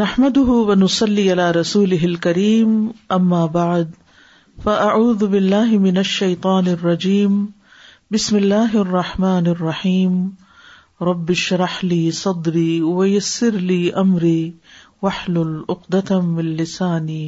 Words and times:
نحمد 0.00 0.36
ونسلی 0.68 1.22
علی 1.32 1.46
رسول 1.52 1.92
ہل 2.02 2.14
کریم 2.26 2.70
فاعوذ 4.62 5.22
باللہ 5.30 5.74
من 5.80 5.96
الشیطان 6.02 6.66
الرجیم 6.72 7.34
بسم 8.12 8.36
اللہ 8.36 8.76
الرحمٰن 8.82 9.46
الرحیم 9.46 10.14
رب 11.10 11.32
شرح 11.42 11.74
لی 11.82 12.00
صدری 12.20 12.80
ویسر 12.98 13.58
لی 13.72 13.80
امری 14.04 14.40
وحل 15.02 15.36
العقدم 15.40 16.36
السانی 16.44 17.22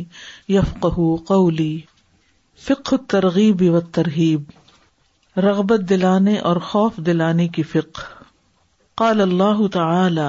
قولی 1.28 1.76
فق 2.68 2.94
ترغیب 3.08 3.62
و 3.74 3.80
ترغیب 4.00 5.38
رغبت 5.48 5.88
دلانے 5.90 6.38
اور 6.52 6.60
خوف 6.72 6.96
دلانے 7.06 7.48
کی 7.58 7.62
فق 7.76 8.00
قال 9.02 9.20
اللہ 9.20 9.66
تعالی 9.72 10.28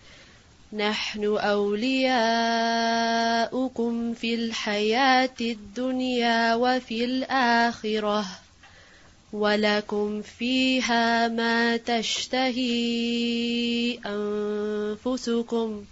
نحن 0.73 1.23
أولياؤكم 1.35 3.93
في 4.13 4.35
الحياة 4.35 5.29
الدنيا 5.41 6.55
وفي 6.55 7.05
الآخرة 7.05 8.25
ولكم 9.33 10.21
فيها 10.21 11.27
ما 11.27 11.77
تشتهي 11.77 12.77
أنفسكم 14.05 15.85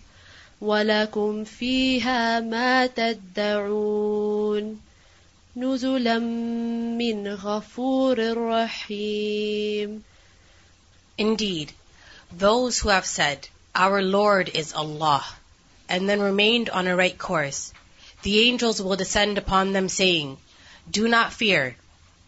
ولكم 0.62 1.44
فيها 1.44 2.40
ما 2.40 2.88
تدعون 2.88 4.80
نزلا 5.58 6.20
من 6.20 7.28
غفور 7.28 8.48
رحيم 8.48 10.04
Indeed, 11.22 11.74
those 12.32 12.80
who 12.80 12.88
have 12.88 13.06
said, 13.06 13.50
Our 13.74 14.02
Lord 14.02 14.50
is 14.50 14.74
Allah, 14.74 15.24
and 15.88 16.10
then 16.10 16.22
remained 16.22 16.70
on 16.70 16.88
a 16.88 16.96
right 16.96 17.18
course. 17.18 17.72
The 18.24 18.48
angels 18.48 18.82
will 18.82 18.96
descend 18.96 19.38
upon 19.38 19.72
them 19.72 19.90
saying, 19.90 20.38
Do 20.90 21.08
not 21.08 21.34
fear 21.34 21.76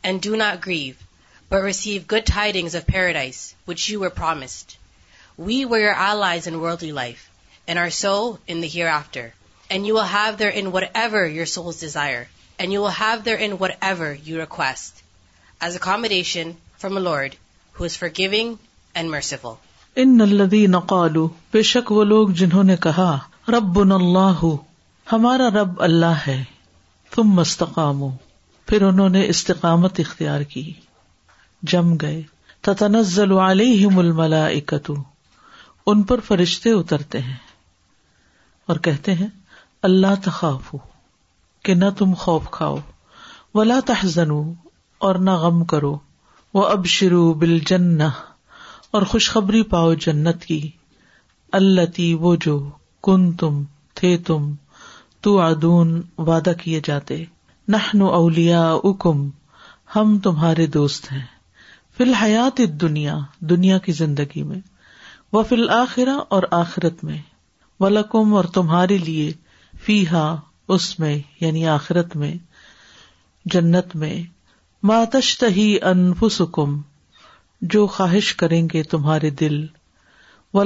and 0.03 0.21
do 0.21 0.37
not 0.37 0.61
grieve, 0.61 1.01
but 1.49 1.63
receive 1.63 2.07
good 2.07 2.25
tidings 2.25 2.75
of 2.75 2.87
paradise, 2.87 3.55
which 3.65 3.89
you 3.89 3.99
were 3.99 4.11
promised. 4.11 4.77
We 5.35 5.65
were 5.65 5.79
your 5.79 5.93
allies 5.93 6.45
in 6.45 6.61
worldly 6.61 6.91
life, 6.91 7.29
and 7.67 7.79
are 7.79 7.89
so 7.89 8.37
in 8.47 8.61
the 8.61 8.67
hereafter. 8.67 9.33
And 9.69 9.85
you 9.85 9.93
will 9.93 10.01
have 10.01 10.37
therein 10.37 10.71
whatever 10.71 11.25
your 11.25 11.47
souls 11.47 11.79
desire, 11.79 12.27
and 12.59 12.71
you 12.71 12.79
will 12.79 12.89
have 12.89 13.23
therein 13.23 13.57
whatever 13.57 14.13
you 14.13 14.37
request, 14.37 15.01
as 15.59 15.75
accommodation 15.75 16.57
from 16.77 16.97
a 16.97 17.01
Lord 17.01 17.35
who 17.73 17.83
is 17.83 17.95
forgiving 17.95 18.59
and 18.93 19.09
merciful. 19.09 19.59
ان 19.99 20.11
نلدی 20.17 20.65
نقالو 20.73 21.27
بے 21.53 21.61
شک 21.69 21.91
وہ 21.91 22.03
لوگ 22.09 22.27
جنہوں 22.41 22.63
نے 22.63 22.75
کہا 22.81 23.11
رب 23.51 23.79
اللہ 23.93 24.43
ہمارا 25.11 25.49
رب 25.53 25.81
اللہ 25.83 26.19
ہے 26.27 26.43
تم 27.15 27.31
مستقام 27.39 27.99
ہو 28.01 28.09
پھر 28.67 28.81
انہوں 28.87 29.09
نے 29.17 29.25
استقامت 29.29 29.99
اختیار 29.99 30.41
کی 30.53 30.71
جم 31.71 31.93
گئے 32.01 32.21
مل 33.95 34.11
ملا 34.21 34.45
اکتو 34.45 34.93
ان 35.91 36.03
پر 36.11 36.19
فرشتے 36.27 36.71
اترتے 36.73 37.19
ہیں 37.27 37.35
اور 38.71 38.77
کہتے 38.89 39.13
ہیں 39.13 39.27
اللہ 39.89 40.15
تخاف 40.23 40.73
کہ 41.65 41.73
نہ 41.75 41.89
تم 41.97 42.13
خوف 42.23 42.49
کھاؤ 42.51 42.77
ولا 43.55 43.79
تحزنو 43.85 44.41
اور 45.07 45.15
نہ 45.27 45.35
غم 45.45 45.63
کرو 45.75 45.97
وہ 46.53 46.65
اب 46.67 46.85
شروع 46.99 47.33
بل 47.41 47.59
جن 47.67 47.97
اور 48.97 49.01
خوشخبری 49.09 49.61
پاؤ 49.71 49.93
جنت 50.05 50.43
کی 50.45 50.59
اللہ 51.59 51.85
تی 51.95 52.13
وہ 52.23 52.35
جو 52.45 52.57
کن 53.03 53.31
تم 53.39 53.61
تھے 53.95 54.15
تم 54.27 54.51
تو 55.23 55.39
ادون 55.41 55.93
وعدہ 56.29 56.51
کیے 56.63 56.79
جاتے 56.83 57.23
نہ 57.73 57.77
نو 57.97 58.07
اولیا 58.17 58.63
اکم 58.89 59.21
ہم 59.95 60.17
تمہارے 60.23 60.65
دوست 60.75 61.11
ہیں 61.11 61.25
فی 61.97 62.03
الحیات 62.03 62.57
دنیا 62.81 63.17
دنیا 63.51 63.77
کی 63.85 63.91
زندگی 64.01 64.43
میں 64.49 64.59
وہ 65.33 65.43
فی 65.49 65.55
الآخرا 65.55 66.15
اور 66.35 66.43
آخرت 66.59 67.03
میں 67.03 67.21
ولکم 67.79 68.33
اور 68.35 68.45
تمہارے 68.59 68.97
لیے 69.05 69.31
فی 69.85 70.03
ہا 70.11 70.25
اس 70.75 70.87
میں 70.99 71.17
یعنی 71.41 71.67
آخرت 71.79 72.15
میں 72.23 72.33
جنت 73.53 73.95
میں 74.03 74.13
ماتشت 74.91 75.43
ہی 75.55 75.75
انف 75.93 76.23
جو 77.73 77.85
خواہش 77.93 78.33
کریں 78.35 78.67
گے 78.73 78.81
تمہارے 78.91 79.29
دل 79.39 79.65
و 80.53 80.61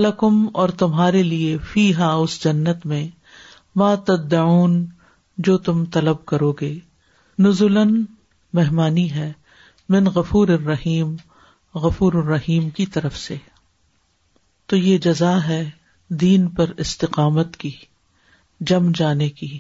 اور 0.59 0.69
تمہارے 0.79 1.23
لیے 1.23 1.57
فی 1.72 1.94
ہا 1.95 2.11
اس 2.13 2.41
جنت 2.44 2.85
میں 2.91 3.07
ما 3.79 3.94
تدعون 4.07 4.85
جو 5.45 5.57
تم 5.66 5.83
طلب 5.94 6.23
کرو 6.31 6.51
گے 6.61 6.73
نزلن 7.44 7.94
مہمانی 8.59 9.09
ہے 9.11 9.31
من 9.95 10.07
غفور 10.16 10.47
الرحیم 10.57 11.16
غفور 11.83 12.13
الرحیم 12.23 12.69
کی 12.78 12.85
طرف 12.94 13.17
سے 13.19 13.35
تو 14.67 14.75
یہ 14.77 14.97
جزا 15.07 15.38
ہے 15.47 15.63
دین 16.22 16.47
پر 16.57 16.72
استقامت 16.85 17.57
کی 17.57 17.72
جم 18.69 18.91
جانے 18.95 19.29
کی 19.39 19.57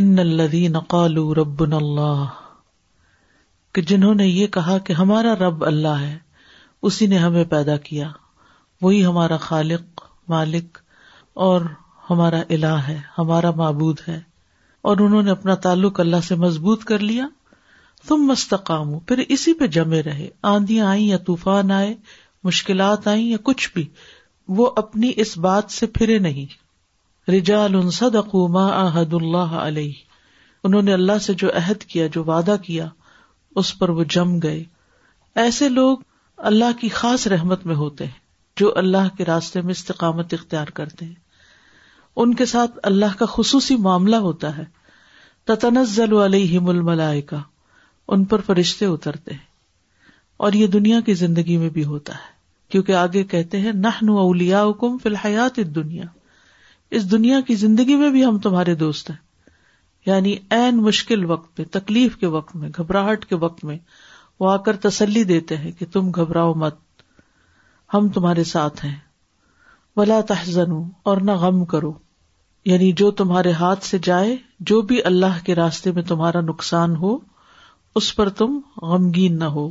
ان 0.00 0.18
الذین 0.18 0.78
قالوا 0.88 1.32
ربنا 1.40 1.76
اللہ 1.76 2.24
کہ 3.76 3.82
جنہوں 3.88 4.14
نے 4.14 4.26
یہ 4.26 4.46
کہا 4.52 4.76
کہ 4.84 4.92
ہمارا 4.98 5.32
رب 5.38 5.64
اللہ 5.70 5.96
ہے 6.00 6.14
اسی 6.90 7.06
نے 7.06 7.16
ہمیں 7.18 7.42
پیدا 7.50 7.76
کیا 7.88 8.06
وہی 8.82 9.04
ہمارا 9.04 9.36
خالق 9.46 10.02
مالک 10.34 10.78
اور 11.48 11.66
ہمارا 12.10 12.40
اللہ 12.56 12.86
ہے 12.86 12.96
ہمارا 13.18 13.50
معبود 13.60 14.00
ہے 14.06 14.18
اور 14.88 15.00
انہوں 15.06 15.22
نے 15.22 15.30
اپنا 15.30 15.54
تعلق 15.68 16.00
اللہ 16.06 16.24
سے 16.28 16.34
مضبوط 16.44 16.84
کر 16.92 17.04
لیا 17.10 17.26
تم 18.08 18.26
مستقام 18.30 18.88
ہو 18.94 18.98
پھر 19.08 19.22
اسی 19.28 19.54
پہ 19.60 19.66
جمے 19.78 20.00
رہے 20.08 20.28
آندیاں 20.54 20.86
آئی 20.90 21.08
یا 21.08 21.16
طوفان 21.26 21.70
آئے 21.82 21.94
مشکلات 22.50 23.08
آئی 23.14 23.30
یا 23.30 23.36
کچھ 23.50 23.70
بھی 23.74 23.88
وہ 24.60 24.70
اپنی 24.84 25.12
اس 25.24 25.36
بات 25.48 25.70
سے 25.78 25.86
پھرے 25.98 26.18
نہیں 26.30 26.50
رجا 27.36 27.66
ما 28.56 28.68
عہد 28.86 29.14
اللہ 29.22 29.54
علیہ 29.66 30.04
انہوں 30.64 30.82
نے 30.82 30.92
اللہ 30.92 31.18
سے 31.26 31.34
جو 31.44 31.52
عہد 31.64 31.84
کیا 31.94 32.06
جو 32.14 32.24
وعدہ 32.26 32.56
کیا 32.62 32.88
اس 33.60 33.78
پر 33.78 33.88
وہ 33.98 34.04
جم 34.14 34.38
گئے 34.42 34.62
ایسے 35.42 35.68
لوگ 35.68 35.98
اللہ 36.48 36.72
کی 36.80 36.88
خاص 36.98 37.26
رحمت 37.34 37.64
میں 37.66 37.74
ہوتے 37.74 38.04
ہیں 38.06 38.24
جو 38.60 38.72
اللہ 38.78 39.08
کے 39.16 39.24
راستے 39.24 39.60
میں 39.62 39.70
استقامت 39.70 40.34
اختیار 40.34 40.66
کرتے 40.80 41.04
ہیں 41.04 41.14
ان 42.24 42.34
کے 42.34 42.46
ساتھ 42.52 42.78
اللہ 42.90 43.16
کا 43.18 43.26
خصوصی 43.34 43.76
معاملہ 43.86 44.16
ہوتا 44.26 44.56
ہے 44.56 44.64
تتنزل 45.46 46.12
علیہم 46.24 46.68
الملائکہ 46.68 47.36
ان 48.14 48.24
پر 48.32 48.40
فرشتے 48.46 48.86
اترتے 48.86 49.32
ہیں 49.32 49.44
اور 50.46 50.52
یہ 50.60 50.66
دنیا 50.76 51.00
کی 51.06 51.14
زندگی 51.24 51.56
میں 51.58 51.68
بھی 51.76 51.84
ہوتا 51.92 52.14
ہے 52.14 52.34
کیونکہ 52.72 52.92
آگے 53.02 53.22
کہتے 53.32 53.60
ہیں 53.60 53.72
نحن 53.88 54.08
اولیاؤکم 54.22 54.96
فی 55.02 55.08
الحیات 55.08 55.58
الدنیا 55.58 56.04
اس 56.96 57.10
دنیا 57.10 57.40
کی 57.46 57.54
زندگی 57.64 57.96
میں 57.96 58.10
بھی 58.10 58.24
ہم 58.24 58.38
تمہارے 58.48 58.74
دوست 58.84 59.10
ہیں 59.10 59.16
یعنی 60.06 60.32
این 60.56 60.76
مشکل 60.86 61.24
وقت 61.30 61.58
میں 61.60 61.66
تکلیف 61.80 62.16
کے 62.16 62.26
وقت 62.34 62.56
میں 62.56 62.68
گھبراہٹ 62.78 63.24
کے 63.30 63.34
وقت 63.44 63.64
میں 63.70 63.76
وہ 64.40 64.50
آ 64.50 64.56
کر 64.68 64.76
تسلی 64.84 65.22
دیتے 65.30 65.56
ہیں 65.56 65.70
کہ 65.78 65.86
تم 65.92 66.10
گھبراؤ 66.24 66.52
مت 66.64 66.74
ہم 67.94 68.08
تمہارے 68.18 68.44
ساتھ 68.54 68.84
ہیں 68.84 68.94
تحزن 70.28 70.72
اور 71.10 71.16
نہ 71.26 71.32
غم 71.42 71.64
کرو 71.72 71.92
یعنی 72.70 72.90
جو 73.00 73.10
تمہارے 73.20 73.52
ہاتھ 73.60 73.84
سے 73.86 73.98
جائے 74.02 74.36
جو 74.70 74.80
بھی 74.90 75.00
اللہ 75.10 75.38
کے 75.44 75.54
راستے 75.54 75.92
میں 75.98 76.02
تمہارا 76.08 76.40
نقصان 76.40 76.96
ہو 77.02 77.16
اس 78.00 78.14
پر 78.16 78.28
تم 78.40 78.58
غمگین 78.90 79.38
نہ 79.38 79.44
ہو 79.54 79.68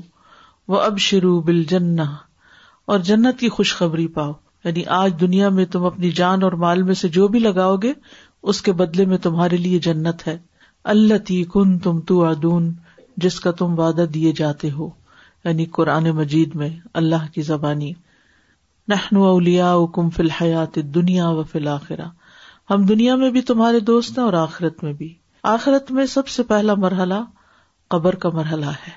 وہ 0.68 0.80
اب 0.82 0.98
شروع 1.08 1.40
بل 1.52 1.64
جن 1.70 2.00
اور 2.86 3.00
جنت 3.10 3.40
کی 3.40 3.50
خوشخبری 3.58 4.08
پاؤ 4.18 4.32
یعنی 4.66 4.86
آج 5.00 5.14
دنیا 5.22 5.50
میں 5.60 5.66
تم 5.76 5.86
اپنی 5.86 6.12
جان 6.22 6.44
اور 6.44 6.52
مال 6.66 6.84
میں 6.84 6.94
سے 7.02 7.10
جو 7.20 7.28
بھی 7.34 7.40
لگاؤ 7.40 7.76
گے 7.84 7.94
اس 8.52 8.62
کے 8.62 8.72
بدلے 8.80 9.06
میں 9.12 9.18
تمہارے 9.18 9.58
لیے 9.58 9.78
جنت 9.86 10.28
ہے 10.28 10.38
اللہ 10.94 11.18
تی 11.28 11.44
کن 11.54 11.78
تم 11.86 12.00
تو 12.10 12.24
ادون 12.26 12.74
جس 13.24 13.40
کا 13.46 13.52
تم 13.62 13.78
وعدہ 13.80 14.04
دیے 14.14 14.32
جاتے 14.40 14.70
ہو 14.72 14.90
یعنی 15.46 15.66
قرآن 15.78 16.10
مجید 16.18 16.54
میں 16.62 16.70
اللہ 17.02 17.26
کی 17.34 17.42
زبانی 17.48 17.92
اولیا 19.30 19.72
کم 19.94 20.10
فی 20.18 20.24
الحیات 20.24 20.76
دنیا 20.98 21.30
و 21.40 21.44
فی 21.52 21.58
الآخرا 21.60 22.08
ہم 22.72 22.84
دنیا 22.92 23.16
میں 23.24 23.30
بھی 23.38 23.42
تمہارے 23.52 23.80
دوست 23.92 24.18
ہیں 24.18 24.26
اور 24.26 24.34
آخرت 24.44 24.84
میں 24.84 24.94
بھی 25.02 25.14
آخرت 25.54 25.92
میں 25.98 26.06
سب 26.14 26.28
سے 26.36 26.44
پہلا 26.54 26.74
مرحلہ 26.86 27.24
قبر 27.96 28.16
کا 28.26 28.30
مرحلہ 28.34 28.72
ہے 28.88 28.92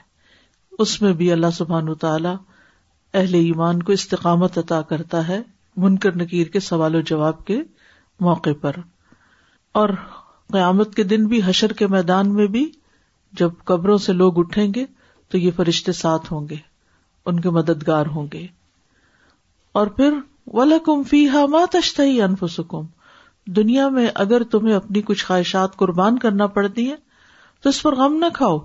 اس 0.85 1.01
میں 1.03 1.13
بھی 1.23 1.31
اللہ 1.33 1.55
سبحان 1.59 1.93
تعالی 2.07 2.29
اہل 3.19 3.35
ایمان 3.41 3.83
کو 3.83 3.93
استقامت 3.93 4.59
عطا 4.59 4.81
کرتا 4.93 5.27
ہے 5.29 5.41
منکر 5.87 6.17
نکیر 6.25 6.49
کے 6.57 6.61
سوال 6.71 6.95
و 6.95 7.01
جواب 7.13 7.45
کے 7.47 7.61
موقع 8.29 8.51
پر 8.61 8.77
اور 9.79 9.89
قیامت 10.53 10.95
کے 10.95 11.03
دن 11.11 11.27
بھی 11.33 11.39
حشر 11.47 11.73
کے 11.81 11.87
میدان 11.95 12.33
میں 12.35 12.47
بھی 12.55 12.65
جب 13.41 13.51
قبروں 13.71 13.97
سے 14.07 14.13
لوگ 14.23 14.39
اٹھیں 14.39 14.67
گے 14.75 14.85
تو 15.31 15.39
یہ 15.39 15.51
فرشتے 15.57 15.93
ساتھ 15.99 16.33
ہوں 16.33 16.49
گے 16.51 16.57
ان 17.31 17.39
کے 17.45 17.51
مددگار 17.59 18.07
ہوں 18.15 18.27
گے 18.33 18.47
اور 19.81 19.87
پھر 20.01 20.15
ولا 20.61 20.79
کمفی 20.87 21.23
انفسکم 22.27 22.87
دنیا 23.61 23.89
میں 23.99 24.07
اگر 24.25 24.43
تمہیں 24.55 24.75
اپنی 24.77 25.03
کچھ 25.11 25.25
خواہشات 25.27 25.77
قربان 25.85 26.19
کرنا 26.27 26.47
پڑتی 26.59 26.89
ہیں 26.89 26.97
تو 27.63 27.69
اس 27.75 27.83
پر 27.83 27.97
غم 28.03 28.17
نہ 28.25 28.33
کھاؤ 28.41 28.59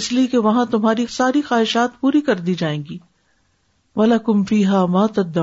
اس 0.00 0.12
لیے 0.12 0.26
کہ 0.32 0.38
وہاں 0.48 0.64
تمہاری 0.76 1.06
ساری 1.18 1.42
خواہشات 1.48 2.00
پوری 2.00 2.20
کر 2.30 2.40
دی 2.48 2.54
جائیں 2.64 2.78
گی 2.90 2.98
ولا 4.02 4.16
ہا 4.72 4.84
ماتد 4.98 5.38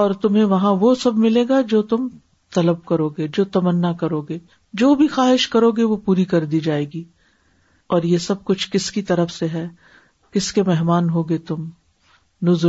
اور 0.00 0.14
تمہیں 0.24 0.44
وہاں 0.56 0.74
وہ 0.86 0.94
سب 1.06 1.18
ملے 1.28 1.44
گا 1.48 1.60
جو 1.74 1.82
تم 1.94 2.08
طلب 2.54 2.84
کرو 2.86 3.08
گے 3.16 3.26
جو 3.36 3.44
تمنا 3.56 3.92
کرو 4.00 4.20
گے 4.28 4.38
جو 4.82 4.94
بھی 5.00 5.06
خواہش 5.14 5.46
کرو 5.54 5.70
گے 5.78 5.82
وہ 5.92 5.96
پوری 6.04 6.24
کر 6.32 6.44
دی 6.52 6.60
جائے 6.68 6.84
گی 6.92 7.02
اور 7.94 8.02
یہ 8.10 8.18
سب 8.26 8.44
کچھ 8.50 8.70
کس 8.72 8.90
کی 8.92 9.02
طرف 9.12 9.30
سے 9.30 9.48
ہے 9.54 9.66
کس 10.34 10.52
کے 10.52 10.62
مہمان 10.66 11.10
ہوگے 11.16 11.38
تم 11.50 11.64
نژ 12.48 12.64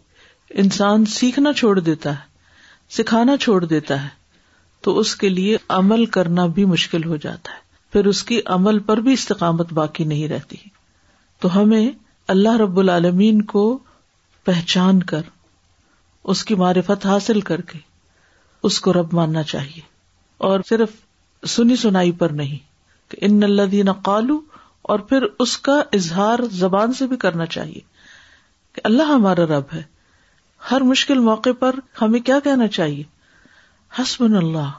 انسان 0.63 1.05
سیکھنا 1.19 1.53
چھوڑ 1.57 1.79
دیتا 1.79 2.11
ہے 2.19 2.93
سکھانا 2.97 3.37
چھوڑ 3.41 3.65
دیتا 3.65 4.03
ہے 4.03 4.09
تو 4.83 4.99
اس 4.99 5.15
کے 5.17 5.29
لیے 5.29 5.57
عمل 5.77 6.05
کرنا 6.17 6.47
بھی 6.55 6.65
مشکل 6.65 7.05
ہو 7.05 7.17
جاتا 7.25 7.53
ہے 7.53 7.69
پھر 7.93 8.07
اس 8.07 8.23
کی 8.25 8.41
عمل 8.55 8.79
پر 8.89 9.01
بھی 9.07 9.13
استقامت 9.13 9.73
باقی 9.73 10.05
نہیں 10.05 10.29
رہتی 10.29 10.57
تو 11.41 11.57
ہمیں 11.61 11.89
اللہ 12.35 12.57
رب 12.61 12.79
العالمین 12.79 13.43
کو 13.53 13.63
پہچان 14.45 15.03
کر 15.13 15.21
اس 16.33 16.45
کی 16.45 16.55
معرفت 16.63 17.07
حاصل 17.07 17.41
کر 17.51 17.61
کے 17.71 17.79
اس 18.69 18.81
کو 18.81 18.93
رب 18.93 19.13
ماننا 19.15 19.43
چاہیے 19.53 19.81
اور 20.49 20.61
صرف 20.69 20.91
سنی 21.51 21.77
سنائی 21.77 22.13
پر 22.23 22.31
نہیں 22.41 22.59
کہ 23.11 23.19
ان 23.27 23.43
اللہ 23.45 23.93
قالو 24.05 24.41
اور 24.93 24.99
پھر 25.09 25.23
اس 25.45 25.57
کا 25.69 25.81
اظہار 25.99 26.39
زبان 26.53 26.93
سے 26.99 27.07
بھی 27.07 27.17
کرنا 27.25 27.47
چاہیے 27.57 27.81
کہ 28.75 28.81
اللہ 28.85 29.11
ہمارا 29.15 29.45
رب 29.59 29.73
ہے 29.75 29.83
ہر 30.71 30.83
مشکل 30.91 31.19
موقع 31.27 31.51
پر 31.59 31.75
ہمیں 32.01 32.21
کیا 32.29 32.39
کہنا 32.45 32.67
چاہیے 32.79 33.03
حسب 33.99 34.25
اللہ 34.37 34.71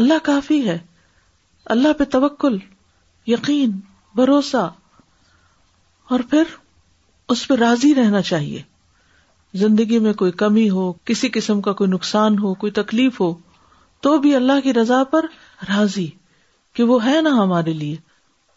اللہ 0.00 0.18
کافی 0.22 0.66
ہے 0.68 0.78
اللہ 1.74 1.92
پہ 1.98 2.04
توکل 2.10 2.56
یقین 3.26 3.70
بھروسہ 4.16 4.68
اور 6.16 6.20
پھر 6.30 6.54
اس 7.34 7.46
پہ 7.48 7.54
راضی 7.60 7.94
رہنا 7.94 8.22
چاہیے 8.32 8.62
زندگی 9.62 9.98
میں 10.06 10.12
کوئی 10.20 10.32
کمی 10.42 10.68
ہو 10.70 10.92
کسی 11.06 11.28
قسم 11.34 11.60
کا 11.62 11.72
کوئی 11.80 11.90
نقصان 11.90 12.38
ہو 12.38 12.52
کوئی 12.62 12.72
تکلیف 12.78 13.20
ہو 13.20 13.32
تو 14.02 14.16
بھی 14.24 14.34
اللہ 14.36 14.60
کی 14.64 14.72
رضا 14.74 15.02
پر 15.10 15.26
راضی 15.68 16.06
کہ 16.76 16.82
وہ 16.90 17.04
ہے 17.04 17.20
نا 17.22 17.30
ہمارے 17.42 17.72
لیے 17.72 17.96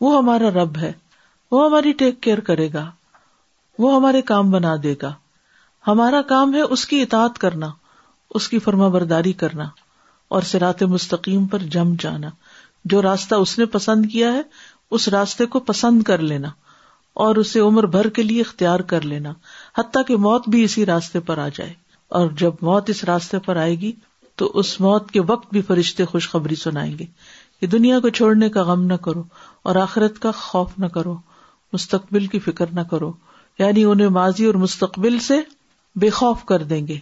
وہ 0.02 0.18
ہمارا 0.18 0.50
رب 0.62 0.78
ہے 0.82 0.92
وہ 1.52 1.66
ہماری 1.66 1.92
ٹیک 2.02 2.22
کیئر 2.24 2.40
کرے 2.50 2.70
گا 2.74 2.90
وہ 3.80 3.96
ہمارے 3.96 4.22
کام 4.34 4.52
بنا 4.52 4.76
دے 4.84 4.94
گا 5.02 5.12
ہمارا 5.88 6.22
کام 6.30 6.54
ہے 6.56 6.62
اس 6.74 6.86
کی 6.88 7.02
اطاعت 7.02 7.38
کرنا 7.40 7.70
اس 8.36 8.48
کی 8.50 8.58
فرما 8.66 8.88
برداری 8.96 9.32
کرنا 9.44 9.64
اور 10.36 10.42
سرات 10.50 10.82
مستقیم 10.90 11.46
پر 11.54 11.62
جم 11.76 11.94
جانا 12.00 12.30
جو 12.92 13.02
راستہ 13.02 13.36
اس 13.46 13.58
نے 13.60 13.66
پسند 13.76 14.06
کیا 14.12 14.32
ہے 14.34 14.42
اس 14.98 15.08
راستے 15.16 15.46
کو 15.56 15.60
پسند 15.70 16.04
کر 16.10 16.22
لینا 16.34 16.48
اور 17.24 17.36
اسے 17.36 17.60
عمر 17.60 17.86
بھر 17.96 18.10
کے 18.20 18.24
لیے 18.24 18.42
اختیار 18.42 18.80
کر 18.92 19.02
لینا 19.14 19.32
حتیٰ 19.78 20.02
کہ 20.08 20.18
موت 20.26 20.48
بھی 20.50 20.64
اسی 20.64 20.86
راستے 20.86 21.20
پر 21.30 21.38
آ 21.38 21.48
جائے 21.56 21.74
اور 22.20 22.30
جب 22.40 22.62
موت 22.70 22.90
اس 22.90 23.04
راستے 23.12 23.40
پر 23.46 23.56
آئے 23.62 23.76
گی 23.80 23.92
تو 24.38 24.50
اس 24.60 24.80
موت 24.82 25.10
کے 25.12 25.22
وقت 25.28 25.52
بھی 25.54 25.62
فرشتے 25.68 26.06
خوشخبری 26.12 26.56
سنائیں 26.64 26.92
گے 27.00 27.06
کہ 27.60 27.68
دنیا 27.68 28.00
کو 28.00 28.10
چھوڑنے 28.20 28.50
کا 28.50 28.64
غم 28.72 28.84
نہ 28.88 28.94
کرو 29.08 29.24
اور 29.70 29.76
آخرت 29.88 30.20
کا 30.22 30.32
خوف 30.42 30.78
نہ 30.80 30.86
کرو 30.94 31.16
مستقبل 31.74 32.26
کی 32.36 32.40
فکر 32.48 32.72
نہ 32.74 32.82
کرو 32.92 33.12
یعنی 33.60 33.84
انہیں 33.86 34.10
ماضی 34.20 34.46
اور 34.46 34.56
مستقبل 34.66 35.20
سے 35.30 35.40
بے 36.00 36.10
خوف 36.18 36.44
کر 36.48 36.64
دیں 36.64 36.86
گے 36.88 36.98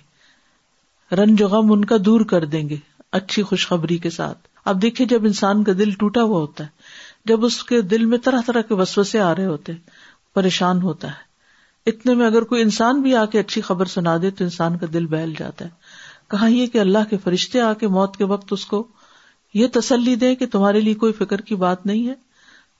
رنج 1.15 1.41
و 1.43 1.47
غم 1.47 1.71
ان 1.71 1.83
کا 1.85 1.95
دور 2.05 2.21
کر 2.29 2.45
دیں 2.45 2.67
گے 2.69 2.75
اچھی 3.19 3.43
خوشخبری 3.43 3.97
کے 3.97 4.09
ساتھ 4.09 4.47
اب 4.69 4.81
دیکھیے 4.81 5.07
جب 5.07 5.25
انسان 5.25 5.63
کا 5.63 5.71
دل 5.79 5.91
ٹوٹا 5.99 6.23
ہوا 6.23 6.39
ہوتا 6.39 6.63
ہے 6.63 7.27
جب 7.29 7.45
اس 7.45 7.63
کے 7.63 7.81
دل 7.81 8.05
میں 8.05 8.17
طرح 8.23 8.41
طرح 8.45 8.61
کے 8.67 8.73
وسوسے 8.81 9.19
آ 9.19 9.33
رہے 9.35 9.45
ہوتے 9.45 9.73
پریشان 10.33 10.81
ہوتا 10.81 11.07
ہے 11.07 11.27
اتنے 11.89 12.13
میں 12.15 12.25
اگر 12.25 12.43
کوئی 12.51 12.61
انسان 12.61 13.01
بھی 13.01 13.15
آ 13.15 13.25
کے 13.31 13.39
اچھی 13.39 13.61
خبر 13.67 13.85
سنا 13.93 14.15
دے 14.21 14.31
تو 14.31 14.43
انسان 14.43 14.77
کا 14.77 14.87
دل 14.93 15.05
بہل 15.07 15.33
جاتا 15.37 15.65
ہے 15.65 15.69
کہاں 16.31 16.49
یہ 16.49 16.67
کہ 16.73 16.79
اللہ 16.79 17.09
کے 17.09 17.17
فرشتے 17.23 17.61
آ 17.61 17.71
کے 17.79 17.87
موت 17.97 18.17
کے 18.17 18.23
وقت 18.33 18.53
اس 18.53 18.65
کو 18.73 18.83
یہ 19.53 19.67
تسلی 19.73 20.15
دے 20.23 20.33
کہ 20.35 20.45
تمہارے 20.51 20.79
لیے 20.81 20.93
کوئی 21.03 21.13
فکر 21.23 21.41
کی 21.49 21.55
بات 21.63 21.85
نہیں 21.85 22.07
ہے 22.09 22.13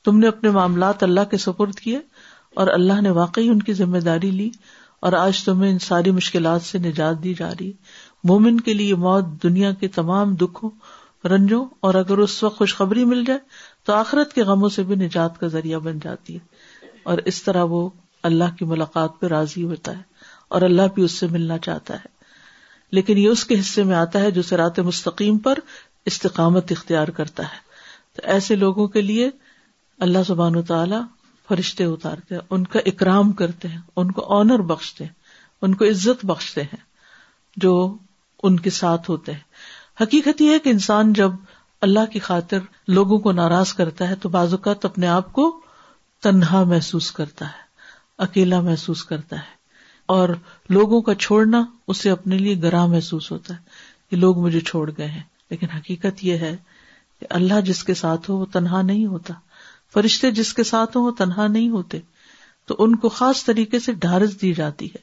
تم 0.06 0.20
نے 0.20 0.28
اپنے 0.28 0.50
معاملات 0.58 1.04
اللہ 1.04 1.24
کے 1.32 1.38
سپرد 1.46 1.80
کیے 1.80 2.00
اور 2.62 2.68
اللہ 2.74 3.02
نے 3.02 3.10
واقعی 3.22 3.48
ان 3.50 3.62
کی 3.62 3.74
ذمہ 3.74 3.98
داری 4.06 4.32
لی 4.32 4.50
اور 5.08 5.14
آج 5.18 5.44
تمہیں 5.44 5.70
ان 5.72 5.80
ساری 5.80 6.12
مشکلات 6.12 6.62
سے 6.62 6.80
نجات 6.86 7.24
دی 7.24 7.34
جا 7.38 7.50
رہی 7.60 7.72
مومن 8.30 8.60
کے 8.62 8.74
لیے 8.74 8.96
موت 9.06 9.26
دنیا 9.44 9.72
کے 9.80 9.88
تمام 9.98 10.34
دکھوں 10.42 10.70
رنجوں 11.32 11.64
اور 11.88 11.94
اگر 11.96 12.18
اس 12.24 12.42
وقت 12.44 12.58
خوشخبری 12.58 13.04
مل 13.06 13.24
جائے 13.28 13.40
تو 13.86 13.94
آخرت 13.94 14.34
کے 14.34 14.44
غموں 14.50 14.70
سے 14.76 14.84
بھی 14.90 14.96
نجات 15.06 15.40
کا 15.40 15.48
ذریعہ 15.56 15.80
بن 15.88 16.00
جاتی 16.04 16.34
ہے 16.36 16.88
اور 17.12 17.18
اس 17.32 17.42
طرح 17.44 17.64
وہ 17.76 17.90
اللہ 18.30 18.56
کی 18.60 18.66
ملاقات 18.74 19.20
پہ 19.20 19.28
راضی 19.36 19.64
ہوتا 19.64 19.98
ہے 19.98 20.02
اور 20.58 20.62
اللہ 20.68 20.88
بھی 20.96 21.04
اس 21.04 21.12
سے 21.20 21.28
ملنا 21.32 21.58
چاہتا 21.68 21.94
ہے 22.00 22.18
لیکن 22.98 23.18
یہ 23.18 23.28
اس 23.30 23.46
کے 23.46 23.60
حصے 23.60 23.84
میں 23.90 23.96
آتا 23.96 24.20
ہے 24.22 24.32
جو 24.38 24.42
سرات 24.42 24.80
مستقیم 24.92 25.38
پر 25.48 25.60
استقامت 26.12 26.72
اختیار 26.72 27.08
کرتا 27.20 27.44
ہے 27.54 27.68
تو 28.16 28.22
ایسے 28.34 28.56
لوگوں 28.56 28.88
کے 28.98 29.02
لیے 29.02 29.30
اللہ 30.08 30.24
سبحان 30.28 30.56
و 30.56 30.62
تعالیٰ 30.72 31.02
فرشتے 31.50 31.84
اتارتے 31.92 32.36
ہیں 32.36 32.42
ان 32.56 32.64
کا 32.74 32.80
اکرام 32.90 33.32
کرتے 33.42 33.68
ہیں 33.68 33.80
ان 34.02 34.12
کو 34.18 34.26
آنر 34.40 34.62
بخشتے 34.72 35.04
ہیں 35.04 35.66
ان 35.68 35.74
کو 35.76 35.86
عزت 35.90 36.26
بخشتے 36.32 36.62
ہیں 36.74 36.80
جو 37.64 37.72
ان 38.48 38.60
کے 38.66 38.70
ساتھ 38.80 39.10
ہوتے 39.10 39.32
ہیں 39.38 40.02
حقیقت 40.02 40.42
یہ 40.42 40.52
ہے 40.54 40.60
کہ 40.66 40.70
انسان 40.70 41.14
جب 41.22 41.32
اللہ 41.88 42.06
کی 42.12 42.20
خاطر 42.28 42.60
لوگوں 42.98 43.18
کو 43.26 43.32
ناراض 43.40 43.74
کرتا 43.80 44.10
ہے 44.10 44.16
تو 44.26 44.30
بعض 44.30 44.54
اوقات 44.54 44.86
اپنے 44.86 45.08
آپ 45.08 45.32
کو 45.34 45.50
تنہا 46.28 46.64
محسوس 46.74 47.12
کرتا 47.20 47.46
ہے 47.48 47.68
اکیلا 48.28 48.60
محسوس 48.62 49.04
کرتا 49.12 49.36
ہے 49.40 49.58
اور 50.18 50.30
لوگوں 50.78 51.02
کا 51.08 51.16
چھوڑنا 51.26 51.64
اسے 51.94 52.10
اپنے 52.12 52.38
لیے 52.38 52.62
گرا 52.62 52.86
محسوس 52.96 53.32
ہوتا 53.32 53.54
ہے 53.56 53.60
کہ 54.10 54.18
لوگ 54.18 54.40
مجھے 54.46 54.60
چھوڑ 54.72 54.90
گئے 54.98 55.08
ہیں 55.10 55.24
لیکن 55.50 55.70
حقیقت 55.78 56.24
یہ 56.26 56.38
ہے 56.48 56.56
کہ 57.20 57.26
اللہ 57.40 57.62
جس 57.72 57.84
کے 57.84 57.94
ساتھ 58.04 58.30
ہو 58.30 58.38
وہ 58.38 58.46
تنہا 58.54 58.82
نہیں 58.92 59.06
ہوتا 59.16 59.34
فرشتے 59.94 60.30
جس 60.32 60.54
کے 60.54 60.64
ساتھ 60.74 60.98
ہوں 60.98 61.04
وہ 61.06 61.12
تنہا 61.18 61.48
نہیں 61.48 61.70
ہوتے 61.70 62.00
تو 62.68 62.76
ان 62.84 62.96
کو 63.04 63.10
خاص 63.10 63.44
طریقے 63.46 63.80
سے 63.86 63.92
ڈھارس 64.06 64.42
دی 64.42 64.52
جاتی 64.54 64.86
ہے 64.96 65.00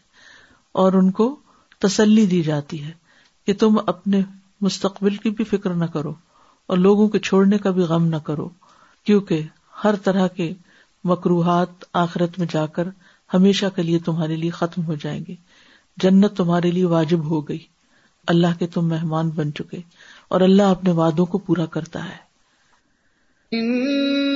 اور 0.82 0.92
ان 1.00 1.10
کو 1.20 1.34
تسلی 1.82 2.26
دی 2.26 2.42
جاتی 2.42 2.82
ہے 2.84 2.90
کہ 3.46 3.54
تم 3.60 3.78
اپنے 3.86 4.20
مستقبل 4.60 5.16
کی 5.24 5.30
بھی 5.38 5.44
فکر 5.44 5.74
نہ 5.80 5.84
کرو 5.94 6.12
اور 6.72 6.78
لوگوں 6.78 7.08
کے 7.08 7.18
چھوڑنے 7.28 7.58
کا 7.64 7.70
بھی 7.70 7.82
غم 7.90 8.06
نہ 8.08 8.16
کرو 8.26 8.48
کیونکہ 9.06 9.42
ہر 9.84 9.96
طرح 10.04 10.26
کے 10.36 10.52
مکروہات 11.10 11.84
آخرت 12.04 12.38
میں 12.38 12.46
جا 12.50 12.64
کر 12.76 12.88
ہمیشہ 13.34 13.66
کے 13.76 13.82
لیے 13.82 13.98
تمہارے 14.04 14.36
لیے 14.36 14.50
ختم 14.60 14.84
ہو 14.86 14.94
جائیں 15.02 15.20
گے 15.28 15.34
جنت 16.02 16.36
تمہارے 16.36 16.70
لیے 16.70 16.84
واجب 16.94 17.28
ہو 17.30 17.40
گئی 17.48 17.58
اللہ 18.34 18.58
کے 18.58 18.66
تم 18.74 18.88
مہمان 18.88 19.30
بن 19.34 19.52
چکے 19.58 19.80
اور 20.34 20.40
اللہ 20.48 20.70
اپنے 20.78 20.92
وعدوں 21.00 21.26
کو 21.34 21.38
پورا 21.46 21.66
کرتا 21.76 22.04
ہے 22.08 22.24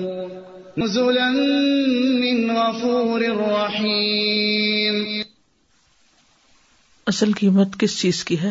نزلا 0.83 1.27
من 1.35 2.57
غفور 2.61 3.27
رحيم 3.43 5.05
اصل 7.13 7.31
قیمت 7.41 7.75
کس 7.83 7.97
چیز 7.99 8.23
کی 8.31 8.37
ہے 8.45 8.49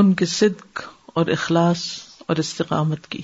ان 0.00 0.12
کے 0.22 0.26
صدق 0.32 0.82
اور 1.20 1.30
اخلاص 1.36 1.84
اور 2.26 2.42
استقامت 2.44 3.06
کی 3.14 3.22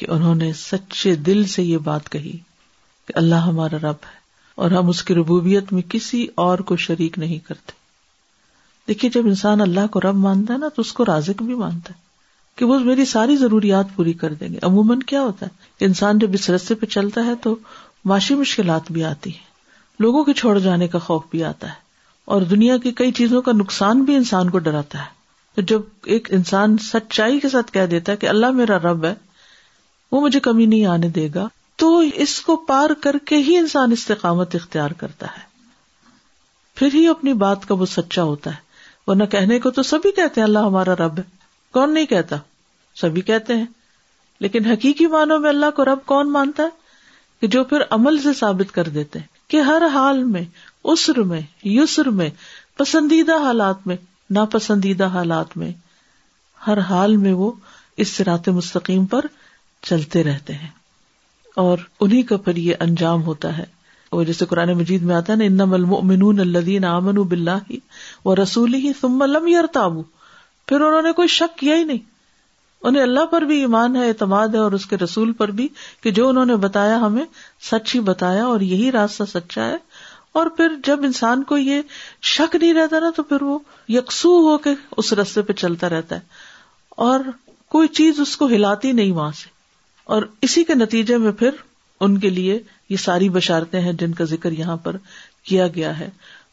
کہ 0.00 0.06
انہوں 0.16 0.34
نے 0.44 0.52
سچے 0.64 1.14
دل 1.30 1.44
سے 1.56 1.62
یہ 1.62 1.78
بات 1.90 2.08
کہی 2.16 2.36
کہ 3.06 3.16
اللہ 3.24 3.46
ہمارا 3.52 3.78
رب 3.88 4.08
ہے 4.10 4.20
اور 4.60 4.70
ہم 4.70 4.88
اس 4.88 5.02
کی 5.04 5.14
ربوبیت 5.14 5.72
میں 5.72 5.82
کسی 5.90 6.26
اور 6.44 6.58
کو 6.70 6.76
شریک 6.86 7.18
نہیں 7.18 7.38
کرتے 7.46 7.80
دیکھیے 8.88 9.10
جب 9.14 9.26
انسان 9.28 9.60
اللہ 9.60 9.86
کو 9.90 10.00
رب 10.00 10.16
مانتا 10.24 10.52
ہے 10.54 10.58
نا 10.58 10.68
تو 10.76 10.82
اس 10.82 10.92
کو 10.92 11.04
رازق 11.04 11.42
بھی 11.42 11.54
مانتا 11.54 11.94
ہے 11.94 12.00
کہ 12.56 12.64
وہ 12.66 12.78
میری 12.84 13.04
ساری 13.10 13.36
ضروریات 13.36 13.94
پوری 13.96 14.12
کر 14.22 14.32
دیں 14.40 14.48
گے 14.52 14.58
عموماً 14.66 15.00
کیا 15.12 15.20
ہوتا 15.22 15.46
ہے 15.46 15.84
انسان 15.86 16.18
جب 16.18 16.34
اس 16.34 16.48
رستے 16.50 16.74
پہ 16.80 16.86
چلتا 16.96 17.24
ہے 17.26 17.34
تو 17.42 17.54
معاشی 18.12 18.34
مشکلات 18.34 18.90
بھی 18.92 19.04
آتی 19.04 19.30
ہیں 19.30 19.50
لوگوں 20.02 20.22
کے 20.24 20.32
چھوڑ 20.34 20.58
جانے 20.58 20.88
کا 20.88 20.98
خوف 21.06 21.22
بھی 21.30 21.42
آتا 21.44 21.68
ہے 21.68 21.80
اور 22.34 22.42
دنیا 22.50 22.76
کی 22.82 22.90
کئی 23.00 23.12
چیزوں 23.18 23.42
کا 23.42 23.52
نقصان 23.52 24.02
بھی 24.04 24.14
انسان 24.16 24.50
کو 24.50 24.58
ڈراتا 24.66 24.98
ہے 24.98 25.10
تو 25.54 25.62
جب 25.74 25.80
ایک 26.12 26.28
انسان 26.34 26.76
سچائی 26.82 27.40
کے 27.40 27.48
ساتھ 27.48 27.72
کہہ 27.72 27.86
دیتا 27.90 28.12
ہے 28.12 28.16
کہ 28.16 28.28
اللہ 28.28 28.50
میرا 28.60 28.78
رب 28.90 29.04
ہے 29.04 29.14
وہ 30.12 30.20
مجھے 30.20 30.40
کمی 30.40 30.66
نہیں 30.66 30.86
آنے 30.86 31.08
دے 31.18 31.28
گا 31.34 31.46
تو 31.82 31.96
اس 32.22 32.32
کو 32.46 32.54
پار 32.66 32.90
کر 33.02 33.16
کے 33.26 33.36
ہی 33.46 33.56
انسان 33.56 33.92
استقامت 33.92 34.54
اختیار 34.54 34.90
کرتا 34.96 35.26
ہے 35.36 35.40
پھر 36.78 36.88
ہی 36.94 37.06
اپنی 37.08 37.32
بات 37.40 37.64
کا 37.68 37.74
وہ 37.80 37.86
سچا 37.94 38.22
ہوتا 38.24 38.50
ہے 38.54 38.60
وہ 39.06 39.14
نہ 39.14 39.24
کہنے 39.30 39.58
کو 39.60 39.70
تو 39.78 39.82
سبھی 39.88 40.08
ہی 40.10 40.14
کہتے 40.14 40.40
ہیں 40.40 40.44
اللہ 40.46 40.66
ہمارا 40.68 40.94
رب 40.98 41.16
ہے 41.18 41.22
کون 41.78 41.92
نہیں 41.94 42.04
کہتا 42.12 42.36
سبھی 43.00 43.20
ہی 43.20 43.26
کہتے 43.32 43.56
ہیں 43.56 43.64
لیکن 44.44 44.64
حقیقی 44.70 45.06
معنوں 45.16 45.38
میں 45.38 45.48
اللہ 45.50 45.70
کو 45.76 45.84
رب 45.84 46.04
کون 46.12 46.30
مانتا 46.32 46.62
ہے 46.62 47.40
کہ 47.40 47.46
جو 47.56 47.62
پھر 47.72 47.82
عمل 47.98 48.20
سے 48.28 48.32
ثابت 48.42 48.72
کر 48.74 48.88
دیتے 48.98 49.18
ہیں 49.18 49.26
کہ 49.50 49.60
ہر 49.70 49.86
حال 49.94 50.22
میں 50.36 50.44
اسر 50.92 51.20
میں 51.32 51.40
یسر 51.68 52.10
میں 52.20 52.28
پسندیدہ 52.78 53.38
حالات 53.46 53.86
میں 53.86 53.96
ناپسندیدہ 54.38 55.06
حالات 55.16 55.56
میں 55.62 55.70
ہر 56.66 56.80
حال 56.90 57.16
میں 57.26 57.32
وہ 57.42 57.50
اس 58.02 58.14
سرات 58.16 58.48
مستقیم 58.60 59.04
پر 59.16 59.26
چلتے 59.88 60.24
رہتے 60.30 60.54
ہیں 60.62 60.68
اور 61.60 61.78
انہیں 62.00 62.22
کا 62.28 62.36
پھر 62.44 62.56
یہ 62.56 62.74
انجام 62.80 63.22
ہوتا 63.22 63.56
ہے 63.56 63.64
اور 64.16 64.24
جیسے 64.24 64.46
قرآن 64.46 64.72
مجید 64.78 65.02
میں 65.10 65.14
آتا 65.14 65.32
ہے 65.40 65.48
نا 65.48 65.62
انمو 65.66 65.98
امین 65.98 66.40
اللہ 66.40 66.86
عمن 66.86 67.18
ابلا 67.18 67.58
وہ 68.24 68.34
رسول 68.42 68.74
ہی 68.74 68.92
سم 69.00 69.18
ملم 69.18 69.46
یار 69.48 69.64
پھر 69.76 70.80
انہوں 70.80 71.02
نے 71.02 71.12
کوئی 71.12 71.28
شک 71.28 71.56
کیا 71.58 71.76
ہی 71.76 71.84
نہیں 71.84 72.10
انہیں 72.88 73.02
اللہ 73.02 73.24
پر 73.30 73.42
بھی 73.48 73.58
ایمان 73.60 73.96
ہے 73.96 74.06
اعتماد 74.08 74.54
ہے 74.54 74.58
اور 74.58 74.72
اس 74.76 74.86
کے 74.86 74.96
رسول 75.02 75.32
پر 75.40 75.48
بھی 75.58 75.66
کہ 76.02 76.10
جو 76.18 76.28
انہوں 76.28 76.46
نے 76.46 76.56
بتایا 76.64 76.96
ہمیں 77.00 77.24
سچ 77.70 77.94
ہی 77.94 78.00
بتایا 78.08 78.44
اور 78.44 78.60
یہی 78.70 78.90
راستہ 78.92 79.24
سچا 79.32 79.64
ہے 79.66 79.76
اور 80.40 80.46
پھر 80.56 80.74
جب 80.84 81.04
انسان 81.04 81.42
کو 81.52 81.56
یہ 81.58 81.80
شک 82.36 82.56
نہیں 82.56 82.72
رہتا 82.74 82.98
نا 83.00 83.10
تو 83.16 83.22
پھر 83.32 83.42
وہ 83.42 83.58
یکسو 83.98 84.30
ہو 84.48 84.56
کے 84.64 84.70
اس 84.96 85.12
رستے 85.20 85.42
پہ 85.42 85.52
چلتا 85.62 85.88
رہتا 85.88 86.16
ہے 86.16 86.20
اور 87.08 87.20
کوئی 87.76 87.88
چیز 88.00 88.20
اس 88.20 88.36
کو 88.36 88.46
ہلاتی 88.46 88.92
نہیں 88.92 89.12
وہاں 89.12 89.30
سے 89.42 89.50
اور 90.14 90.22
اسی 90.42 90.64
کے 90.64 90.74
نتیجے 90.74 91.16
میں 91.18 91.32
پھر 91.38 91.54
ان 92.04 92.18
کے 92.20 92.30
لیے 92.30 92.58
یہ 92.88 92.96
ساری 93.04 93.28
بشارتیں 93.36 93.80
ہیں 93.80 93.92
جن 94.00 94.12
کا 94.14 94.24
ذکر 94.30 94.52
یہاں 94.52 94.76
پر 94.84 94.96
کیا 95.50 95.66
گیا 95.74 95.98
ہے 95.98 96.08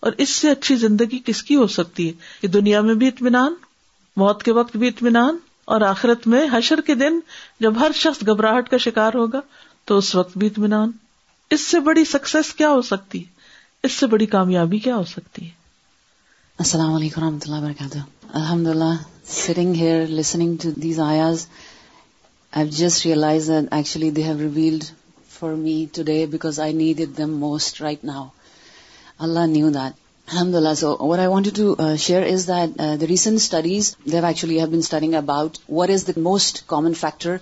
اور 0.08 0.12
اس 0.24 0.30
سے 0.40 0.50
اچھی 0.50 0.76
زندگی 0.84 1.20
کس 1.26 1.42
کی 1.44 1.56
ہو 1.56 1.66
سکتی 1.78 2.08
ہے 2.08 2.14
کہ 2.42 2.48
دنیا 2.48 2.82
میں 2.82 2.94
بھی 3.02 3.08
اطمینان 3.08 3.54
موت 4.18 4.44
کے 4.44 4.52
وقت 4.54 4.78
بھی 4.78 4.88
اطمینان 4.88 5.38
اور 5.74 5.82
آخرت 5.88 6.28
میں 6.28 6.46
حشر 6.52 6.82
کے 6.86 6.96
دن 6.96 7.20
جب 7.62 7.80
ہر 7.80 7.92
شخص 7.96 8.26
گھبراہٹ 8.28 8.70
کا 8.70 8.78
شکار 8.86 9.14
ہوگا 9.16 9.42
تو 9.88 9.98
اس 9.98 10.14
وقت 10.16 10.38
بھی 10.38 10.48
اطمینان 10.48 10.92
اس 11.58 11.62
سے 11.68 11.80
بڑی 11.90 12.06
سکسیس 12.06 12.54
کیا 12.56 12.70
ہو 12.72 12.82
سکتی 12.92 13.20
ہے 13.24 13.38
اس 13.88 13.92
سے 14.00 14.08
بڑی 14.08 14.26
کامیابی 14.36 14.78
کیا 14.88 14.96
ہو 14.96 15.04
سکتی 15.12 15.46
ہے 15.46 15.58
السلام 16.64 16.94
علیکم 16.94 17.22
و 17.24 17.28
رحمۃ 17.28 17.48
اللہ 17.50 17.64
وبرکاتہ 17.64 18.00
الحمد 18.40 18.68
للہ 18.68 18.94
سٹنگ 19.36 19.74
ہیئر 19.76 20.36
ٹو 20.62 20.72
دیز 20.82 21.00
آیاز 21.06 21.46
موسٹ 22.56 24.22
رائٹ 27.82 28.06
ناؤ 28.06 28.26
اللہ 29.18 29.46
نیو 29.48 29.70
دیٹ 29.70 29.94
الحمد 30.32 30.56
للہ 30.56 30.74
so 30.78 30.96
what 31.00 31.20
I 31.20 31.28
want 31.28 31.60
share 32.00 32.24
is 32.34 32.48
that 32.50 33.04
recent 33.10 33.56
studying 34.48 35.14
about 35.24 35.58
what 35.70 35.90
is 35.94 36.10
most 36.18 36.66
common 36.68 36.94
factor 37.02 37.36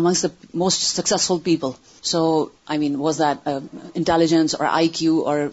amongst 0.00 0.26
most 0.64 0.82
successful 0.82 1.38
people 1.44 1.70
so 2.10 2.24
I 2.66 2.78
mean 2.78 2.96
was 2.96 3.18
that 3.20 3.48
intelligence 3.48 4.54
or 4.58 4.66
IQ 4.98 5.18
اور 5.28 5.46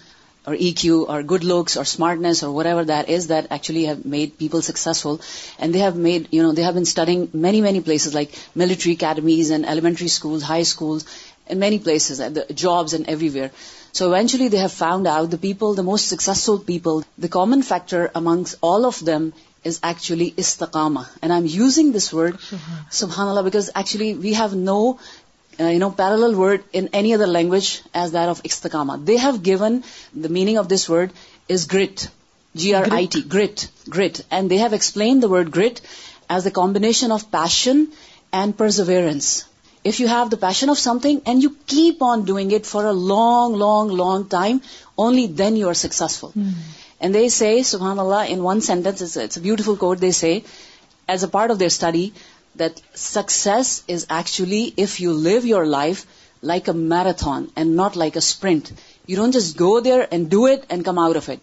or 0.50 0.56
EQ 0.68 0.84
or 1.16 1.22
good 1.32 1.48
looks 1.50 1.78
or 1.80 1.86
smartness 1.94 2.44
or 2.48 2.52
whatever 2.60 2.84
that 2.92 3.10
is 3.16 3.28
that 3.32 3.50
actually 3.58 3.84
have 3.88 4.04
made 4.14 4.38
people 4.38 4.64
successful. 4.68 5.20
And 5.60 5.76
they 5.76 5.82
have 5.86 5.98
made, 6.06 6.30
they 6.60 6.68
have 6.68 6.78
been 6.80 6.90
studying 6.92 7.28
many 7.34 7.82
places 7.90 8.16
like 8.20 8.38
military 8.56 8.94
academies 8.96 9.52
and 9.52 9.68
elementary 9.74 10.08
schools, 10.16 10.48
high 10.52 10.64
schools, 10.64 11.06
and 11.46 11.60
many 11.60 11.80
places, 11.80 12.20
at 12.20 12.34
the 12.40 12.54
jobs 12.54 12.94
and 12.94 13.08
everywhere. 13.16 13.52
So 14.00 14.08
eventually 14.14 14.48
they 14.48 14.64
have 14.64 14.72
found 14.72 15.08
out 15.08 15.38
the 15.38 15.86
most 15.92 16.10
successful 16.16 16.58
people, 16.58 17.04
the 17.18 17.30
common 17.38 17.62
factor 17.62 18.10
amongst 18.16 18.58
all 18.62 18.92
of 18.92 19.06
them 19.14 19.32
is 19.64 19.80
actually 19.84 20.32
istiqamah. 20.32 21.08
And 21.22 21.34
I'm 21.38 21.48
using 21.54 21.92
this 21.92 22.12
word, 22.14 22.38
subhanAllah, 23.00 23.44
because 23.48 23.72
actually 23.80 24.14
we 24.28 24.38
have 24.42 24.62
no 24.72 25.00
uh, 25.60 25.90
parallel 25.90 26.36
word 26.40 26.64
in 26.72 26.88
any 26.94 27.14
other 27.14 27.28
language 27.28 27.82
as 27.94 28.12
that 28.12 28.30
of 28.34 28.42
istiqamah. 28.44 29.04
They 29.06 29.18
have 29.18 29.42
given 29.44 29.84
the 30.14 30.30
meaning 30.30 30.60
of 30.62 30.70
this 30.70 30.88
word 30.88 31.12
is 31.50 31.66
grit, 31.66 32.08
G-R-I-T, 32.56 33.24
grit. 33.32 34.22
And 34.32 34.50
they 34.50 34.60
have 34.60 34.72
explained 34.78 35.22
the 35.22 35.28
word 35.28 35.52
grit 35.52 35.82
as 36.30 36.46
the 36.46 36.52
combination 36.52 37.12
of 37.12 37.30
passion 37.34 37.90
and 38.32 38.58
perseverance. 38.58 39.30
If 39.84 40.00
you 40.00 40.08
have 40.08 40.30
the 40.30 40.38
passion 40.38 40.70
of 40.70 40.80
something 40.80 41.22
and 41.26 41.44
you 41.44 41.54
keep 41.68 42.02
on 42.02 42.24
doing 42.24 42.52
it 42.52 42.66
for 42.66 42.86
a 42.86 42.94
long 42.94 44.26
time, 44.30 44.62
only 45.10 45.28
then 45.28 45.58
you 45.58 45.68
are 45.68 45.80
successful. 45.84 46.32
Hmm. 46.32 46.50
And 47.02 47.14
they 47.14 47.28
say, 47.28 47.52
subhanallah, 47.60 48.30
in 48.30 48.44
one 48.44 48.62
sentence, 48.62 49.18
it's 49.26 49.36
a 49.36 49.42
beautiful 49.42 49.76
quote, 49.76 49.98
they 49.98 50.12
say, 50.12 50.44
as 51.08 51.24
a 51.24 51.28
part 51.28 51.52
of 51.52 51.60
their 51.60 51.78
study, 51.82 52.14
success 53.02 53.70
is 53.94 54.06
actually 54.12 54.62
if 54.78 55.00
you 55.02 55.18
live 55.24 55.46
your 55.48 55.66
life 55.66 56.04
like 56.50 56.70
marathon 56.94 57.38
and 57.38 57.48
and 57.58 57.76
not 57.76 57.98
like 57.98 58.18
a 58.18 58.26
sprint 58.26 58.70
you 59.08 59.20
just 59.24 59.34
just 59.34 59.60
go 59.60 59.80
there 59.86 60.00
and 60.10 60.30
do 60.32 60.44
it 60.46 60.66
and 60.72 60.86
come 60.86 61.00
out 61.00 61.16
of 61.18 61.30
it 61.30 61.38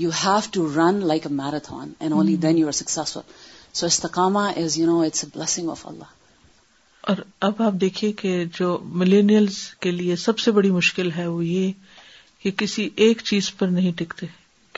you 0.00 0.10
have 0.24 0.38
to 0.52 0.66
run 0.76 1.00
like 1.08 1.26
a 1.26 1.32
marathon 1.34 1.92
and 1.98 2.12
only 2.12 2.36
then 2.44 2.58
you 2.58 2.66
you 2.66 2.72
are 2.72 2.78
successful. 2.84 3.22
So 3.74 3.86
استقامہ 3.86 4.38
is 4.56 4.78
you 4.78 4.86
know 4.86 5.00
it's 5.06 5.24
a 5.24 5.28
blessing 5.34 5.68
of 5.70 5.86
اللہ 5.86 6.18
اور 7.10 7.16
اب 7.48 7.62
آپ 7.62 7.72
دیکھیے 7.80 8.10
کہ 8.22 8.44
جو 8.58 8.78
ملینیلس 9.02 9.58
کے 9.84 9.90
لیے 9.90 10.16
سب 10.24 10.38
سے 10.38 10.50
بڑی 10.56 10.70
مشکل 10.70 11.10
ہے 11.16 11.26
وہ 11.26 11.44
یہ 11.46 11.72
کہ 12.42 12.50
کسی 12.58 12.88
ایک 13.06 13.22
چیز 13.30 13.54
پر 13.58 13.66
نہیں 13.78 13.92
ٹکتے 13.98 14.26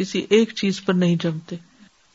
کسی 0.00 0.24
ایک 0.36 0.54
چیز 0.60 0.84
پر 0.84 0.94
نہیں 1.04 1.16
جمتے 1.22 1.56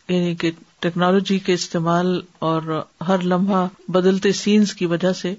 یعنی 0.10 0.36
کہ 0.42 0.52
ٹیکنالوجی 0.82 1.38
کے 1.46 1.54
استعمال 1.54 2.08
اور 2.48 2.82
ہر 3.08 3.22
لمحہ 3.24 3.66
بدلتے 3.92 4.32
سینس 4.42 4.74
کی 4.82 4.86
وجہ 4.86 5.12
سے 5.22 5.34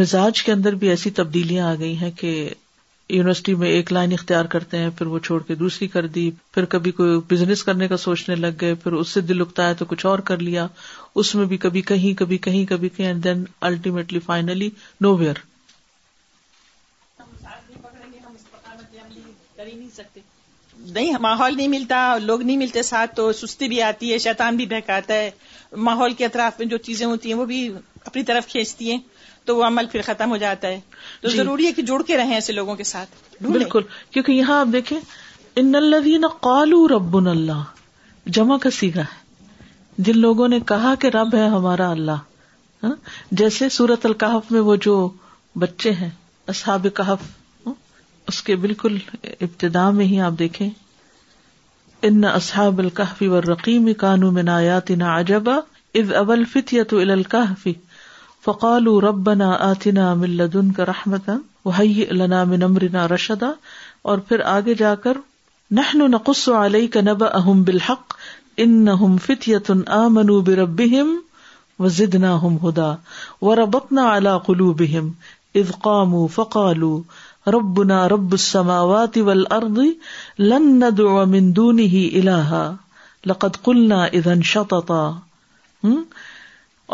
مزاج 0.00 0.42
کے 0.42 0.52
اندر 0.52 0.74
بھی 0.82 0.88
ایسی 0.88 1.10
تبدیلیاں 1.20 1.70
آ 1.70 1.74
گئی 1.78 1.96
ہیں 2.00 2.10
کہ 2.18 2.30
یونیورسٹی 3.08 3.54
میں 3.62 3.68
ایک 3.68 3.92
لائن 3.92 4.12
اختیار 4.12 4.44
کرتے 4.52 4.78
ہیں 4.78 4.90
پھر 4.98 5.06
وہ 5.14 5.18
چھوڑ 5.24 5.42
کے 5.46 5.54
دوسری 5.62 5.86
کر 5.94 6.06
دی 6.14 6.30
پھر 6.54 6.64
کبھی 6.74 6.90
کوئی 7.00 7.18
بزنس 7.30 7.64
کرنے 7.64 7.88
کا 7.88 7.96
سوچنے 8.06 8.34
لگ 8.36 8.46
گئے 8.60 8.74
پھر 8.84 8.92
اس 9.00 9.08
سے 9.16 9.20
دل 9.32 9.40
اکتا 9.40 9.68
ہے 9.68 9.74
تو 9.78 9.84
کچھ 9.88 10.04
اور 10.06 10.18
کر 10.30 10.38
لیا 10.38 10.66
اس 11.22 11.34
میں 11.34 11.44
بھی 11.46 11.56
کبھی 11.66 11.82
کہیں 11.90 12.12
کبھی 12.18 12.38
کہیں 12.46 12.64
کبھی 12.70 12.88
کہیں 12.96 13.06
and 13.06 13.24
then 13.24 13.44
ultimately 13.70 14.20
finally 14.26 14.70
nowhere 15.16 15.42
نہیں 19.66 19.88
سکتے 19.92 20.20
نہیں 20.92 21.16
ماحول 21.20 21.56
نہیں 21.56 21.68
ملتا 21.68 22.16
لوگ 22.22 22.42
نہیں 22.42 22.56
ملتے 22.56 22.82
ساتھ 22.82 23.14
تو 23.16 23.32
سستی 23.32 23.68
بھی 23.68 23.80
آتی 23.82 24.12
ہے 24.12 24.18
شیطان 24.24 24.56
بھی 24.56 24.66
بہکاتا 24.70 25.14
ہے 25.14 25.30
ماحول 25.86 26.12
کے 26.14 26.24
اطراف 26.24 26.58
میں 26.58 26.66
جو 26.68 26.76
چیزیں 26.88 27.06
ہوتی 27.06 27.28
ہیں 27.32 27.36
وہ 27.38 27.44
بھی 27.52 27.68
اپنی 28.04 28.22
طرف 28.22 28.46
کھینچتی 28.48 28.90
ہیں 28.90 28.98
تو 29.44 29.56
وہ 29.56 29.64
عمل 29.64 29.86
پھر 29.92 30.02
ختم 30.04 30.30
ہو 30.30 30.36
جاتا 30.42 30.68
ہے 30.68 30.80
تو 31.20 31.28
جی 31.28 31.36
ضروری 31.36 31.66
ہے 31.66 31.72
کہ 31.76 31.82
جڑ 31.90 32.00
کے 32.06 32.16
رہیں 32.16 32.34
ایسے 32.34 32.52
لوگوں 32.52 32.76
کے 32.76 32.84
ساتھ 32.90 33.42
بالکل 33.42 33.82
کیونکہ 34.10 34.32
یہاں 34.32 34.58
آپ 34.60 34.66
دیکھیں 34.72 34.98
ان 35.56 36.26
قالو 36.48 36.86
رب 36.96 37.16
اللہ 37.16 37.62
جمع 38.38 38.56
کا 38.62 38.70
سیگا 38.80 39.00
ہے 39.12 39.22
جن 40.06 40.18
لوگوں 40.18 40.48
نے 40.48 40.58
کہا 40.68 40.94
کہ 41.00 41.06
رب 41.16 41.34
ہے 41.34 41.46
ہمارا 41.48 41.90
اللہ 41.90 42.22
ہاں، 42.84 42.94
جیسے 43.40 43.68
سورت 43.78 44.06
القحف 44.06 44.50
میں 44.52 44.60
وہ 44.70 44.76
جو 44.86 44.96
بچے 45.64 45.90
ہیں 46.00 46.08
اصحاب 46.54 46.86
کہف 46.96 47.22
اس 48.28 48.42
کے 48.42 48.54
بالکل 48.56 48.96
ابتدا 49.40 49.88
میں 49.96 50.04
ہی 50.06 50.20
آپ 50.26 50.32
دیکھیں 50.38 50.68
دیکھے 52.02 52.08
انہی 52.08 53.26
و 53.28 53.40
رقیم 53.40 53.92
کانو 53.98 54.30
من 54.38 54.48
آیاتنا 54.48 55.18
عجبا 55.18 55.56
اذ 56.00 56.12
اول 56.20 56.44
فتیت 56.52 56.92
الى 57.02 57.72
فقالوا 58.44 59.00
ربنا 59.00 59.50
آتنا 59.70 60.12
من 60.22 60.34
یاتین 60.40 60.70
رحمتا 60.88 61.36
از 61.72 61.98
لنا 62.22 62.42
من 62.44 62.62
امرنا 62.62 63.06
رشدا 63.14 63.50
اور 64.12 64.18
پھر 64.28 64.40
آگے 64.56 64.74
جا 64.78 64.94
کر 65.04 65.16
نحن 65.78 65.98
نقص 66.10 66.48
علی 66.56 66.82
نبأهم 66.94 67.62
بالحق 67.68 68.14
احم 68.64 69.20
بلحق 69.28 69.70
آمنوا 69.98 70.40
بربهم 70.50 71.14
وزدناهم 71.84 72.58
یتن 72.66 73.46
وربطنا 73.48 74.04
على 74.10 74.36
قلوبهم 74.50 75.10
اذ 75.62 75.72
قاموا 75.88 76.26
فقالوا 76.36 77.22
ربنا 77.52 77.96
رب 78.10 78.32
السماوات 78.34 79.16
والارض 79.28 79.78
لن 80.38 80.68
ندعو 80.82 81.24
من 81.32 81.48
دونه 81.58 81.98
الها 82.20 83.30
لقد 83.32 83.56
قلنا 83.66 83.98
اذا 84.20 84.36
شططا 84.52 85.00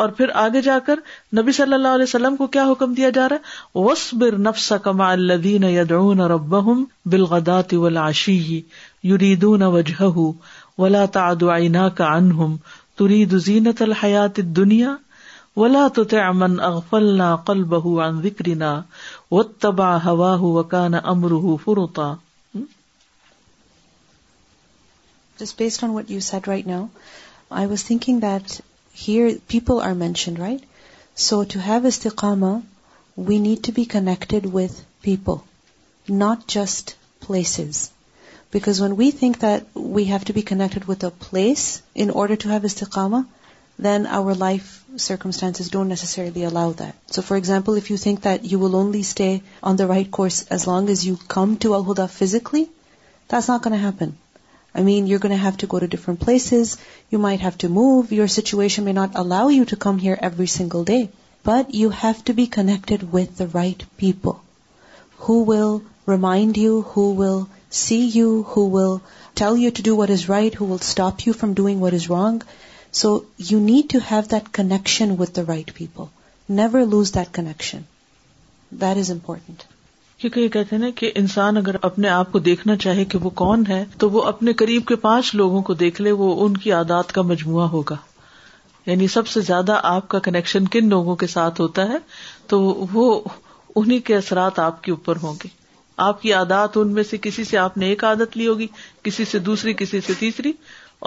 اور 0.01 0.09
پھر 0.17 0.29
آگے 0.41 0.61
جا 0.65 0.77
کر 0.89 0.99
نبی 1.39 1.51
صلی 1.59 1.73
اللہ 1.77 1.95
علیہ 1.99 2.09
وسلم 2.09 2.35
کو 2.41 2.47
کیا 2.57 2.63
حکم 2.71 2.93
دیا 2.99 3.09
جا 3.19 3.27
رہا 3.29 3.35
ہے 3.53 3.81
وصبر 3.87 4.37
نفسك 4.49 4.99
مع 5.03 5.07
الذين 5.13 5.67
يدعون 5.77 6.21
ربهم 6.33 6.83
بالغداة 7.15 7.79
والعشي 7.85 8.61
يريدون 9.13 9.63
وجهه 9.75 10.53
ولا 10.85 11.03
تعد 11.19 11.43
عيناك 11.55 12.07
عنهم 12.11 12.59
تريد 13.03 13.35
زينة 13.47 13.89
الحياة 13.89 14.45
الدنيا 14.47 14.95
ولا 15.59 15.87
people 15.95 16.17
are 17.01 17.13
mention 29.93 30.37
right 30.37 30.65
so 31.17 31.41
to 31.43 31.59
have 31.65 31.85
is 31.85 32.07
to 32.07 32.13
have 32.29 32.53
we 33.27 33.37
need 33.37 33.63
to 33.65 33.71
be 33.75 33.83
connected 33.83 34.47
with 34.53 34.79
people 35.01 35.33
not 36.13 36.47
just 36.53 36.91
just 36.91 37.83
because 38.53 38.81
one 38.81 38.91
we 38.97 39.05
we 39.09 39.17
think 39.23 39.43
have 39.43 40.17
to 40.27 40.33
be 40.35 40.41
connected 40.51 40.89
with 40.89 41.03
a 41.03 41.09
place 41.29 41.69
a 42.03 42.09
order 42.21 42.35
to 42.39 42.49
have 42.49 42.55
is 42.55 42.63
have 42.63 42.71
istiqamah, 42.73 43.23
then 43.85 44.05
our 44.15 44.33
life 44.39 44.65
circumstances 44.95 45.69
don't 45.75 45.91
necessarily 45.91 46.43
allow 46.47 46.65
that. 46.79 46.97
So 47.15 47.21
for 47.27 47.37
example, 47.37 47.77
if 47.81 47.89
you 47.91 47.97
think 48.01 48.21
that 48.23 48.43
you 48.51 48.59
will 48.63 48.75
only 48.79 49.03
stay 49.11 49.31
on 49.63 49.77
the 49.77 49.87
right 49.91 50.09
course 50.17 50.43
as 50.57 50.65
long 50.71 50.89
as 50.89 51.05
you 51.05 51.13
come 51.35 51.55
to 51.63 51.73
Al-Huda 51.77 52.09
physically, 52.17 52.67
that's 53.29 53.47
not 53.47 53.63
going 53.63 53.73
to 53.73 53.87
happen. 53.87 54.17
I 54.75 54.83
mean, 54.89 55.07
you're 55.07 55.23
going 55.25 55.37
to 55.37 55.45
have 55.45 55.57
to 55.61 55.71
go 55.73 55.79
to 55.79 55.91
different 55.93 56.19
places, 56.19 56.77
you 57.09 57.19
might 57.27 57.41
have 57.47 57.57
to 57.63 57.69
move, 57.77 58.11
your 58.19 58.29
situation 58.35 58.85
may 58.85 58.93
not 58.93 59.17
allow 59.23 59.47
you 59.57 59.65
to 59.71 59.81
come 59.87 59.97
here 59.97 60.17
every 60.29 60.47
single 60.47 60.83
day. 60.83 61.09
But 61.43 61.73
you 61.73 61.89
have 61.89 62.19
to 62.25 62.33
be 62.33 62.45
connected 62.45 63.11
with 63.11 63.37
the 63.37 63.47
right 63.47 63.83
people 63.97 64.41
who 65.27 65.41
will 65.43 65.81
remind 66.05 66.61
you, 66.65 66.83
who 66.95 67.13
will 67.21 67.49
see 67.69 68.05
you, 68.17 68.43
who 68.43 68.67
will 68.67 69.01
tell 69.33 69.57
you 69.57 69.71
to 69.71 69.85
do 69.87 69.95
what 69.95 70.11
is 70.11 70.29
right, 70.29 70.53
who 70.53 70.65
will 70.65 70.85
stop 70.89 71.25
you 71.25 71.33
from 71.33 71.55
doing 71.55 71.81
what 71.85 71.97
is 72.01 72.11
wrong. 72.15 72.43
So 72.99 73.09
you 73.49 73.59
need 73.65 73.91
to 73.91 73.99
have 74.11 74.21
that 74.31 74.47
connection 74.53 75.13
with 75.19 75.37
right 75.47 75.71
people 75.75 76.03
never 76.53 76.85
lose 76.91 77.13
that 77.15 77.33
connection 77.35 77.81
that 78.81 78.97
is 78.97 79.11
کیونکہ 80.21 80.39
یہ 80.39 80.47
کہتے 80.53 80.75
ہیں 80.75 80.81
نا 80.83 80.89
کہ 80.95 81.11
انسان 81.15 81.57
اگر 81.57 81.75
اپنے 81.81 82.09
آپ 82.09 82.31
کو 82.31 82.39
دیکھنا 82.47 82.75
چاہے 82.81 83.05
کہ 83.13 83.17
وہ 83.21 83.29
کون 83.41 83.63
ہے 83.69 83.83
تو 83.99 84.09
وہ 84.11 84.21
اپنے 84.31 84.53
قریب 84.61 84.85
کے 84.87 84.95
پانچ 85.05 85.33
لوگوں 85.35 85.61
کو 85.69 85.73
دیکھ 85.73 86.01
لے 86.01 86.11
وہ 86.19 86.33
ان 86.45 86.57
کی 86.65 86.71
عادات 86.71 87.11
کا 87.13 87.21
مجموعہ 87.29 87.67
ہوگا 87.69 87.95
یعنی 88.85 89.07
سب 89.13 89.27
سے 89.27 89.41
زیادہ 89.47 89.79
آپ 89.93 90.07
کا 90.09 90.19
کنیکشن 90.27 90.67
کن 90.75 90.89
لوگوں 90.89 91.15
کے 91.23 91.27
ساتھ 91.27 91.61
ہوتا 91.61 91.87
ہے 91.89 91.97
تو 92.47 92.59
وہ 92.93 93.07
انہیں 93.75 93.99
کے 94.05 94.15
اثرات 94.15 94.59
آپ 94.59 94.81
کے 94.83 94.91
اوپر 94.91 95.17
ہوں 95.23 95.33
گے 95.43 95.47
آپ 96.09 96.21
کی 96.21 96.33
عادات 96.33 96.77
ان 96.77 96.93
میں 96.93 97.03
سے 97.09 97.17
کسی 97.21 97.43
سے 97.43 97.57
آپ 97.57 97.77
نے 97.77 97.87
ایک 97.89 98.03
عادت 98.03 98.37
لی 98.37 98.47
ہوگی 98.47 98.67
کسی 99.03 99.25
سے 99.31 99.39
دوسری 99.49 99.73
کسی 99.77 100.01
سے 100.07 100.13
تیسری 100.19 100.51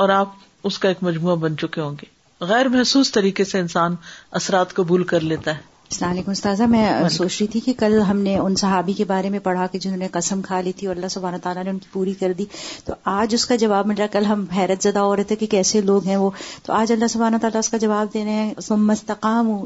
اور 0.03 0.09
آپ 0.19 0.29
اس 0.71 0.79
کا 0.83 0.89
ایک 0.89 1.03
مجموعہ 1.03 1.35
بن 1.45 1.57
چکے 1.61 1.81
ہوں 1.81 1.95
گے 2.03 2.13
غیر 2.53 2.69
محسوس 2.75 3.11
طریقے 3.13 3.45
سے 3.45 3.59
انسان 3.61 3.95
اثرات 4.41 4.73
قبول 4.75 5.05
کر 5.13 5.21
لیتا 5.33 5.55
ہے 5.57 5.73
السلام 5.91 6.11
علیکم 6.11 6.31
استاذہ 6.31 6.63
میں 6.69 6.87
سوچ 7.17 7.33
رہی 7.39 7.47
تھی 7.53 7.61
کہ 7.61 7.73
کل 7.79 7.99
ہم 8.09 8.19
نے 8.27 8.37
ان 8.39 8.55
صحابی 8.61 8.93
کے 9.01 9.05
بارے 9.09 9.29
میں 9.31 9.39
پڑھا 9.43 9.67
کہ 9.73 9.79
جنہوں 9.79 9.97
نے 9.99 10.07
قسم 10.13 10.41
کھا 10.43 10.61
لی 10.69 10.73
تھی 10.77 10.87
اور 10.87 10.97
اللہ 10.97 11.09
سبحانہ 11.15 11.37
تعالیٰ 11.43 11.65
نے 11.65 11.71
ان 11.71 11.79
کی 11.79 11.87
پوری 11.93 12.15
کر 12.21 12.33
دی 12.39 12.45
تو 12.85 12.95
آج 13.13 13.35
اس 13.35 13.45
کا 13.47 13.57
جواب 13.65 13.87
مل 13.87 13.95
رہا 13.99 14.07
کل 14.13 14.25
ہم 14.27 14.45
حیرت 14.57 14.83
زدہ 14.87 14.99
ہو 15.09 15.15
رہے 15.17 15.25
تھے 15.33 15.37
کہ 15.43 15.47
کیسے 15.57 15.81
لوگ 15.91 16.07
ہیں 16.07 16.17
وہ 16.23 16.31
تو 16.67 16.73
آج 16.73 16.93
اللہ 16.93 17.07
سبحانہ 17.13 17.37
تعالیٰ 17.43 17.59
اس 17.59 17.69
کا 17.71 17.77
جواب 17.85 18.13
دے 18.15 18.25
رہے 18.25 18.33
ہیں 18.33 18.55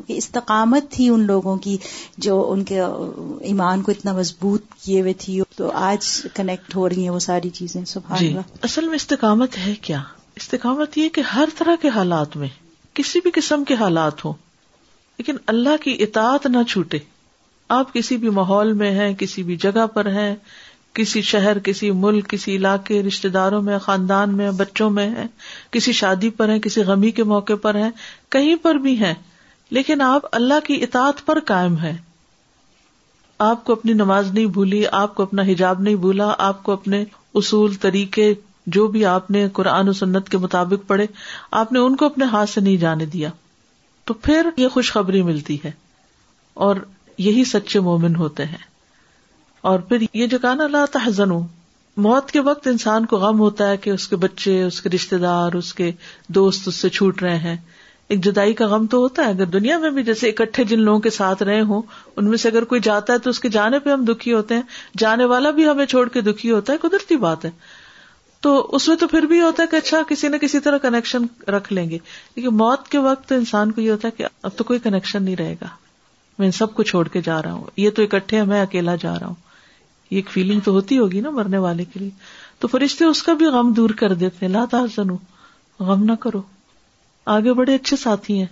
کہ 0.07 0.13
استقامت 0.17 0.91
تھی 0.93 1.09
ان 1.09 1.27
لوگوں 1.27 1.57
کی 1.69 1.77
جو 2.29 2.41
ان 2.53 2.65
کے 2.73 2.81
ایمان 3.53 3.83
کو 3.83 3.93
اتنا 3.93 4.13
مضبوط 4.19 4.75
کیے 4.83 5.01
ہوئے 5.01 5.13
تھی 5.25 5.41
تو 5.57 5.71
آج 5.93 6.11
کنیکٹ 6.35 6.77
ہو 6.77 6.89
رہی 6.89 7.03
ہیں 7.03 7.11
وہ 7.17 7.25
ساری 7.33 7.51
چیزیں 7.61 7.85
سبحان 7.95 8.19
جی، 8.21 8.29
اللہ 8.29 8.65
اصل 8.71 8.89
میں 8.89 8.97
استقامت 9.05 9.59
ہے 9.67 9.75
کیا 9.83 10.03
استقامت 10.41 10.97
یہ 10.99 11.09
کہ 11.15 11.21
ہر 11.35 11.49
طرح 11.59 11.77
کے 11.83 11.89
حالات 11.95 12.37
میں 12.41 12.49
کسی 12.95 13.21
بھی 13.23 13.31
قسم 13.35 13.63
کے 13.71 13.75
حالات 13.81 14.25
ہوں 14.25 14.33
لیکن 15.19 15.37
اللہ 15.53 15.77
کی 15.85 15.97
اطاعت 16.05 16.47
نہ 16.57 16.63
چھوٹے 16.73 16.99
آپ 17.79 17.93
کسی 17.95 18.17
بھی 18.25 18.31
ماحول 18.37 18.73
میں 18.83 18.91
ہیں 18.99 19.13
کسی 19.23 19.43
بھی 19.49 19.57
جگہ 19.67 19.87
پر 19.95 20.11
ہیں 20.19 20.35
کسی 20.95 21.23
شہر 21.31 21.59
کسی 21.71 21.91
ملک 22.05 22.29
کسی 22.31 22.55
علاقے 22.57 23.03
رشتے 23.07 23.29
داروں 23.39 23.61
میں 23.63 23.79
خاندان 23.87 24.37
میں 24.37 24.51
بچوں 24.63 24.89
میں 24.91 25.07
ہیں 25.17 25.27
کسی 25.77 25.93
شادی 26.05 26.31
پر 26.39 26.49
ہیں 26.49 26.59
کسی 26.69 26.83
غمی 26.93 27.11
کے 27.19 27.25
موقع 27.35 27.53
پر 27.63 27.75
ہیں 27.83 27.91
کہیں 28.37 28.55
پر 28.63 28.79
بھی 28.87 28.97
ہیں 29.03 29.15
لیکن 29.79 30.03
آپ 30.03 30.35
اللہ 30.41 30.65
کی 30.67 30.83
اطاعت 30.85 31.25
پر 31.27 31.41
قائم 31.53 31.77
ہیں 31.87 31.97
آپ 33.53 33.65
کو 33.65 33.73
اپنی 33.73 33.93
نماز 34.03 34.31
نہیں 34.35 34.47
بھولی 34.59 34.83
آپ 35.01 35.15
کو 35.15 35.23
اپنا 35.23 35.43
حجاب 35.53 35.81
نہیں 35.89 35.95
بھولا 36.07 36.33
آپ 36.51 36.63
کو 36.69 36.73
اپنے 36.81 37.05
اصول 37.43 37.75
طریقے 37.87 38.33
جو 38.77 38.87
بھی 38.95 39.05
آپ 39.07 39.31
نے 39.31 39.47
قرآن 39.57 39.89
و 39.89 39.93
سنت 39.99 40.29
کے 40.31 40.39
مطابق 40.39 40.87
پڑھے 40.89 41.05
آپ 41.61 41.71
نے 41.73 41.79
ان 41.79 41.95
کو 41.97 42.05
اپنے 42.07 42.25
ہاتھ 42.33 42.51
سے 42.51 42.61
نہیں 42.61 42.77
جانے 42.81 43.05
دیا 43.13 43.29
تو 44.11 44.15
پھر 44.27 44.49
یہ 44.57 44.69
خوشخبری 44.75 45.23
ملتی 45.23 45.57
ہے 45.65 45.71
اور 46.67 46.77
یہی 47.27 47.45
سچے 47.53 47.81
مومن 47.89 48.17
ہوتے 48.17 48.45
ہیں 48.47 48.67
اور 49.71 49.79
پھر 49.89 50.03
یہ 50.15 50.27
جو 50.35 50.39
کہنا 50.39 50.65
اللہ 50.65 50.85
تحزن 50.93 51.33
موت 52.09 52.31
کے 52.31 52.41
وقت 52.49 52.67
انسان 52.73 53.07
کو 53.13 53.17
غم 53.23 53.41
ہوتا 53.41 53.69
ہے 53.71 53.77
کہ 53.87 53.91
اس 53.91 54.07
کے 54.09 54.17
بچے 54.27 54.63
اس 54.63 54.81
کے 54.83 54.89
رشتے 54.95 55.19
دار 55.23 55.53
اس 55.61 55.73
کے 55.81 55.91
دوست 56.39 56.69
اس 56.69 56.75
سے 56.85 56.89
چھوٹ 56.99 57.23
رہے 57.23 57.37
ہیں 57.49 57.57
ایک 58.15 58.23
جدائی 58.25 58.53
کا 58.61 58.67
غم 58.69 58.87
تو 58.93 58.99
ہوتا 58.99 59.25
ہے 59.25 59.31
اگر 59.31 59.45
دنیا 59.57 59.79
میں 59.79 59.91
بھی 59.97 60.03
جیسے 60.03 60.29
اکٹھے 60.31 60.65
جن 60.69 60.81
لوگوں 60.83 61.01
کے 61.07 61.11
ساتھ 61.21 61.43
رہے 61.43 61.61
ہوں 61.71 61.83
ان 62.17 62.29
میں 62.31 62.39
سے 62.45 62.49
اگر 62.49 62.65
کوئی 62.75 62.81
جاتا 62.85 63.13
ہے 63.13 63.19
تو 63.25 63.31
اس 63.31 63.41
کے 63.41 63.49
جانے 63.57 63.79
پہ 63.87 63.91
ہم 63.91 64.05
دکھی 64.09 64.33
ہوتے 64.33 64.55
ہیں 64.55 64.63
جانے 64.99 65.25
والا 65.33 65.51
بھی 65.59 65.69
ہمیں 65.69 65.85
چھوڑ 65.93 66.09
کے 66.15 66.21
دکھی 66.31 66.51
ہوتا 66.51 66.73
ہے 66.73 66.79
قدرتی 66.87 67.17
بات 67.27 67.45
ہے 67.45 67.51
تو 68.41 68.59
اس 68.77 68.87
میں 68.89 68.97
تو 68.97 69.07
پھر 69.09 69.23
بھی 69.31 69.41
ہوتا 69.41 69.63
ہے 69.63 69.69
کہ 69.71 69.77
اچھا 69.77 70.01
کسی 70.09 70.29
نہ 70.29 70.37
کسی 70.41 70.59
طرح 70.65 70.79
کنیکشن 70.83 71.25
رکھ 71.55 71.73
لیں 71.73 71.89
گے 71.91 71.99
لیکن 72.37 72.55
موت 72.57 72.89
کے 72.89 72.99
وقت 73.07 73.33
انسان 73.33 73.71
کو 73.73 73.81
یہ 73.81 73.91
ہوتا 73.91 74.09
ہے 74.09 74.13
کہ 74.17 74.27
اب 74.47 74.51
تو 74.57 74.65
کوئی 74.65 74.79
کنیکشن 74.83 75.23
نہیں 75.23 75.37
رہے 75.37 75.55
گا 75.61 75.69
میں 76.39 76.51
سب 76.59 76.75
کو 76.75 76.83
چھوڑ 76.91 77.07
کے 77.13 77.21
جا 77.25 77.41
رہا 77.43 77.53
ہوں 77.53 77.67
یہ 77.77 77.91
تو 77.97 78.03
اکٹھے 78.03 78.37
ہے 78.39 78.43
میں 78.53 78.61
اکیلا 78.63 78.95
جا 79.01 79.15
رہا 79.21 79.27
ہوں 79.27 79.35
یہ 80.11 80.17
ایک 80.17 80.31
فیلنگ 80.33 80.61
تو 80.65 80.73
ہوتی 80.73 80.99
ہوگی 80.99 81.21
نا 81.21 81.31
مرنے 81.31 81.59
والے 81.65 81.85
کے 81.95 82.01
لیے 82.01 82.11
تو 82.59 82.69
فرشتے 82.69 83.05
اس 83.05 83.23
کا 83.23 83.33
بھی 83.41 83.47
غم 83.57 83.73
دور 83.77 83.91
کر 83.99 84.15
دیتے 84.23 84.47
ہیں 84.47 84.53
لاظن 84.53 85.11
غم 85.89 86.05
نہ 86.05 86.13
کرو 86.21 86.43
آگے 87.37 87.53
بڑے 87.55 87.75
اچھے 87.75 87.97
ساتھی 87.97 88.39
ہیں 88.39 88.47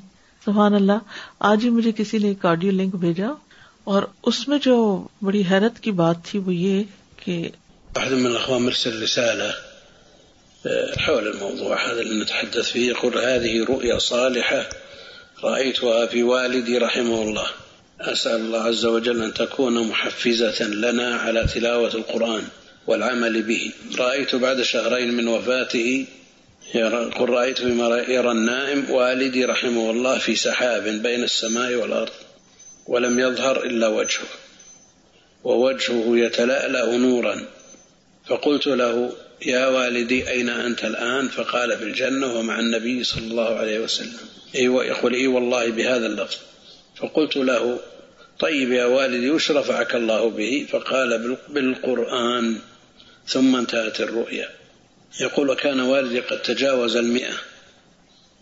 سبحان 0.44 0.74
اللہ 0.74 1.16
آج 1.52 1.64
ہی 1.64 1.70
مجھے 1.76 1.92
کسی 1.96 2.18
نے 2.18 2.28
ایک 2.28 2.44
آڈیو 2.46 2.70
لنک 2.72 2.94
بھیجا 3.04 3.28
اور 3.94 4.02
اس 4.30 4.46
میں 4.48 4.58
جو 4.62 4.74
بڑی 5.24 5.42
حیرت 5.50 5.78
کی 5.80 5.90
بات 6.02 6.24
تھی 6.24 6.38
وہ 6.46 6.54
یہ 6.54 6.82
کہ 7.24 7.42
حول 10.98 11.28
الموضوع 11.28 11.92
هذا 11.92 12.00
اللي 12.00 12.22
نتحدث 12.22 12.70
فيه 12.70 12.88
يقول 12.88 13.18
هذه 13.18 13.64
رؤيا 13.64 13.98
صالحة 13.98 14.68
رأيتها 15.44 16.06
في 16.06 16.22
والدي 16.22 16.78
رحمه 16.78 17.22
الله 17.22 17.46
أسأل 18.00 18.36
الله 18.40 18.58
عز 18.60 18.84
وجل 18.84 19.22
أن 19.22 19.34
تكون 19.34 19.88
محفزة 19.88 20.62
لنا 20.64 21.14
على 21.16 21.46
تلاوة 21.54 21.94
القرآن 21.94 22.42
والعمل 22.86 23.42
به 23.42 23.70
رأيت 23.98 24.34
بعد 24.34 24.62
شهرين 24.62 25.14
من 25.14 25.28
وفاته 25.28 26.06
يقول 26.74 27.30
رأيت 27.30 27.62
بما 27.62 27.96
يرى 28.08 28.30
النائم 28.30 28.90
والدي 28.90 29.44
رحمه 29.44 29.90
الله 29.90 30.18
في 30.18 30.36
سحاب 30.36 30.82
بين 30.82 31.22
السماء 31.22 31.74
والأرض 31.74 32.10
ولم 32.86 33.20
يظهر 33.20 33.62
إلا 33.64 33.88
وجهه 33.88 34.28
ووجهه 35.44 36.08
يتلألأ 36.16 36.96
نورا 36.96 37.42
فقلت 38.28 38.66
له 38.66 39.12
يا 39.44 39.66
والدي 39.68 40.28
أين 40.28 40.48
أنت 40.48 40.84
الآن 40.84 41.28
فقال 41.28 41.76
في 41.78 41.84
الجنة 41.84 42.26
ومع 42.26 42.58
النبي 42.58 43.04
صلى 43.04 43.26
الله 43.26 43.56
عليه 43.56 43.80
وسلم 43.80 44.18
يقول 44.54 45.14
إي 45.14 45.26
والله 45.26 45.70
بهذا 45.70 46.06
اللفظ 46.06 46.36
فقلت 46.96 47.36
له 47.36 47.80
طيب 48.38 48.72
يا 48.72 48.84
والدي 48.84 49.36
أشرفعك 49.36 49.94
الله 49.94 50.30
به 50.30 50.66
فقال 50.70 51.36
بالقرآن 51.48 52.56
ثم 53.26 53.56
انتهت 53.56 54.00
الرؤيا 54.00 54.48
يقول 55.20 55.50
وكان 55.50 55.80
والدي 55.80 56.20
قد 56.20 56.42
تجاوز 56.42 56.96
المئة 56.96 57.34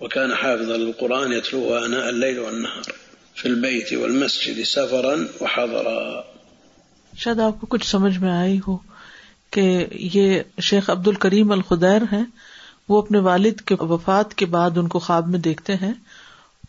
وكان 0.00 0.35
حافظا 0.35 0.76
للقرآن 0.76 1.33
يتلوه 1.33 1.87
أناء 1.87 2.09
الليل 2.11 2.38
والنهار 2.38 2.85
في 3.35 3.46
البيت 3.48 3.92
والمسجد 3.92 4.62
سفرا 4.62 5.16
وحضرا 5.40 6.22
شاید 7.22 7.38
آپ 7.40 7.61
کو 7.61 7.66
کچھ 7.74 7.87
سمجھ 7.90 8.16
میں 8.18 8.30
آئی 8.30 8.59
ہو 8.66 8.76
کہ 9.54 9.62
یہ 10.12 10.38
شیخ 10.68 10.88
عبد 10.90 11.08
الکریم 11.08 11.52
الخدیر 11.52 12.02
ہیں 12.12 12.24
وہ 12.88 12.98
اپنے 13.02 13.18
والد 13.26 13.60
کے 13.70 13.74
وفات 13.80 14.32
کے 14.40 14.46
بعد 14.54 14.78
ان 14.80 14.86
کو 14.94 14.98
خواب 15.08 15.28
میں 15.34 15.38
دیکھتے 15.48 15.74
ہیں 15.82 15.92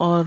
اور 0.08 0.26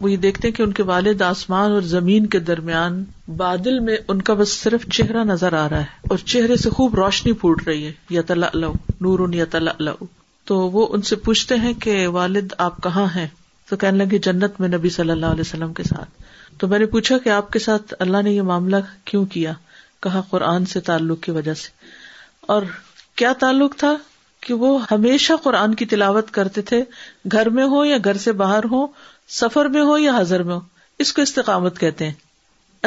وہ 0.00 0.10
یہ 0.10 0.16
دیکھتے 0.22 0.50
کہ 0.58 0.62
ان 0.62 0.72
کے 0.78 0.82
والد 0.90 1.22
آسمان 1.22 1.72
اور 1.72 1.82
زمین 1.90 2.26
کے 2.34 2.38
درمیان 2.52 3.02
بادل 3.42 3.78
میں 3.88 3.96
ان 4.14 4.22
کا 4.28 4.34
بس 4.40 4.52
صرف 4.62 4.86
چہرہ 4.98 5.24
نظر 5.32 5.52
آ 5.60 5.68
رہا 5.70 5.80
ہے 5.80 6.08
اور 6.14 6.24
چہرے 6.32 6.56
سے 6.62 6.70
خوب 6.78 6.94
روشنی 7.02 7.32
پھوٹ 7.42 7.62
رہی 7.66 7.86
ہے 7.86 7.92
یا 8.16 8.22
اللہ 8.36 8.56
نور 8.60 8.66
نورن 9.06 9.34
یا 9.34 9.44
تلا 9.50 9.92
تو 10.50 10.58
وہ 10.78 10.86
ان 10.96 11.02
سے 11.12 11.16
پوچھتے 11.28 11.56
ہیں 11.66 11.72
کہ 11.82 12.06
والد 12.18 12.52
آپ 12.68 12.82
کہاں 12.82 13.06
ہیں 13.16 13.26
تو 13.68 13.76
کہنے 13.84 14.04
لگے 14.04 14.18
جنت 14.30 14.58
میں 14.60 14.68
نبی 14.68 14.88
صلی 14.98 15.10
اللہ 15.10 15.36
علیہ 15.36 15.48
وسلم 15.50 15.72
کے 15.74 15.82
ساتھ 15.92 16.58
تو 16.60 16.68
میں 16.68 16.78
نے 16.78 16.86
پوچھا 16.96 17.18
کہ 17.24 17.28
آپ 17.40 17.52
کے 17.52 17.58
ساتھ 17.68 17.94
اللہ 18.06 18.22
نے 18.24 18.32
یہ 18.32 18.42
معاملہ 18.52 18.76
کیوں 19.10 19.24
کیا 19.36 19.52
قرآن 20.30 20.64
سے 20.72 20.80
تعلق 20.88 21.22
کی 21.22 21.30
وجہ 21.30 21.54
سے 21.54 21.68
اور 22.52 22.62
کیا 23.20 23.32
تعلق 23.40 23.76
تھا 23.78 23.94
کہ 24.46 24.54
وہ 24.62 24.76
ہمیشہ 24.90 25.32
قرآن 25.42 25.74
کی 25.80 25.86
تلاوت 25.92 26.30
کرتے 26.30 26.62
تھے 26.70 26.82
گھر 27.32 27.48
میں 27.58 27.64
ہو 27.74 27.84
یا 27.84 27.96
گھر 28.04 28.16
سے 28.24 28.32
باہر 28.42 28.64
ہو 28.70 28.86
سفر 29.40 29.66
میں 29.74 29.82
ہو 29.90 29.96
یا 29.98 30.12
حضر 30.18 30.42
میں 30.48 30.54
ہو 30.54 30.60
اس 31.04 31.12
کو 31.12 31.22
استقامت 31.22 31.78
کہتے 31.78 32.04
ہیں 32.08 32.12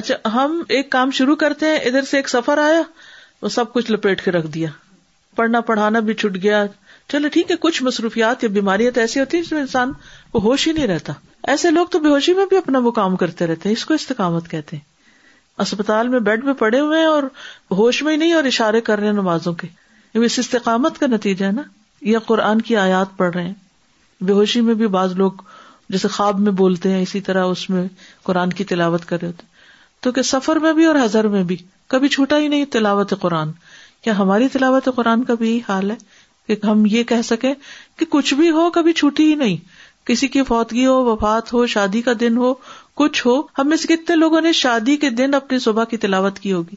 اچھا 0.01 0.15
ہم 0.33 0.61
ایک 0.77 0.91
کام 0.91 1.11
شروع 1.19 1.35
کرتے 1.43 1.65
ہیں 1.65 1.77
ادھر 1.89 2.03
سے 2.09 2.17
ایک 2.17 2.29
سفر 2.29 2.57
آیا 2.63 2.81
وہ 3.41 3.49
سب 3.55 3.71
کچھ 3.73 3.91
لپیٹ 3.91 4.23
کے 4.25 4.31
رکھ 4.31 4.47
دیا 4.57 4.67
پڑھنا 5.35 5.61
پڑھانا 5.69 5.99
بھی 6.05 6.13
چھٹ 6.23 6.37
گیا 6.43 6.63
چلو 7.11 7.27
ٹھیک 7.33 7.51
ہے 7.51 7.55
کچھ 7.59 7.81
مصروفیات 7.83 8.43
یا 8.43 8.49
بیماریاں 8.53 8.91
تو 8.95 9.01
ایسی 9.01 9.19
ہوتی 9.19 9.37
ہیں 9.37 9.43
جس 9.43 9.51
میں 9.51 9.59
انسان 9.61 9.91
وہ 10.33 10.41
ہوش 10.43 10.67
ہی 10.67 10.71
نہیں 10.73 10.87
رہتا 10.87 11.13
ایسے 11.53 11.69
لوگ 11.71 11.87
تو 11.91 11.99
بے 12.03 12.09
ہوشی 12.09 12.33
میں 12.37 12.45
بھی 12.49 12.57
اپنا 12.57 12.79
وہ 12.83 12.91
کام 12.99 13.15
کرتے 13.23 13.47
رہتے 13.47 13.69
ہیں 13.69 13.75
اس 13.75 13.85
کو 13.85 13.93
استقامت 13.93 14.49
کہتے 14.51 14.75
ہیں 14.75 14.95
اسپتال 15.63 16.07
میں 16.07 16.19
بیڈ 16.25 16.43
میں 16.45 16.53
پڑے 16.53 16.79
ہوئے 16.79 16.99
ہیں 16.99 17.05
اور 17.07 17.23
ہوش 17.77 18.01
میں 18.03 18.11
ہی 18.13 18.17
نہیں 18.17 18.33
اور 18.33 18.43
اشارے 18.45 18.81
کر 18.89 18.97
رہے 18.99 19.07
ہیں 19.07 19.13
نمازوں 19.13 19.53
کے 19.61 19.67
اس 20.25 20.37
استقامت 20.39 20.97
کا 20.99 21.07
نتیجہ 21.07 21.45
ہے 21.45 21.51
نا 21.51 21.61
یا 22.09 22.19
قرآن 22.25 22.61
کی 22.69 22.75
آیات 22.77 23.15
پڑھ 23.17 23.33
رہے 23.33 23.43
ہیں 23.43 23.53
بے 24.27 24.33
ہوشی 24.33 24.61
میں 24.67 24.73
بھی 24.73 24.87
بعض 24.95 25.13
لوگ 25.17 25.31
جیسے 25.89 26.07
خواب 26.11 26.39
میں 26.39 26.51
بولتے 26.61 26.91
ہیں 26.91 27.01
اسی 27.01 27.21
طرح 27.29 27.43
اس 27.51 27.69
میں 27.69 27.83
قرآن 28.23 28.49
کی 28.53 28.63
تلاوت 28.71 29.05
کر 29.05 29.19
رہے 29.21 29.27
ہوتے 29.27 29.45
تو 30.01 30.11
کہ 30.11 30.21
سفر 30.31 30.55
میں 30.61 30.71
بھی 30.73 30.85
اور 30.85 30.95
ہزر 31.03 31.27
میں 31.33 31.43
بھی 31.51 31.57
کبھی 31.93 32.07
چھوٹا 32.15 32.37
ہی 32.39 32.47
نہیں 32.47 32.65
تلاوت 32.71 33.13
قرآن 33.21 33.51
کیا 34.03 34.17
ہماری 34.17 34.47
تلاوت 34.53 34.89
قرآن 34.95 35.23
کا 35.23 35.33
بھی 35.39 35.59
حال 35.69 35.91
ہے 35.91 35.95
کہ 36.55 36.65
ہم 36.65 36.83
یہ 36.91 37.03
کہہ 37.11 37.21
سکیں 37.25 37.53
کہ 37.99 38.05
کچھ 38.09 38.33
بھی 38.39 38.49
ہو 38.57 38.69
کبھی 38.71 38.93
چھوٹی 39.01 39.29
ہی 39.29 39.35
نہیں 39.35 39.55
کسی 40.07 40.27
کی 40.35 40.43
فوتگی 40.47 40.85
ہو 40.85 41.03
وفات 41.05 41.53
ہو 41.53 41.65
شادی 41.67 42.01
کا 42.01 42.11
دن 42.19 42.37
ہو 42.37 42.53
کچھ 42.97 43.25
ہو 43.27 43.33
ہم 43.57 43.75
سے 43.81 43.87
کتنے 43.87 44.15
لوگوں 44.15 44.39
نے 44.41 44.51
شادی 44.59 44.95
کے 45.01 45.09
دن 45.17 45.33
اپنی 45.35 45.57
صبح 45.63 45.83
کی 45.89 45.97
تلاوت 46.05 46.39
کی 46.43 46.51
ہوگی 46.53 46.75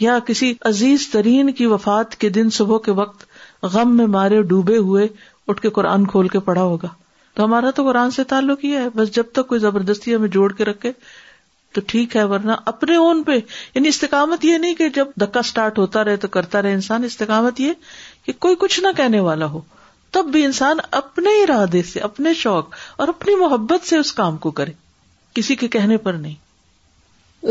یا 0.00 0.18
کسی 0.26 0.52
عزیز 0.68 1.08
ترین 1.10 1.50
کی 1.58 1.66
وفات 1.72 2.14
کے 2.22 2.28
دن 2.36 2.50
صبح 2.58 2.78
کے 2.84 2.90
وقت 3.00 3.24
غم 3.72 3.96
میں 3.96 4.06
مارے 4.14 4.40
ڈوبے 4.52 4.76
ہوئے 4.86 5.06
اٹھ 5.52 5.60
کے 5.62 5.70
قرآن 5.78 6.06
کھول 6.12 6.28
کے 6.36 6.40
پڑا 6.46 6.62
ہوگا 6.62 6.88
تو 7.34 7.44
ہمارا 7.44 7.70
تو 7.80 7.84
قرآن 7.88 8.10
سے 8.18 8.24
تعلق 8.30 8.64
ہی 8.64 8.72
ہے 8.76 8.88
بس 8.94 9.14
جب 9.14 9.30
تک 9.34 9.46
کوئی 9.48 9.60
زبردستی 9.60 10.14
ہمیں 10.14 10.28
جوڑ 10.38 10.50
کے 10.52 10.64
رکھے 10.64 10.92
تو 11.74 11.80
ٹھیک 11.92 12.16
ہے 12.16 12.24
ورنہ 12.32 12.52
اپنے 12.72 12.96
اون 12.96 13.22
پہ 13.26 13.36
یعنی 13.74 13.88
استقامت 13.88 14.44
یہ 14.44 14.58
نہیں 14.58 14.74
کہ 14.74 14.88
جب 14.98 15.06
دھکا 15.20 15.40
اسٹارٹ 15.46 15.78
ہوتا 15.78 16.04
رہے 16.04 16.16
تو 16.24 16.28
کرتا 16.36 16.62
رہے 16.62 16.72
انسان 16.74 17.04
استقامت 17.04 17.60
یہ 17.60 17.72
کہ 18.26 18.32
کوئی 18.46 18.56
کچھ 18.60 18.80
نہ 18.80 18.88
کہنے 18.96 19.20
والا 19.28 19.46
ہو 19.56 19.60
تب 20.16 20.28
بھی 20.32 20.44
انسان 20.44 20.78
اپنے 21.02 21.30
ارادے 21.42 21.82
سے 21.92 22.00
اپنے 22.10 22.34
شوق 22.44 22.74
اور 23.02 23.08
اپنی 23.08 23.34
محبت 23.46 23.88
سے 23.88 23.98
اس 23.98 24.12
کام 24.22 24.36
کو 24.46 24.50
کرے 24.60 24.72
کسی 25.38 25.54
کے 25.60 25.68
کہنے 25.76 25.96
پر 26.06 26.12
نہیں 26.24 26.42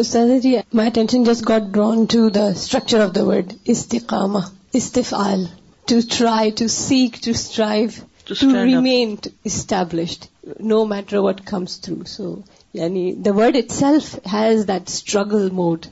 اسدا 0.02 0.38
جی 0.44 0.56
my 0.80 0.88
attention 0.90 1.24
just 1.24 1.48
got 1.50 1.62
drawn 1.74 2.04
to 2.14 2.28
the 2.36 2.46
structure 2.56 3.00
of 3.06 3.14
the 3.16 3.24
word 3.26 3.54
استقامہ 3.74 4.40
استفال 4.80 5.44
to 5.92 5.96
try 6.18 6.52
to 6.62 6.68
seek 6.78 7.18
to 7.26 7.32
strive 7.32 7.88
to 8.28 8.64
remain 8.66 9.16
established 9.52 10.26
no 10.74 10.84
matter 10.94 11.18
what 11.28 11.42
comes 11.52 11.80
through 11.82 12.04
so 12.16 12.34
یعنی 12.80 13.12
the 13.26 13.32
word 13.40 13.56
itself 13.80 14.16
has 14.34 14.68
that 14.68 14.90
struggle 14.90 15.50
mode 15.62 15.86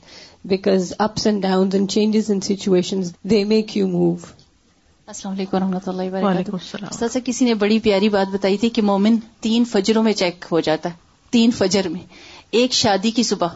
because 0.54 0.92
ups 1.08 1.26
and 1.26 1.42
down 1.42 1.86
changes 1.88 2.30
in 2.30 2.40
situation 2.48 3.02
they 3.30 3.42
make 3.54 3.76
you 3.76 3.88
move 3.98 4.14
السلام 5.06 5.34
علیکم 5.34 5.56
و 5.56 5.60
رحمتہ 5.60 5.90
اللہ 5.90 6.16
وبرکاتہ 6.16 7.18
کسی 7.24 7.44
نے 7.44 7.54
بڑی 7.66 7.78
پیاری 7.88 8.08
بات 8.18 8.32
بتائی 8.34 8.56
تھی 8.64 8.68
کہ 8.78 8.82
مومن 8.92 9.16
تین 9.48 9.64
فجروں 9.72 10.02
میں 10.02 10.12
چیک 10.24 10.44
ہو 10.52 10.60
جاتا 10.70 10.88
ہے 10.88 11.10
تین 11.32 11.50
فجر 11.58 11.88
میں 11.88 12.00
ایک 12.60 12.72
شادی 12.74 13.10
کی 13.18 13.22
صبح 13.26 13.52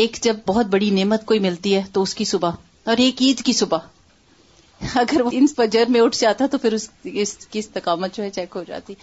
ایک 0.00 0.16
جب 0.22 0.36
بہت 0.46 0.66
بڑی 0.70 0.90
نعمت 0.98 1.24
کوئی 1.26 1.40
ملتی 1.48 1.74
ہے 1.74 1.82
تو 1.92 2.02
اس 2.06 2.14
کی 2.14 2.24
صبح 2.32 2.52
اور 2.92 2.96
ایک 3.04 3.22
عید 3.26 3.40
کی 3.46 3.52
صبح 3.60 4.88
اگر 5.02 5.20
وہ 5.24 5.30
ان 5.32 5.46
فجر 5.56 5.88
میں 5.90 6.00
اٹھ 6.00 6.16
جاتا 6.18 6.46
تو 6.50 6.58
پھر 6.64 6.74
اس 6.78 7.34
کی 7.52 7.58
استقامت 7.58 8.14
جو 8.16 8.22
ہے 8.22 8.30
چیک 8.30 8.56
ہو 8.56 8.62
جاتی 8.66 8.94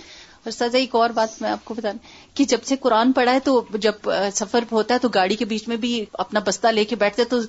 اور 0.44 0.52
سزا 0.52 0.78
ایک 0.78 0.96
اور 0.96 1.10
بات 1.20 1.42
میں 1.42 1.50
آپ 1.50 1.66
کو 1.66 1.74
بتانا 1.74 2.10
کہ 2.38 2.44
جب 2.54 2.64
سے 2.70 2.76
قرآن 2.82 3.12
پڑھا 3.20 3.34
ہے 3.34 3.40
تو 3.44 3.56
جب 3.86 4.10
سفر 4.42 4.64
ہوتا 4.72 4.94
ہے 4.94 5.00
تو 5.00 5.08
گاڑی 5.16 5.36
کے 5.42 5.46
بیچ 5.54 5.68
میں 5.68 5.78
بھی 5.86 5.94
اپنا 6.26 6.40
بستہ 6.46 6.68
لے 6.80 6.86
کے 6.86 6.96
بیٹھتے 7.06 7.24
تو 7.34 7.40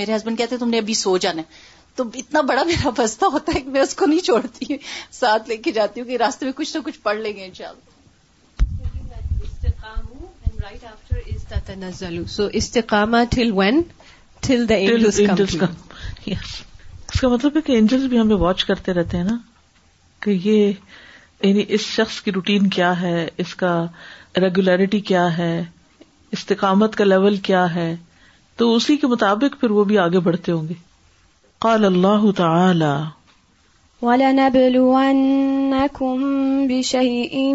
میرے 0.00 0.14
ہسبینڈ 0.16 0.38
کہتے 0.38 0.56
تم 0.64 0.70
نے 0.70 0.78
ابھی 0.84 0.94
سو 1.04 1.16
جانا 1.26 1.42
ہے 1.42 1.78
تو 1.96 2.04
اتنا 2.22 2.40
بڑا 2.52 2.62
میرا 2.72 2.90
بستہ 2.98 3.24
ہوتا 3.36 3.52
ہے 3.54 3.60
کہ 3.60 3.70
میں 3.70 3.80
اس 3.80 3.94
کو 4.02 4.06
نہیں 4.06 4.24
چھوڑتی 4.30 4.76
ساتھ 5.20 5.48
لے 5.48 5.56
کے 5.68 5.72
جاتی 5.80 6.00
ہوں 6.00 6.08
کہ 6.08 6.16
راستے 6.26 6.46
میں 6.46 6.52
کچھ 6.56 6.76
نہ 6.76 6.82
کچھ 6.84 7.00
پڑھ 7.02 7.18
لیں 7.20 7.36
گے 7.36 7.44
ان 7.46 7.54
شاء 7.54 7.68
اللہ 7.68 7.89
اس 10.60 11.48
کا 17.20 17.28
مطلب 17.28 17.56
ہے 17.56 17.60
کہ 17.66 17.72
اینجلس 17.72 18.02
بھی 18.08 18.18
ہمیں 18.20 18.36
واچ 18.36 18.64
کرتے 18.64 18.92
رہتے 18.94 19.16
ہیں 19.16 19.24
نا 19.24 19.36
کہ 20.22 20.30
یہ 20.44 20.70
یعنی 21.42 21.64
اس 21.76 21.80
شخص 21.80 22.20
کی 22.22 22.32
روٹین 22.32 22.68
کیا 22.76 22.92
ہے 23.00 23.26
اس 23.44 23.54
کا 23.62 23.72
ریگولیرٹی 24.42 25.00
کیا 25.10 25.26
ہے 25.38 25.52
استقامت 26.38 26.96
کا 26.96 27.04
لیول 27.04 27.36
کیا 27.48 27.64
ہے 27.74 27.94
تو 28.56 28.74
اسی 28.76 28.96
کے 29.02 29.06
مطابق 29.14 29.60
پھر 29.60 29.70
وہ 29.76 29.84
بھی 29.92 29.98
آگے 29.98 30.20
بڑھتے 30.28 30.52
ہوں 30.52 30.68
گے 30.68 30.74
قال 31.66 31.84
اللہ 31.84 32.30
تعالی 32.36 32.94
وَلَنَبْلُوَنَّكُمْ 34.02 36.22
بِشَيْءٍ 36.68 37.54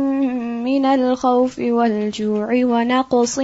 مِّنَ 0.61 0.85
الْخَوْفِ 0.85 1.55
وَالْجُوعِ 1.59 2.47
وَنَقْصٍ 2.53 3.39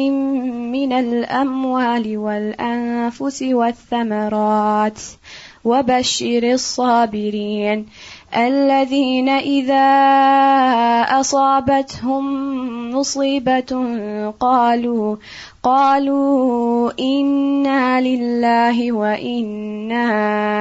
مِّنَ 0.75 0.93
الْأَمْوَالِ 0.93 2.17
وَالْأَنفُسِ 2.17 3.41
وَالثَّمَرَاتِ 3.41 4.99
وَبَشِّرِ 5.65 6.41
الصَّابِرِينَ 6.53 7.79
الَّذِينَ 8.37 9.29
إِذَا 9.29 9.83
أَصَابَتْهُمْ 11.19 12.51
اللہ 13.01 14.31
قَالُوا 14.39 15.15
قالوا 15.63 16.91
إنا 16.99 18.01
لله 18.01 18.91
وإنا 18.91 20.09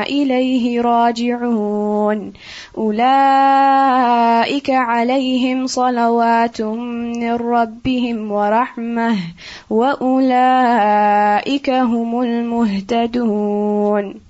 إليه 0.03 0.81
راجعون 0.81 2.33
أولئك 2.79 4.71
عليهم 4.71 5.67
صلوات 5.67 6.61
من 7.17 7.33
ربهم 7.33 8.33
ورحمة 8.33 9.17
وأولئك 9.71 11.71
هم 11.71 12.23
المهتدون 12.23 14.21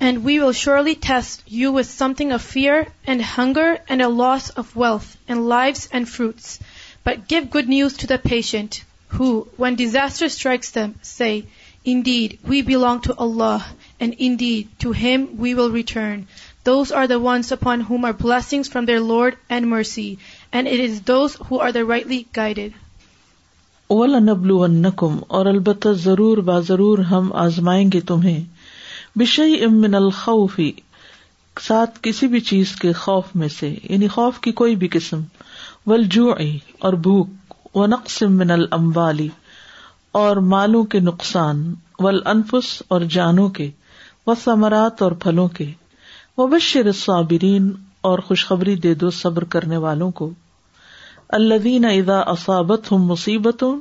And 0.00 0.24
we 0.24 0.40
will 0.40 0.50
surely 0.52 0.96
test 0.96 1.42
you 1.46 1.70
with 1.70 1.86
something 1.88 2.32
of 2.32 2.42
fear 2.42 2.88
and 3.06 3.22
hunger 3.22 3.78
and 3.88 4.02
a 4.02 4.08
loss 4.08 4.50
of 4.50 4.74
wealth 4.74 5.16
and 5.28 5.46
lives 5.48 5.88
and 5.92 6.08
fruits. 6.08 6.58
But 7.04 7.28
give 7.28 7.48
good 7.52 7.68
news 7.68 7.96
to 7.98 8.08
the 8.08 8.18
patient. 8.18 8.82
who, 9.08 9.48
when 9.56 9.76
disaster 9.76 10.28
strikes 10.28 10.70
them, 10.70 10.94
say, 11.02 11.44
Indeed, 11.86 12.38
we 12.44 12.62
belong 12.62 13.02
to 13.02 13.14
Allah, 13.14 13.64
and 14.00 14.14
indeed, 14.26 14.68
to 14.84 14.92
Him 14.92 15.26
we 15.38 15.54
will 15.54 15.70
return. 15.70 16.26
Those 16.68 16.92
are 16.92 17.06
the 17.06 17.18
ones 17.20 17.52
upon 17.52 17.82
whom 17.82 18.06
are 18.06 18.14
blessings 18.14 18.68
from 18.68 18.86
their 18.86 19.00
Lord 19.00 19.36
and 19.50 19.68
mercy, 19.68 20.18
and 20.50 20.66
it 20.66 20.80
is 20.80 21.02
those 21.02 21.34
who 21.48 21.58
are 21.58 21.72
the 21.72 21.84
rightly 21.84 22.26
guided. 22.38 22.72
وَلَنَبْلُوَنَّكُمْ 23.90 25.20
اور 25.36 25.46
البتہ 25.46 25.88
ضرور 26.04 26.38
با 26.50 26.58
ضرور 26.68 26.98
ہم 27.10 27.30
آزمائیں 27.46 27.86
گے 27.92 28.00
تمہیں 28.12 28.42
بشئیئم 29.18 29.80
من 29.80 29.94
الخوف 29.94 30.58
ساتھ 31.66 31.98
کسی 32.02 32.26
بھی 32.28 32.40
چیز 32.52 32.74
کے 32.82 32.92
خوف 33.04 33.34
میں 33.42 33.48
سے 33.58 33.74
یعنی 33.82 34.08
خوف 34.16 34.40
کی 34.46 34.52
کوئی 34.62 34.76
بھی 34.76 34.88
قسم 34.96 35.20
والجوعی 35.86 36.56
اور 36.86 36.92
بھوک 37.08 37.43
وہ 37.74 37.86
نقص 37.86 38.22
من 38.32 38.50
العبالی 38.54 39.28
اور 40.18 40.36
مالوں 40.52 40.82
کے 40.92 40.98
نقصان 41.00 41.62
ول 42.04 42.20
اور 42.34 43.00
جانوں 43.14 43.48
کے 43.56 43.70
و 44.26 44.34
ثمرات 44.42 45.02
اور 45.02 45.12
پھلوں 45.24 45.46
کے 45.56 45.66
وبشر 46.38 46.90
صابرین 46.98 47.70
اور 48.10 48.18
خوشخبری 48.28 48.74
دے 48.84 48.94
دو 49.00 49.10
صبر 49.20 49.44
کرنے 49.54 49.76
والوں 49.86 50.10
کو 50.20 50.30
الدین 51.38 51.84
ادا 51.84 52.18
اصابت 52.30 52.90
ہوں 52.92 52.98
مصیبتوں 53.08 53.74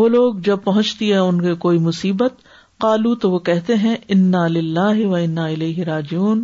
وہ 0.00 0.08
لوگ 0.08 0.34
جب 0.50 0.62
پہنچتی 0.64 1.12
ہے 1.12 1.16
ان 1.26 1.40
کے 1.42 1.54
کوئی 1.66 1.78
مصیبت 1.88 2.42
کالو 2.80 3.14
تو 3.24 3.30
وہ 3.30 3.38
کہتے 3.48 3.74
ہیں 3.84 3.96
انا 4.16 4.46
للہ 4.56 5.06
و 5.06 5.14
انا 5.14 5.46
الیہ 5.46 5.84
راجون 5.90 6.42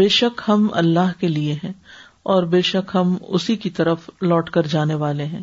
بے 0.00 0.08
شک 0.18 0.40
ہم 0.48 0.68
اللہ 0.82 1.12
کے 1.20 1.28
لیے 1.28 1.52
ہیں 1.64 1.72
اور 2.34 2.42
بے 2.54 2.60
شک 2.72 2.94
ہم 2.94 3.16
اسی 3.38 3.56
کی 3.64 3.70
طرف 3.80 4.08
لوٹ 4.22 4.50
کر 4.58 4.66
جانے 4.76 4.94
والے 5.04 5.24
ہیں 5.34 5.42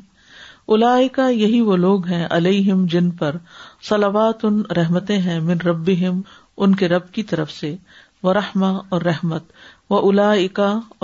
الا 0.75 1.29
یہی 1.34 1.60
وہ 1.67 1.75
لوگ 1.84 2.05
ہیں 2.08 2.25
علیہم 2.32 2.86
جن 2.93 3.10
پر 3.19 3.36
سلوات 3.88 4.43
ان 4.45 4.62
رحمتیں 4.77 5.17
ہیں 5.27 5.39
من 5.47 5.62
رب 5.67 5.89
ان 6.01 6.75
کے 6.82 6.88
رب 6.88 7.10
کی 7.12 7.23
طرف 7.32 7.51
سے 7.51 7.75
رحما 8.39 8.69
اور 8.95 9.01
رحمت 9.10 9.43
و 9.89 9.97
الا 10.10 10.27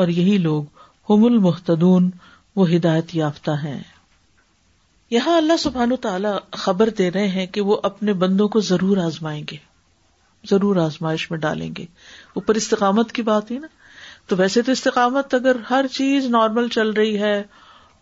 اور 0.02 0.08
یہی 0.18 0.38
لوگ 0.46 1.12
المحتدون 1.26 2.10
وہ 2.56 2.70
ہدایت 2.74 3.16
یافتہ 3.16 3.52
ہیں 3.64 3.80
یہاں 5.16 5.36
اللہ 5.38 5.58
سبحان 5.60 5.96
تعالی 6.02 6.30
خبر 6.64 6.90
دے 6.98 7.10
رہے 7.12 7.28
ہیں 7.38 7.46
کہ 7.58 7.62
وہ 7.72 7.78
اپنے 7.92 8.14
بندوں 8.26 8.48
کو 8.56 8.60
ضرور 8.72 8.98
آزمائیں 9.06 9.42
گے 9.52 9.58
ضرور 10.52 10.76
آزمائش 10.86 11.30
میں 11.32 11.40
ڈالیں 11.46 11.70
گے 11.78 11.86
اوپر 12.42 12.56
استقامت 12.64 13.12
کی 13.18 13.22
بات 13.32 13.52
ہے 13.52 13.60
نا 13.60 13.68
تو 14.28 14.36
ویسے 14.38 14.62
تو 14.62 14.72
استقامت 14.72 15.34
اگر 15.34 15.56
ہر 15.70 15.88
چیز 16.00 16.26
نارمل 16.38 16.68
چل 16.80 16.92
رہی 17.02 17.20
ہے 17.22 17.42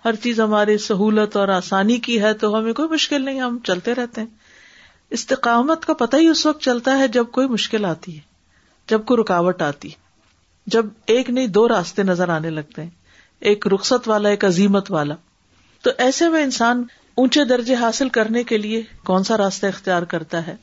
ہر 0.06 0.16
چیز 0.24 0.40
ہماری 0.40 0.78
سہولت 0.86 1.36
اور 1.38 1.48
آسانی 1.48 1.98
کی 2.06 2.22
ہے 2.22 2.34
تو 2.40 2.58
ہمیں 2.58 2.74
کوئی 2.80 2.90
مشکل 2.90 3.26
نہیں 3.26 3.40
ہم 3.42 3.58
چلتے 3.68 3.94
رہتے 3.96 4.22
ہیں 4.22 4.28
استقامت 5.18 5.86
کا 5.86 5.94
پتہ 6.00 6.16
ہی 6.22 6.28
اس 6.28 6.46
وقت 6.46 6.62
چلتا 6.62 6.98
ہے 7.00 7.08
جب 7.18 7.26
کوئی 7.32 7.48
مشکل 7.48 7.86
آتی 7.86 8.16
ہے 8.16 8.22
جب 8.90 9.06
کوئی 9.06 9.20
رکاوٹ 9.22 9.62
آتی 9.62 9.90
ہے 9.92 10.02
جب 10.76 10.86
ایک 11.14 11.30
نہیں 11.30 11.48
دو 11.58 11.68
راستے 11.68 12.04
نظر 12.04 12.30
آنے 12.38 12.50
لگتے 12.50 12.84
ہیں 12.84 12.90
ایک 13.52 13.68
رخصت 13.74 14.08
والا 14.08 14.30
ایک 14.30 14.46
عظیمت 14.46 14.92
والا 14.92 15.16
تو 15.84 15.92
ایسے 16.06 16.30
میں 16.30 16.44
انسان 16.44 16.84
اونچے 17.24 17.44
درجے 17.46 17.76
حاصل 17.76 18.10
کرنے 18.18 18.44
کے 18.52 18.58
لیے 18.58 18.82
کون 19.06 19.24
سا 19.24 19.38
راستہ 19.38 19.66
اختیار 19.68 20.04
کرتا 20.14 20.46
ہے 20.48 20.56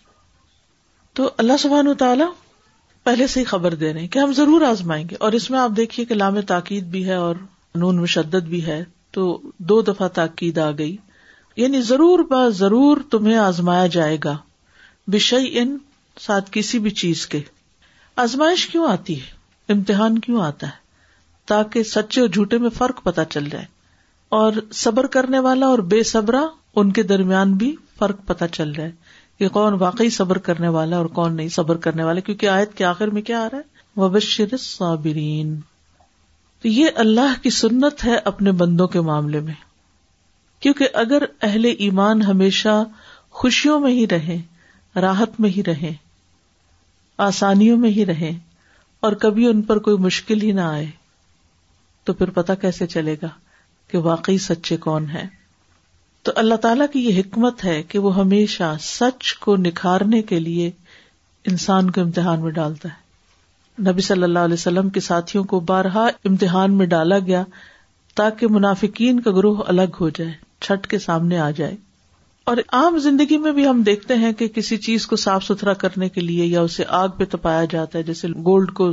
تو 1.18 1.30
اللہ 1.44 1.56
سبحان 1.60 1.94
تعالی 1.98 2.24
پہلے 3.04 3.26
سے 3.34 3.40
ہی 3.40 3.44
خبر 3.54 3.74
دے 3.82 3.92
رہے 3.92 4.00
ہیں 4.00 4.08
کہ 4.08 4.18
ہم 4.18 4.32
ضرور 4.36 4.62
آزمائیں 4.68 5.04
گے 5.10 5.16
اور 5.26 5.32
اس 5.38 5.50
میں 5.50 5.58
آپ 5.58 5.70
دیکھیے 5.76 6.06
کہ 6.06 6.14
لام 6.14 6.40
تاکید 6.54 6.84
بھی 6.96 7.06
ہے 7.08 7.14
اور 7.26 7.36
نون 7.84 8.00
مشدد 8.02 8.48
بھی 8.48 8.64
ہے 8.66 8.82
تو 9.14 9.22
دو 9.68 9.80
دفعہ 9.82 10.08
تاکید 10.14 10.58
آ 10.58 10.70
گئی 10.78 10.96
یعنی 11.56 11.80
ضرور 11.82 12.18
با 12.32 12.48
ضرور 12.58 12.96
تمہیں 13.10 13.36
آزمایا 13.36 13.86
جائے 13.96 14.16
گا 14.24 14.36
بشئی 15.12 15.58
ان 15.58 15.76
ساتھ 16.26 16.48
کسی 16.52 16.78
بھی 16.86 16.90
چیز 17.00 17.26
کے 17.32 17.40
آزمائش 18.24 18.66
کیوں 18.68 18.86
آتی 18.90 19.18
ہے 19.20 19.72
امتحان 19.72 20.18
کیوں 20.26 20.42
آتا 20.44 20.66
ہے 20.66 20.78
تاکہ 21.48 21.82
سچے 21.92 22.20
اور 22.20 22.28
جھوٹے 22.28 22.58
میں 22.64 22.70
فرق 22.76 23.02
پتا 23.02 23.24
چل 23.34 23.48
جائے 23.50 23.64
اور 24.38 24.52
صبر 24.80 25.06
کرنے 25.16 25.38
والا 25.46 25.66
اور 25.74 25.78
بے 25.92 26.02
صبرا 26.10 26.42
ان 26.80 26.92
کے 26.98 27.02
درمیان 27.02 27.54
بھی 27.62 27.74
فرق 27.98 28.24
پتہ 28.26 28.44
چل 28.52 28.72
جائے 28.74 28.90
کہ 29.38 29.48
کون 29.56 29.74
واقعی 29.78 30.10
صبر 30.18 30.38
کرنے 30.48 30.68
والا 30.78 30.96
اور 30.96 31.06
کون 31.18 31.36
نہیں 31.36 31.48
صبر 31.58 31.76
کرنے 31.86 32.04
والا 32.04 32.20
کیونکہ 32.28 32.48
آیت 32.48 32.74
کے 32.76 32.84
آخر 32.84 33.10
میں 33.18 33.22
کیا 33.30 33.42
آ 33.44 33.48
رہا 33.52 33.58
ہے 33.58 34.00
وبشر 34.00 34.56
صابرین 34.60 35.58
تو 36.62 36.68
یہ 36.68 36.90
اللہ 37.04 37.42
کی 37.42 37.50
سنت 37.58 38.04
ہے 38.04 38.16
اپنے 38.30 38.52
بندوں 38.62 38.86
کے 38.94 39.00
معاملے 39.00 39.40
میں 39.40 39.54
کیونکہ 40.62 40.88
اگر 41.02 41.22
اہل 41.42 41.64
ایمان 41.78 42.22
ہمیشہ 42.22 42.82
خوشیوں 43.42 43.78
میں 43.80 43.92
ہی 43.92 44.06
رہیں 44.10 44.98
راحت 45.00 45.38
میں 45.40 45.50
ہی 45.56 45.62
رہیں 45.66 45.92
آسانیوں 47.28 47.76
میں 47.78 47.90
ہی 47.90 48.06
رہیں 48.06 48.32
اور 49.08 49.12
کبھی 49.20 49.46
ان 49.46 49.62
پر 49.70 49.78
کوئی 49.88 49.96
مشکل 50.04 50.42
ہی 50.42 50.52
نہ 50.52 50.60
آئے 50.60 50.86
تو 52.06 52.12
پھر 52.14 52.30
پتا 52.40 52.54
کیسے 52.64 52.86
چلے 52.96 53.16
گا 53.22 53.28
کہ 53.90 53.98
واقعی 54.08 54.38
سچے 54.48 54.76
کون 54.86 55.08
ہیں 55.10 55.26
تو 56.28 56.32
اللہ 56.44 56.54
تعالی 56.62 56.84
کی 56.92 57.04
یہ 57.08 57.20
حکمت 57.20 57.64
ہے 57.64 57.82
کہ 57.88 57.98
وہ 58.06 58.14
ہمیشہ 58.16 58.74
سچ 58.84 59.32
کو 59.44 59.56
نکھارنے 59.66 60.22
کے 60.32 60.40
لیے 60.40 60.70
انسان 61.50 61.90
کو 61.90 62.00
امتحان 62.00 62.40
میں 62.42 62.50
ڈالتا 62.60 62.88
ہے 62.88 63.08
نبی 63.88 64.00
صلی 64.02 64.22
اللہ 64.22 64.38
علیہ 64.48 64.54
وسلم 64.60 64.88
کے 64.96 65.00
ساتھیوں 65.00 65.42
کو 65.52 65.60
بارہا 65.68 66.06
امتحان 66.30 66.72
میں 66.78 66.86
ڈالا 66.86 67.18
گیا 67.26 67.42
تاکہ 68.16 68.48
منافقین 68.56 69.20
کا 69.20 69.30
گروہ 69.36 69.62
الگ 69.74 69.96
ہو 70.00 70.08
جائے 70.18 70.32
چھٹ 70.66 70.86
کے 70.86 70.98
سامنے 70.98 71.38
آ 71.40 71.50
جائے 71.60 71.76
اور 72.50 72.56
عام 72.78 72.96
زندگی 72.98 73.38
میں 73.38 73.52
بھی 73.52 73.66
ہم 73.68 73.82
دیکھتے 73.86 74.14
ہیں 74.24 74.32
کہ 74.38 74.48
کسی 74.54 74.76
چیز 74.86 75.06
کو 75.06 75.16
صاف 75.24 75.44
ستھرا 75.44 75.72
کرنے 75.84 76.08
کے 76.16 76.20
لیے 76.20 76.44
یا 76.46 76.60
اسے 76.68 76.84
آگ 76.98 77.08
پہ 77.18 77.24
تپایا 77.30 77.64
جاتا 77.70 77.98
ہے 77.98 78.02
جیسے 78.02 78.28
گولڈ 78.46 78.70
کو 78.80 78.90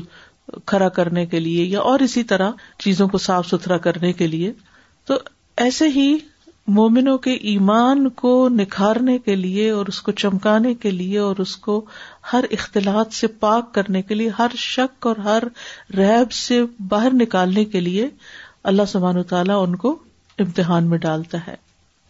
کڑا 0.71 0.89
کرنے 0.97 1.25
کے 1.33 1.39
لیے 1.39 1.63
یا 1.65 1.79
اور 1.91 1.99
اسی 2.07 2.23
طرح 2.31 2.51
چیزوں 2.83 3.07
کو 3.13 3.17
صاف 3.27 3.47
ستھرا 3.47 3.77
کرنے 3.87 4.11
کے 4.21 4.27
لیے 4.27 4.51
تو 5.07 5.17
ایسے 5.63 5.87
ہی 5.95 6.13
مومنوں 6.77 7.17
کے 7.25 7.33
ایمان 7.49 8.07
کو 8.21 8.31
نکھارنے 8.51 9.17
کے 9.25 9.35
لیے 9.35 9.69
اور 9.71 9.85
اس 9.91 10.01
کو 10.07 10.11
چمکانے 10.21 10.73
کے 10.85 10.91
لیے 10.91 11.17
اور 11.19 11.35
اس 11.39 11.55
کو 11.67 11.83
ہر 12.31 12.43
اختلاط 12.51 13.13
سے 13.13 13.27
پاک 13.43 13.73
کرنے 13.73 14.01
کے 14.01 14.15
لیے 14.15 14.29
ہر 14.39 14.55
شک 14.57 15.07
اور 15.07 15.15
ہر 15.23 15.43
ریب 15.97 16.31
سے 16.37 16.59
باہر 16.89 17.13
نکالنے 17.21 17.63
کے 17.75 17.79
لیے 17.79 18.07
اللہ 18.71 18.85
سبحان 18.87 19.17
و 19.17 19.23
تعالیٰ 19.31 19.61
ان 19.67 19.75
کو 19.83 19.95
امتحان 20.39 20.89
میں 20.89 20.97
ڈالتا 21.05 21.37
ہے 21.47 21.55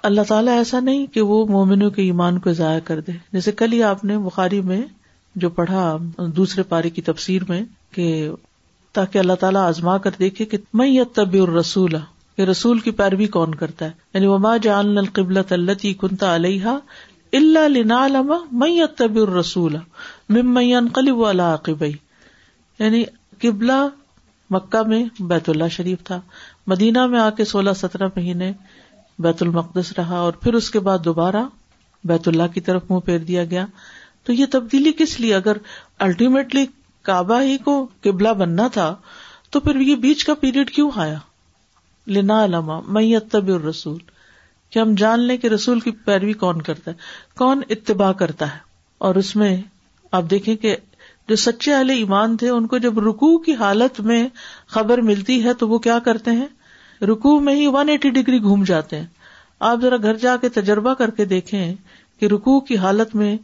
اللہ 0.07 0.21
تعالیٰ 0.27 0.57
ایسا 0.57 0.79
نہیں 0.79 1.05
کہ 1.13 1.21
وہ 1.31 1.45
مومنوں 1.49 1.89
کے 1.91 2.01
ایمان 2.01 2.37
کو 2.39 2.51
ضائع 2.61 2.79
کر 2.85 2.99
دے 3.07 3.11
جیسے 3.33 3.51
کل 3.61 3.73
ہی 3.73 3.81
آپ 3.83 4.03
نے 4.11 4.17
بخاری 4.25 4.61
میں 4.71 4.81
جو 5.43 5.49
پڑھا 5.59 5.81
دوسرے 6.35 6.63
پاری 6.73 6.89
کی 6.89 7.01
تفسیر 7.09 7.41
میں 7.49 7.61
کہ 7.95 8.07
تاکہ 8.97 9.17
اللہ 9.19 9.33
تعالیٰ 9.39 9.63
آزما 9.67 9.97
کر 10.05 10.11
دیکھے 10.19 10.45
کہ 10.53 10.57
میں 10.81 10.89
تبی 11.15 11.39
الرسلا 11.39 11.97
کہ 12.37 12.41
رسول 12.49 12.79
کی 12.79 12.91
پیروی 12.97 13.25
کون 13.35 13.53
کرتا 13.55 13.85
ہے 13.85 13.91
یعنی 14.13 14.27
وما 14.27 14.55
جان 14.61 14.97
القبل 14.97 15.37
اللہ 15.49 15.85
کنتا 16.01 16.35
علیہ 16.35 16.75
اللہ 17.35 17.67
لینا 17.69 18.05
علامہ 18.05 18.33
مئی 18.59 18.79
طبی 18.97 19.19
الرسلا 19.21 19.79
می 20.55 20.69
قلی 20.93 21.11
عاقبائی 21.41 21.93
یعنی 22.79 23.03
قبلہ 23.41 23.85
مکہ 24.51 24.81
میں 24.87 25.03
بیت 25.29 25.49
اللہ 25.49 25.67
شریف 25.71 26.03
تھا 26.05 26.19
مدینہ 26.71 27.05
میں 27.13 27.19
آ 27.19 27.29
کے 27.37 27.45
سولہ 27.45 27.69
سترہ 27.77 28.07
مہینے 28.15 28.51
بیت 29.23 29.41
المقدس 29.41 29.91
رہا 29.97 30.17
اور 30.27 30.33
پھر 30.41 30.53
اس 30.53 30.69
کے 30.71 30.79
بعد 30.87 30.99
دوبارہ 31.05 31.43
بیت 32.07 32.27
اللہ 32.27 32.53
کی 32.53 32.61
طرف 32.69 32.83
منہ 32.89 32.99
پھیر 33.05 33.19
دیا 33.29 33.43
گیا 33.55 33.65
تو 34.25 34.33
یہ 34.33 34.45
تبدیلی 34.51 34.91
کس 34.97 35.19
لیے 35.19 35.35
اگر 35.35 35.57
الٹیمیٹلی 36.07 36.65
کعبہ 37.09 37.41
ہی 37.41 37.57
کو 37.65 37.75
قبلہ 38.03 38.29
بننا 38.39 38.67
تھا 38.73 38.93
تو 39.51 39.59
پھر 39.67 39.79
یہ 39.81 39.95
بیچ 40.05 40.23
کا 40.25 40.33
پیریڈ 40.41 40.71
کیوں 40.75 40.89
آیا 41.05 41.17
لنا 42.17 42.43
علما 42.45 42.79
میت 42.97 43.23
اتبی 43.35 43.53
الرسول 43.53 43.97
کہ 44.71 44.79
ہم 44.79 44.93
جان 44.97 45.19
لیں 45.27 45.37
کہ 45.43 45.47
رسول 45.47 45.79
کی 45.79 45.91
پیروی 46.05 46.33
کون 46.43 46.61
کرتا 46.61 46.91
ہے 46.91 46.95
کون 47.37 47.61
اتباع 47.75 48.11
کرتا 48.21 48.53
ہے 48.53 48.57
اور 49.07 49.15
اس 49.15 49.35
میں 49.41 49.55
آپ 50.19 50.23
دیکھیں 50.29 50.55
کہ 50.65 50.75
جو 51.29 51.35
سچے 51.35 51.73
اہل 51.73 51.89
ایمان 51.89 52.35
تھے 52.41 52.49
ان 52.49 52.67
کو 52.67 52.77
جب 52.85 52.99
رکو 53.07 53.37
کی 53.43 53.53
حالت 53.55 53.99
میں 54.09 54.27
خبر 54.75 55.01
ملتی 55.09 55.43
ہے 55.43 55.53
تو 55.63 55.67
وہ 55.69 55.79
کیا 55.87 55.97
کرتے 56.05 56.31
ہیں 56.41 56.47
رکو 57.09 57.39
میں 57.47 57.55
ہی 57.55 57.67
ون 57.73 57.89
ایٹی 57.89 58.09
ڈگری 58.09 58.41
گھوم 58.41 58.63
جاتے 58.67 58.99
ہیں 58.99 59.05
آپ 59.69 59.79
ذرا 59.81 59.97
گھر 60.01 60.17
جا 60.21 60.35
کے 60.41 60.49
تجربہ 60.59 60.93
کر 60.97 61.09
کے 61.19 61.25
دیکھیں 61.25 61.73
کہ 62.19 62.25
رکو 62.33 62.59
کی 62.69 62.77
حالت 62.77 63.15
میں 63.15 63.35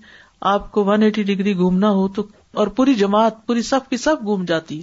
آپ 0.51 0.71
کو 0.71 0.83
ون 0.86 1.03
ایٹی 1.03 1.23
ڈگری 1.23 1.55
گھومنا 1.57 1.89
ہو 1.99 2.07
تو 2.15 2.23
اور 2.62 2.67
پوری 2.79 2.93
جماعت 2.95 3.45
پوری 3.47 3.62
سب 3.69 3.89
کی 3.89 3.97
سب 3.97 4.21
گھوم 4.23 4.45
جاتی 4.45 4.81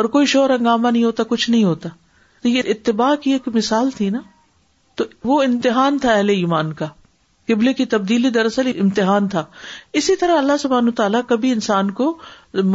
اور 0.00 0.04
کوئی 0.16 0.26
شور 0.26 0.50
ہنگامہ 0.50 0.88
نہیں 0.88 1.04
ہوتا 1.04 1.22
کچھ 1.28 1.48
نہیں 1.50 1.64
ہوتا 1.64 1.88
تو 2.42 2.48
یہ 2.48 2.62
اتباع 2.70 3.14
کی 3.22 3.32
ایک 3.32 3.48
مثال 3.54 3.90
تھی 3.96 4.08
نا 4.10 4.20
تو 4.96 5.04
وہ 5.28 5.42
امتحان 5.42 5.98
تھا 5.98 6.10
اہل 6.14 6.28
ایمان 6.30 6.72
کا 6.80 6.86
قبل 7.48 7.72
کی 7.78 7.84
تبدیلی 7.94 8.28
دراصل 8.34 8.70
امتحان 8.80 9.26
تھا 9.32 9.44
اسی 10.00 10.16
طرح 10.16 10.36
اللہ 10.38 10.56
سبحان 10.60 10.90
تعالیٰ 11.00 11.20
کبھی 11.28 11.50
انسان 11.52 11.90
کو 12.00 12.16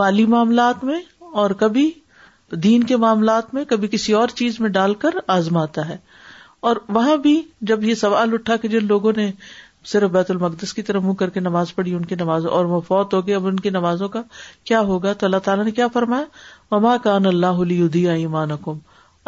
مالی 0.01 0.25
معاملات 0.33 0.83
میں 0.89 0.99
اور 1.43 1.51
کبھی 1.61 1.89
دین 2.63 2.83
کے 2.91 2.97
معاملات 3.05 3.53
میں 3.53 3.63
کبھی 3.69 3.87
کسی 3.91 4.13
اور 4.19 4.27
چیز 4.41 4.59
میں 4.59 4.69
ڈال 4.77 4.93
کر 5.03 5.13
آزماتا 5.37 5.87
ہے 5.89 5.97
اور 6.69 6.75
وہاں 6.97 7.15
بھی 7.25 7.41
جب 7.71 7.83
یہ 7.83 7.95
سوال 8.03 8.33
اٹھا 8.33 8.55
کہ 8.63 8.67
جن 8.67 8.85
لوگوں 8.87 9.11
نے 9.17 9.31
صرف 9.91 10.09
بیت 10.11 10.31
المقدس 10.31 10.73
کی 10.73 10.81
طرف 10.87 11.03
منہ 11.03 11.13
کر 11.19 11.29
کے 11.35 11.39
نماز 11.39 11.73
پڑھی 11.75 11.93
ان 11.95 12.05
کی 12.05 12.15
نماز 12.19 12.45
اور 12.55 12.65
وہ 12.71 12.79
فوت 12.87 13.13
ہو 13.13 13.25
گئے 13.27 13.35
اب 13.35 13.47
ان 13.47 13.59
کی 13.65 13.69
نمازوں 13.77 14.07
کا 14.15 14.21
کیا 14.71 14.81
ہوگا 14.91 15.13
تو 15.21 15.25
اللہ 15.25 15.43
تعالیٰ 15.43 15.65
نے 15.65 15.71
کیا 15.77 15.87
فرمایا 15.93 16.25
مما 16.75 16.95
کان 17.03 17.25
اللہ 17.25 17.61
علی 17.67 18.07
ایمان 18.15 18.51
حکم 18.51 18.77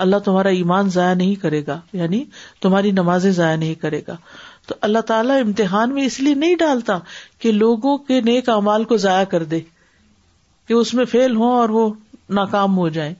اللہ 0.04 0.19
تمہارا 0.25 0.49
ایمان 0.58 0.89
ضائع 0.89 1.13
نہیں 1.13 1.36
کرے 1.41 1.62
گا 1.67 1.80
یعنی 1.93 2.23
تمہاری 2.62 2.91
نمازیں 2.91 3.32
ضائع 3.32 3.56
نہیں 3.56 3.73
کرے 3.82 4.01
گا 4.08 4.15
تو 4.67 4.75
اللہ 4.88 4.99
تعالیٰ 5.08 5.39
امتحان 5.41 5.93
میں 5.93 6.04
اس 6.06 6.19
لیے 6.19 6.34
نہیں 6.43 6.56
ڈالتا 6.60 6.97
کہ 7.41 7.51
لوگوں 7.51 7.97
کے 8.08 8.19
نیک 8.25 8.49
امال 8.49 8.84
کو 8.91 8.97
ضائع 9.06 9.23
کر 9.32 9.43
دے 9.54 9.60
کہ 10.67 10.73
اس 10.73 10.93
میں 10.93 11.06
فیل 11.12 11.36
ہو 11.36 11.51
اور 11.60 11.69
وہ 11.80 11.89
ناکام 12.39 12.77
ہو 12.77 12.88
جائے 12.97 13.13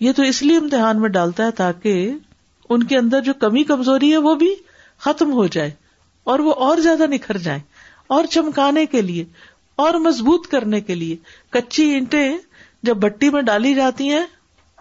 یہ 0.00 0.12
تو 0.16 0.22
اس 0.22 0.42
لیے 0.42 0.56
امتحان 0.56 1.00
میں 1.00 1.08
ڈالتا 1.10 1.44
ہے 1.46 1.50
تاکہ 1.60 2.10
ان 2.74 2.82
کے 2.86 2.96
اندر 2.98 3.20
جو 3.24 3.32
کمی 3.40 3.62
کمزوری 3.64 4.10
ہے 4.12 4.16
وہ 4.26 4.34
بھی 4.44 4.54
ختم 5.04 5.32
ہو 5.32 5.46
جائے 5.56 5.70
اور 6.32 6.38
وہ 6.48 6.52
اور 6.66 6.78
زیادہ 6.86 7.06
نکھر 7.10 7.38
جائیں 7.46 7.60
اور 8.14 8.24
چمکانے 8.30 8.84
کے 8.86 9.02
لیے 9.02 9.24
اور 9.84 9.94
مضبوط 10.00 10.46
کرنے 10.48 10.80
کے 10.80 10.94
لیے 10.94 11.16
کچی 11.52 11.82
اینٹیں 11.94 12.36
جب 12.86 12.96
بٹی 13.02 13.30
میں 13.30 13.42
ڈالی 13.42 13.74
جاتی 13.74 14.08
ہیں 14.10 14.24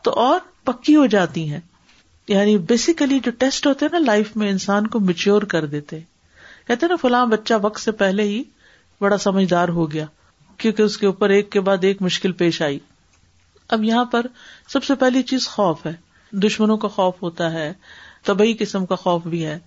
تو 0.04 0.12
اور 0.26 0.40
پکی 0.66 0.96
ہو 0.96 1.06
جاتی 1.16 1.48
ہیں 1.52 1.60
یعنی 2.28 2.58
بیسیکلی 2.70 3.20
جو 3.24 3.32
ٹیسٹ 3.40 3.68
ہوتے 3.68 3.86
ہیں 3.86 3.92
نا 3.94 4.00
لائف 4.06 4.36
میں 4.42 4.50
انسان 4.50 4.88
کو 4.94 5.00
میچیور 5.10 5.42
کر 5.54 5.66
دیتے 5.74 6.00
کہتے 6.68 6.88
نا 6.88 6.96
فلاں 7.02 7.26
بچہ 7.34 7.54
وقت 7.62 7.80
سے 7.80 7.92
پہلے 8.02 8.24
ہی 8.30 8.42
بڑا 9.02 9.18
سمجھدار 9.28 9.70
ہو 9.78 9.92
گیا 9.92 10.06
کیونکہ 10.58 10.82
اس 10.82 10.98
کے 10.98 11.06
اوپر 11.06 11.30
ایک 11.38 11.52
کے 11.52 11.60
بعد 11.70 11.84
ایک 11.84 12.02
مشکل 12.02 12.32
پیش 12.42 12.62
آئی 12.62 12.80
اب 13.76 13.84
یہاں 13.84 14.06
پر 14.14 14.26
سب 14.74 14.84
سے 14.84 14.96
پہلی 15.00 15.22
چیز 15.32 15.48
خوف 15.50 15.86
ہے 15.86 15.94
دشمنوں 16.46 16.78
کا 16.78 16.88
خوف 16.96 17.22
ہوتا 17.24 17.52
ہے 17.54 17.72
طبی 18.26 18.54
قسم 18.60 18.86
کا 18.86 18.96
خوف 19.04 19.26
بھی 19.34 19.46
ہے 19.46 19.58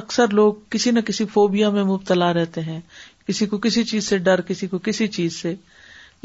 اکثر 0.00 0.32
لوگ 0.38 0.54
کسی 0.70 0.90
نہ 0.90 1.00
کسی 1.06 1.24
فوبیا 1.32 1.70
میں 1.70 1.84
مبتلا 1.84 2.32
رہتے 2.34 2.60
ہیں 2.62 2.80
کسی 3.26 3.46
کو 3.46 3.58
کسی 3.66 3.84
چیز 3.90 4.08
سے 4.08 4.18
ڈر 4.28 4.40
کسی 4.48 4.66
کو 4.66 4.78
کسی 4.88 5.06
چیز 5.16 5.40
سے 5.42 5.54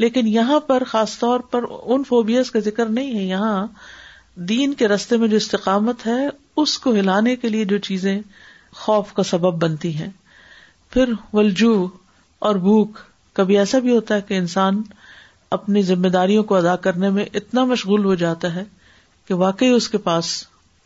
لیکن 0.02 0.26
یہاں 0.28 0.58
پر 0.66 0.82
خاص 0.86 1.18
طور 1.18 1.40
پر 1.50 1.64
ان 1.82 2.04
فوبیاز 2.08 2.50
کا 2.50 2.58
ذکر 2.64 2.86
نہیں 2.98 3.18
ہے 3.18 3.24
یہاں 3.24 3.66
دین 4.48 4.74
کے 4.82 4.88
رستے 4.88 5.16
میں 5.22 5.28
جو 5.28 5.36
استقامت 5.36 6.06
ہے 6.06 6.20
اس 6.62 6.78
کو 6.84 6.92
ہلانے 6.94 7.34
کے 7.44 7.48
لیے 7.48 7.64
جو 7.72 7.78
چیزیں 7.86 8.18
خوف 8.84 9.12
کا 9.14 9.22
سبب 9.32 9.62
بنتی 9.62 9.94
ہیں 9.96 10.08
پھر 10.92 11.12
ولجو 11.32 11.72
اور 12.48 12.54
بھوک 12.68 12.98
کبھی 13.38 13.58
ایسا 13.58 13.78
بھی 13.78 13.90
ہوتا 13.94 14.14
ہے 14.16 14.20
کہ 14.28 14.38
انسان 14.38 14.82
اپنی 15.56 15.82
ذمہ 15.90 16.08
داریوں 16.16 16.42
کو 16.44 16.54
ادا 16.56 16.76
کرنے 16.86 17.10
میں 17.10 17.24
اتنا 17.40 17.64
مشغول 17.64 18.04
ہو 18.04 18.14
جاتا 18.22 18.54
ہے 18.54 18.64
کہ 19.28 19.34
واقعی 19.42 19.68
اس 19.70 19.88
کے 19.88 19.98
پاس 20.06 20.32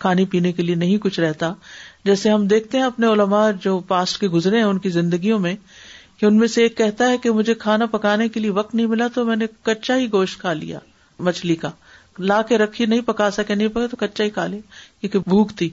کھانے 0.04 0.24
پینے 0.30 0.52
کے 0.52 0.62
لیے 0.62 0.74
نہیں 0.74 0.98
کچھ 1.02 1.18
رہتا 1.20 1.52
جیسے 2.04 2.30
ہم 2.30 2.46
دیکھتے 2.52 2.78
ہیں 2.78 2.84
اپنے 2.84 3.06
علماء 3.06 3.50
جو 3.64 3.78
پاسٹ 3.88 4.18
کے 4.20 4.28
گزرے 4.28 4.56
ہیں 4.56 4.64
ان 4.64 4.78
کی 4.84 4.88
زندگیوں 4.98 5.38
میں 5.44 5.54
کہ 6.22 6.26
ان 6.26 6.36
میں 6.38 6.46
سے 6.48 6.62
ایک 6.62 6.76
کہتا 6.76 7.08
ہے 7.10 7.16
کہ 7.18 7.30
مجھے 7.36 7.54
کھانا 7.62 7.86
پکانے 7.92 8.26
کے 8.34 8.40
لیے 8.40 8.50
وقت 8.56 8.74
نہیں 8.74 8.86
ملا 8.86 9.06
تو 9.14 9.24
میں 9.26 9.36
نے 9.36 9.46
کچا 9.66 9.96
ہی 9.98 10.04
گوشت 10.10 10.40
کھا 10.40 10.52
لیا 10.52 10.78
مچھلی 11.28 11.54
کا 11.62 11.70
لا 12.30 12.40
کے 12.48 12.58
رکھی 12.58 12.86
نہیں 12.92 13.00
پکا 13.06 13.30
سکے 13.38 13.54
نہیں 13.54 13.68
پکا 13.78 13.86
تو 13.90 13.96
کچا 14.00 14.24
ہی 14.24 14.30
کھا 14.36 14.46
لے 14.46 14.60
کیونکہ 15.00 15.18
بھوک 15.30 15.50
تھی 15.58 15.68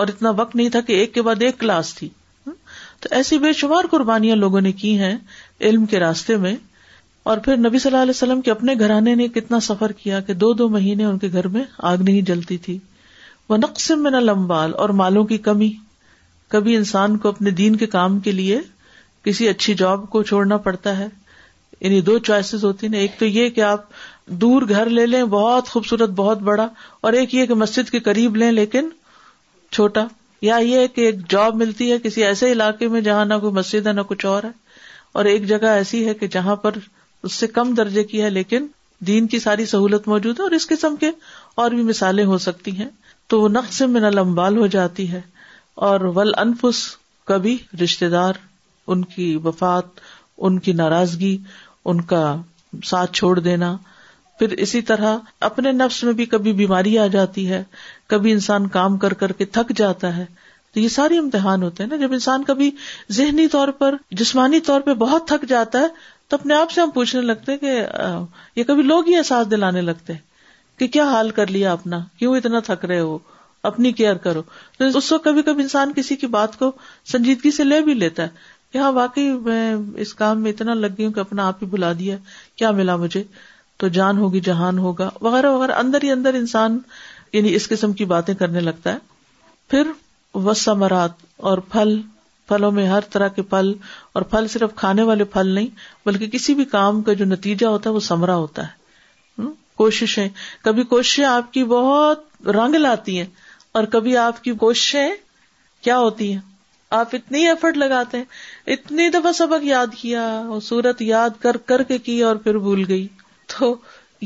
اور 0.00 0.08
اتنا 0.14 0.30
وقت 0.40 0.56
نہیں 0.56 0.68
تھا 0.76 0.80
کہ 0.86 0.92
ایک 0.98 1.14
کے 1.14 1.22
بعد 1.28 1.42
ایک 1.46 1.58
کلاس 1.60 1.94
تھی 1.98 2.08
تو 2.44 3.08
ایسی 3.20 3.38
بے 3.46 3.52
شمار 3.62 3.84
قربانیاں 3.90 4.36
لوگوں 4.36 4.60
نے 4.60 4.72
کی 4.82 4.96
ہیں 4.98 5.16
علم 5.68 5.86
کے 5.92 6.00
راستے 6.00 6.36
میں 6.44 6.54
اور 7.32 7.38
پھر 7.44 7.56
نبی 7.68 7.78
صلی 7.78 7.90
اللہ 7.92 8.02
علیہ 8.02 8.16
وسلم 8.16 8.40
کے 8.42 8.50
اپنے 8.50 8.74
گھرانے 8.80 9.14
نے 9.22 9.28
کتنا 9.38 9.60
سفر 9.70 9.92
کیا 10.02 10.20
کہ 10.26 10.34
دو 10.44 10.52
دو 10.60 10.68
مہینے 10.76 11.04
ان 11.04 11.18
کے 11.18 11.28
گھر 11.32 11.48
میں 11.56 11.62
آگ 11.92 12.02
نہیں 12.10 12.20
جلتی 12.32 12.58
تھی 12.66 12.78
وہ 13.48 13.56
نقص 13.62 13.90
میں 14.04 14.10
نہ 14.10 14.16
لمبال 14.30 14.74
اور 14.82 14.88
مالوں 15.02 15.24
کی 15.32 15.38
کمی 15.50 15.72
کبھی 16.56 16.76
انسان 16.76 17.16
کو 17.18 17.28
اپنے 17.28 17.50
دین 17.62 17.76
کے 17.76 17.86
کام 17.96 18.18
کے 18.28 18.32
لیے 18.32 18.60
کسی 19.24 19.48
اچھی 19.48 19.74
جاب 19.78 20.08
کو 20.10 20.22
چھوڑنا 20.30 20.56
پڑتا 20.66 20.96
ہے 20.98 21.06
یعنی 21.80 22.00
دو 22.08 22.18
چوائسیز 22.26 22.64
ہوتی 22.64 22.88
نا 22.88 22.98
ایک 22.98 23.18
تو 23.18 23.24
یہ 23.26 23.48
کہ 23.50 23.60
آپ 23.68 23.84
دور 24.40 24.62
گھر 24.68 24.86
لے 24.96 25.06
لیں 25.06 25.22
بہت 25.38 25.68
خوبصورت 25.68 26.10
بہت 26.16 26.38
بڑا 26.48 26.68
اور 27.06 27.12
ایک 27.20 27.34
یہ 27.34 27.46
کہ 27.46 27.54
مسجد 27.62 27.90
کے 27.90 28.00
قریب 28.08 28.36
لیں 28.36 28.50
لیکن 28.52 28.88
چھوٹا 29.72 30.04
یا 30.42 30.56
یہ 30.62 30.86
کہ 30.94 31.00
ایک 31.06 31.28
جاب 31.30 31.54
ملتی 31.62 31.90
ہے 31.92 31.98
کسی 32.04 32.24
ایسے 32.24 32.50
علاقے 32.52 32.88
میں 32.94 33.00
جہاں 33.00 33.24
نہ 33.24 33.34
کوئی 33.40 33.52
مسجد 33.54 33.86
ہے 33.86 33.92
نہ 33.92 34.00
کچھ 34.08 34.26
اور 34.26 34.42
ہے 34.44 34.50
اور 35.20 35.24
ایک 35.32 35.46
جگہ 35.48 35.66
ایسی 35.80 36.06
ہے 36.08 36.14
کہ 36.20 36.26
جہاں 36.36 36.56
پر 36.64 36.76
اس 37.26 37.34
سے 37.42 37.46
کم 37.46 37.72
درجے 37.76 38.04
کی 38.04 38.22
ہے 38.22 38.30
لیکن 38.30 38.66
دین 39.06 39.26
کی 39.26 39.38
ساری 39.40 39.66
سہولت 39.66 40.08
موجود 40.08 40.38
ہے 40.38 40.42
اور 40.42 40.52
اس 40.58 40.66
قسم 40.68 40.96
کے 41.00 41.10
اور 41.62 41.70
بھی 41.70 41.82
مثالیں 41.82 42.24
ہو 42.24 42.38
سکتی 42.48 42.76
ہیں 42.78 42.88
تو 43.32 43.40
وہ 43.40 43.48
نقص 43.48 43.80
میں 43.94 44.00
نہ 44.00 44.06
لمبال 44.14 44.56
ہو 44.58 44.66
جاتی 44.76 45.10
ہے 45.12 45.20
اور 45.90 46.00
ول 46.16 46.32
انفس 46.38 46.84
کبھی 47.26 47.56
رشتے 47.82 48.08
دار 48.10 48.34
ان 48.92 49.04
کی 49.14 49.34
وفات 49.44 50.00
ان 50.46 50.58
کی 50.66 50.72
ناراضگی 50.80 51.36
ان 51.92 52.00
کا 52.12 52.24
ساتھ 52.84 53.12
چھوڑ 53.16 53.38
دینا 53.40 53.76
پھر 54.38 54.52
اسی 54.64 54.80
طرح 54.82 55.16
اپنے 55.48 55.72
نفس 55.72 56.02
میں 56.04 56.12
بھی 56.20 56.24
کبھی 56.34 56.52
بیماری 56.60 56.96
آ 56.98 57.06
جاتی 57.12 57.48
ہے 57.50 57.62
کبھی 58.14 58.32
انسان 58.32 58.66
کام 58.76 58.96
کر 59.04 59.14
کر 59.20 59.32
کے 59.40 59.44
تھک 59.56 59.70
جاتا 59.76 60.16
ہے 60.16 60.24
تو 60.74 60.80
یہ 60.80 60.88
سارے 60.88 61.18
امتحان 61.18 61.62
ہوتے 61.62 61.82
ہیں 61.82 61.90
نا 61.90 61.96
جب 61.96 62.12
انسان 62.12 62.44
کبھی 62.44 62.70
ذہنی 63.16 63.46
طور 63.48 63.68
پر 63.82 63.94
جسمانی 64.22 64.60
طور 64.68 64.80
پہ 64.86 64.94
بہت 65.04 65.26
تھک 65.28 65.48
جاتا 65.48 65.80
ہے 65.80 65.86
تو 66.28 66.36
اپنے 66.36 66.54
آپ 66.54 66.70
سے 66.70 66.80
ہم 66.80 66.90
پوچھنے 66.94 67.20
لگتے 67.22 67.52
ہیں 67.52 67.58
کہ 67.58 67.82
یہ 68.58 68.64
کبھی 68.72 68.82
لوگ 68.82 69.08
ہی 69.08 69.16
احساس 69.16 69.50
دلانے 69.50 69.80
لگتے 69.80 70.12
ہیں 70.12 70.78
کہ 70.78 70.86
کیا 70.96 71.04
حال 71.10 71.30
کر 71.30 71.46
لیا 71.50 71.72
اپنا 71.72 72.00
کیوں 72.18 72.36
اتنا 72.36 72.60
تھک 72.68 72.84
رہے 72.84 73.00
ہو 73.00 73.18
اپنی 73.68 73.92
کیئر 73.98 74.14
کرو 74.24 74.42
تو 74.78 74.84
اس 74.98 75.12
وقت 75.12 75.24
کبھی 75.24 75.42
کبھی 75.42 75.62
انسان 75.62 75.92
کسی 75.96 76.16
کی 76.22 76.26
بات 76.34 76.58
کو 76.58 76.70
سنجیدگی 77.12 77.50
سے 77.58 77.64
لے 77.64 77.80
بھی 77.82 77.94
لیتا 77.94 78.22
ہے 78.22 78.42
یہاں 78.74 78.90
واقعی 78.92 79.30
میں 79.42 79.74
اس 80.04 80.12
کام 80.20 80.40
میں 80.42 80.50
اتنا 80.52 80.74
لگ 80.74 80.96
گئی 80.98 81.06
ہوں 81.06 81.12
کہ 81.12 81.20
اپنا 81.20 81.46
آپ 81.48 81.62
ہی 81.62 81.66
بلا 81.74 81.92
دیا 81.98 82.16
کیا 82.58 82.70
ملا 82.78 82.96
مجھے 83.02 83.22
تو 83.82 83.88
جان 83.98 84.18
ہوگی 84.18 84.40
جہان 84.48 84.78
ہوگا 84.78 85.08
وغیرہ 85.20 85.50
وغیرہ 85.52 85.72
اندر 85.82 86.02
ہی 86.04 86.10
اندر 86.12 86.34
انسان 86.34 86.78
یعنی 87.32 87.54
اس 87.54 87.68
قسم 87.68 87.92
کی 88.00 88.04
باتیں 88.14 88.34
کرنے 88.40 88.60
لگتا 88.60 88.92
ہے 88.92 88.98
پھر 89.70 89.90
وسمرات 90.46 91.22
اور 91.50 91.58
پھل 91.72 92.00
پھلوں 92.48 92.70
میں 92.78 92.86
ہر 92.88 93.00
طرح 93.12 93.28
کے 93.36 93.42
پھل 93.52 93.72
اور 94.14 94.22
پھل 94.32 94.48
صرف 94.52 94.74
کھانے 94.76 95.02
والے 95.10 95.24
پھل 95.36 95.48
نہیں 95.54 95.68
بلکہ 96.06 96.26
کسی 96.30 96.54
بھی 96.54 96.64
کام 96.72 97.00
کا 97.02 97.12
جو 97.20 97.24
نتیجہ 97.24 97.66
ہوتا 97.66 97.90
ہے 97.90 97.94
وہ 97.94 98.00
سمرا 98.08 98.34
ہوتا 98.36 98.62
ہے 98.66 99.44
کوششیں 99.82 100.28
کبھی 100.64 100.82
کوششیں 100.94 101.24
آپ 101.26 101.52
کی 101.52 101.62
بہت 101.74 102.46
رنگ 102.56 102.74
لاتی 102.78 103.18
ہیں 103.18 103.26
اور 103.78 103.84
کبھی 103.94 104.16
آپ 104.26 104.42
کی 104.44 104.52
کوششیں 104.64 105.08
کیا 105.84 105.98
ہوتی 105.98 106.32
ہیں 106.32 106.40
آپ 106.96 107.14
اتنی 107.16 107.46
ایفرٹ 107.48 107.76
لگاتے 107.76 108.16
ہیں 108.18 108.72
اتنی 108.72 109.08
دفعہ 109.14 109.30
سبق 109.38 109.64
یاد 109.66 109.94
کیا 110.00 110.22
اور 110.54 110.60
سورت 110.70 111.00
یاد 111.02 111.40
کر 111.42 111.56
کر 111.70 111.82
کے 111.88 111.98
کی 112.08 112.20
اور 112.28 112.36
پھر 112.44 112.58
بھول 112.66 112.82
گئی 112.88 113.06
تو 113.56 113.74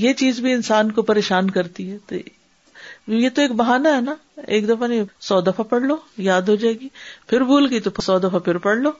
یہ 0.02 0.12
چیز 0.22 0.40
بھی 0.46 0.52
انسان 0.52 0.90
کو 0.98 1.02
پریشان 1.12 1.48
کرتی 1.50 1.90
ہے 1.90 1.96
تو 2.08 3.10
یہ 3.20 3.28
تو 3.34 3.42
ایک 3.42 3.52
بہانا 3.60 3.94
ہے 3.96 4.00
نا 4.10 4.14
ایک 4.56 4.68
دفعہ 4.68 4.88
نہیں 4.88 5.04
سو 5.28 5.40
دفعہ 5.48 5.64
پڑھ 5.70 5.82
لو 5.82 5.96
یاد 6.30 6.48
ہو 6.52 6.54
جائے 6.64 6.74
گی 6.80 6.88
پھر 7.28 7.44
بھول 7.52 7.68
گئی 7.70 7.80
تو 7.86 7.90
سو 8.06 8.18
دفعہ 8.28 8.38
پھر 8.48 8.58
پڑھ 8.66 8.78
لو 8.78 8.90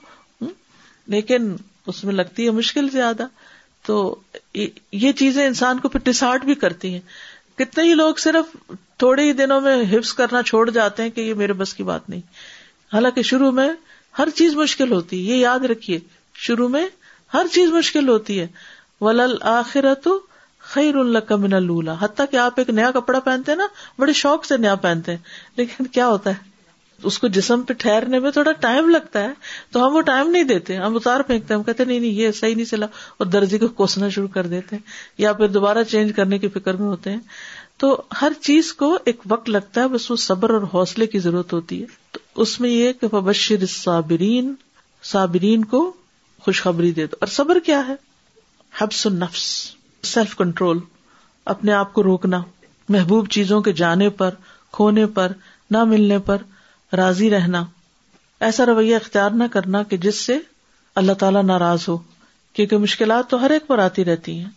لیکن 1.15 1.55
اس 1.91 2.03
میں 2.05 2.13
لگتی 2.13 2.45
ہے 2.45 2.51
مشکل 2.63 2.89
زیادہ 2.97 3.25
تو 3.87 3.97
یہ 4.63 5.11
چیزیں 5.21 5.45
انسان 5.47 5.79
کو 5.79 5.89
پھر 5.89 5.99
ڈسارٹ 6.11 6.45
بھی 6.45 6.55
کرتی 6.63 6.93
ہیں 6.93 6.99
کتنے 7.59 7.83
ہی 7.87 7.93
لوگ 8.01 8.15
صرف 8.25 8.55
تھوڑے 9.03 9.23
ہی 9.25 9.33
دنوں 9.43 9.61
میں 9.61 9.77
حفظ 9.91 10.13
کرنا 10.21 10.41
چھوڑ 10.51 10.69
جاتے 10.77 11.03
ہیں 11.03 11.09
کہ 11.17 11.21
یہ 11.27 11.33
میرے 11.43 11.53
بس 11.61 11.73
کی 11.73 11.83
بات 11.93 12.09
نہیں 12.09 12.21
حالانکہ 12.93 13.21
شروع 13.31 13.49
میں 13.59 13.69
ہر 14.19 14.29
چیز 14.35 14.55
مشکل 14.55 14.91
ہوتی 14.91 15.17
ہے 15.27 15.31
یہ 15.35 15.41
یاد 15.41 15.65
رکھیے 15.71 15.99
شروع 16.47 16.67
میں 16.75 16.85
ہر 17.33 17.45
چیز 17.53 17.71
مشکل 17.71 18.09
ہوتی 18.09 18.39
ہے 18.39 18.47
ولل 19.01 19.35
آخر 19.55 19.93
تو 20.03 20.19
خیر 20.73 20.95
اللہ 21.01 21.19
کا 21.27 21.35
اللہ 21.43 21.59
لولا 21.65 21.95
حت 21.99 22.21
آپ 22.41 22.59
ایک 22.59 22.69
نیا 22.77 22.89
کپڑا 22.93 23.19
پہنتے 23.19 23.51
ہیں 23.51 23.57
نا 23.57 23.67
بڑے 23.99 24.13
شوق 24.21 24.45
سے 24.45 24.57
نیا 24.65 24.73
پہنتے 24.85 25.11
ہیں 25.11 25.17
لیکن 25.57 25.87
کیا 25.97 26.07
ہوتا 26.07 26.29
ہے 26.29 26.47
اس 27.09 27.17
کو 27.19 27.27
جسم 27.35 27.61
پہ 27.67 27.73
ٹھہرنے 27.81 28.19
میں 28.19 28.31
تھوڑا 28.37 28.51
ٹائم 28.61 28.89
لگتا 28.89 29.19
ہے 29.23 29.31
تو 29.71 29.85
ہم 29.85 29.95
وہ 29.95 30.01
ٹائم 30.09 30.29
نہیں 30.29 30.43
دیتے 30.43 30.75
ہم 30.77 30.95
اتار 30.95 31.19
پھینکتے 31.27 31.53
ہم 31.53 31.63
کہتے 31.63 31.83
ہیں 31.83 31.89
نہیں 31.89 31.99
نہیں 31.99 32.17
یہ 32.21 32.31
صحیح 32.39 32.55
نہیں 32.55 32.65
چلا 32.69 32.85
اور 33.17 33.25
درجی 33.27 33.57
کو 33.57 33.67
کوسنا 33.77 34.09
شروع 34.15 34.27
کر 34.33 34.47
دیتے 34.55 34.77
یا 35.25 35.31
پھر 35.33 35.47
دوبارہ 35.57 35.83
چینج 35.91 36.11
کرنے 36.15 36.39
کی 36.39 36.47
فکر 36.57 36.73
میں 36.81 36.87
ہوتے 36.87 37.11
ہیں 37.11 37.19
تو 37.79 37.89
ہر 38.21 38.31
چیز 38.43 38.71
کو 38.79 38.87
ایک 39.09 39.19
وقت 39.31 39.49
لگتا 39.49 39.81
ہے 39.81 39.87
بس 39.87 40.09
وہ 40.11 40.15
صبر 40.21 40.49
اور 40.53 40.61
حوصلے 40.73 41.05
کی 41.07 41.19
ضرورت 41.25 41.53
ہوتی 41.53 41.81
ہے 41.81 41.85
تو 42.11 42.41
اس 42.43 42.59
میں 42.61 42.69
یہ 42.69 42.93
کہ 43.01 43.07
بشر 43.27 43.65
صابرین 43.73 44.53
صابرین 45.11 45.63
کو 45.73 45.79
خوشخبری 46.45 46.91
دے 46.97 47.05
دو 47.11 47.15
اور 47.21 47.27
صبر 47.35 47.59
کیا 47.65 47.81
ہے 47.87 47.93
حبس 48.81 49.05
النفس 49.07 49.45
سیلف 50.13 50.35
کنٹرول 50.37 50.79
اپنے 51.53 51.73
آپ 51.73 51.93
کو 51.93 52.03
روکنا 52.03 52.41
محبوب 52.95 53.27
چیزوں 53.37 53.59
کے 53.61 53.73
جانے 53.83 54.09
پر 54.21 54.33
کھونے 54.77 55.05
پر 55.19 55.31
نہ 55.71 55.83
ملنے 55.93 56.17
پر 56.25 56.41
راضی 56.97 57.29
رہنا 57.31 57.63
ایسا 58.47 58.65
رویہ 58.65 58.95
اختیار 58.95 59.31
نہ 59.39 59.43
کرنا 59.51 59.83
کہ 59.93 59.97
جس 60.07 60.19
سے 60.25 60.37
اللہ 61.03 61.13
تعالی 61.23 61.41
ناراض 61.53 61.87
ہو 61.89 61.97
کیونکہ 62.53 62.77
مشکلات 62.87 63.29
تو 63.29 63.41
ہر 63.41 63.51
ایک 63.51 63.67
پر 63.67 63.79
آتی 63.85 64.05
رہتی 64.05 64.37
ہیں 64.39 64.49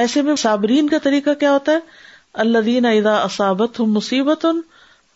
ایسے 0.00 0.22
میں 0.22 0.36
صابرین 0.46 0.88
کا 0.88 0.98
طریقہ 1.04 1.34
کیا 1.40 1.52
ہوتا 1.52 1.72
ہے 1.72 2.08
الدین 2.44 2.84
ادا 2.86 3.12
اصابت 3.22 3.78
ہوں 3.80 3.86
مصیبت 3.94 4.44
ان 4.44 4.60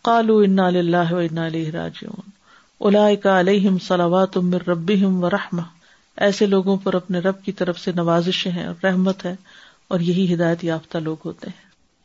کالو 0.05 0.39
انہ 0.47 0.61
علیہج 0.69 2.05
الاحۂ 2.81 3.13
کا 3.23 3.39
علیہم 3.41 3.79
صلاحات 3.87 4.37
من 4.37 4.55
رب 4.69 4.91
ام 5.07 5.23
و 5.25 5.31
رحم 5.31 5.61
ایسے 6.27 6.47
لوگوں 6.47 6.77
پر 6.85 6.95
اپنے 6.95 7.19
رب 7.29 7.43
کی 7.45 7.53
طرف 7.61 7.79
سے 7.81 7.93
نوازشیں 7.97 8.65
اور 8.67 8.85
رحمت 8.85 9.25
ہے 9.27 9.35
اور 9.93 10.01
یہی 10.11 10.33
ہدایت 10.35 10.65
یافتہ 10.65 10.99
لوگ 11.07 11.17
ہوتے 11.25 11.49
ہیں 11.51 11.64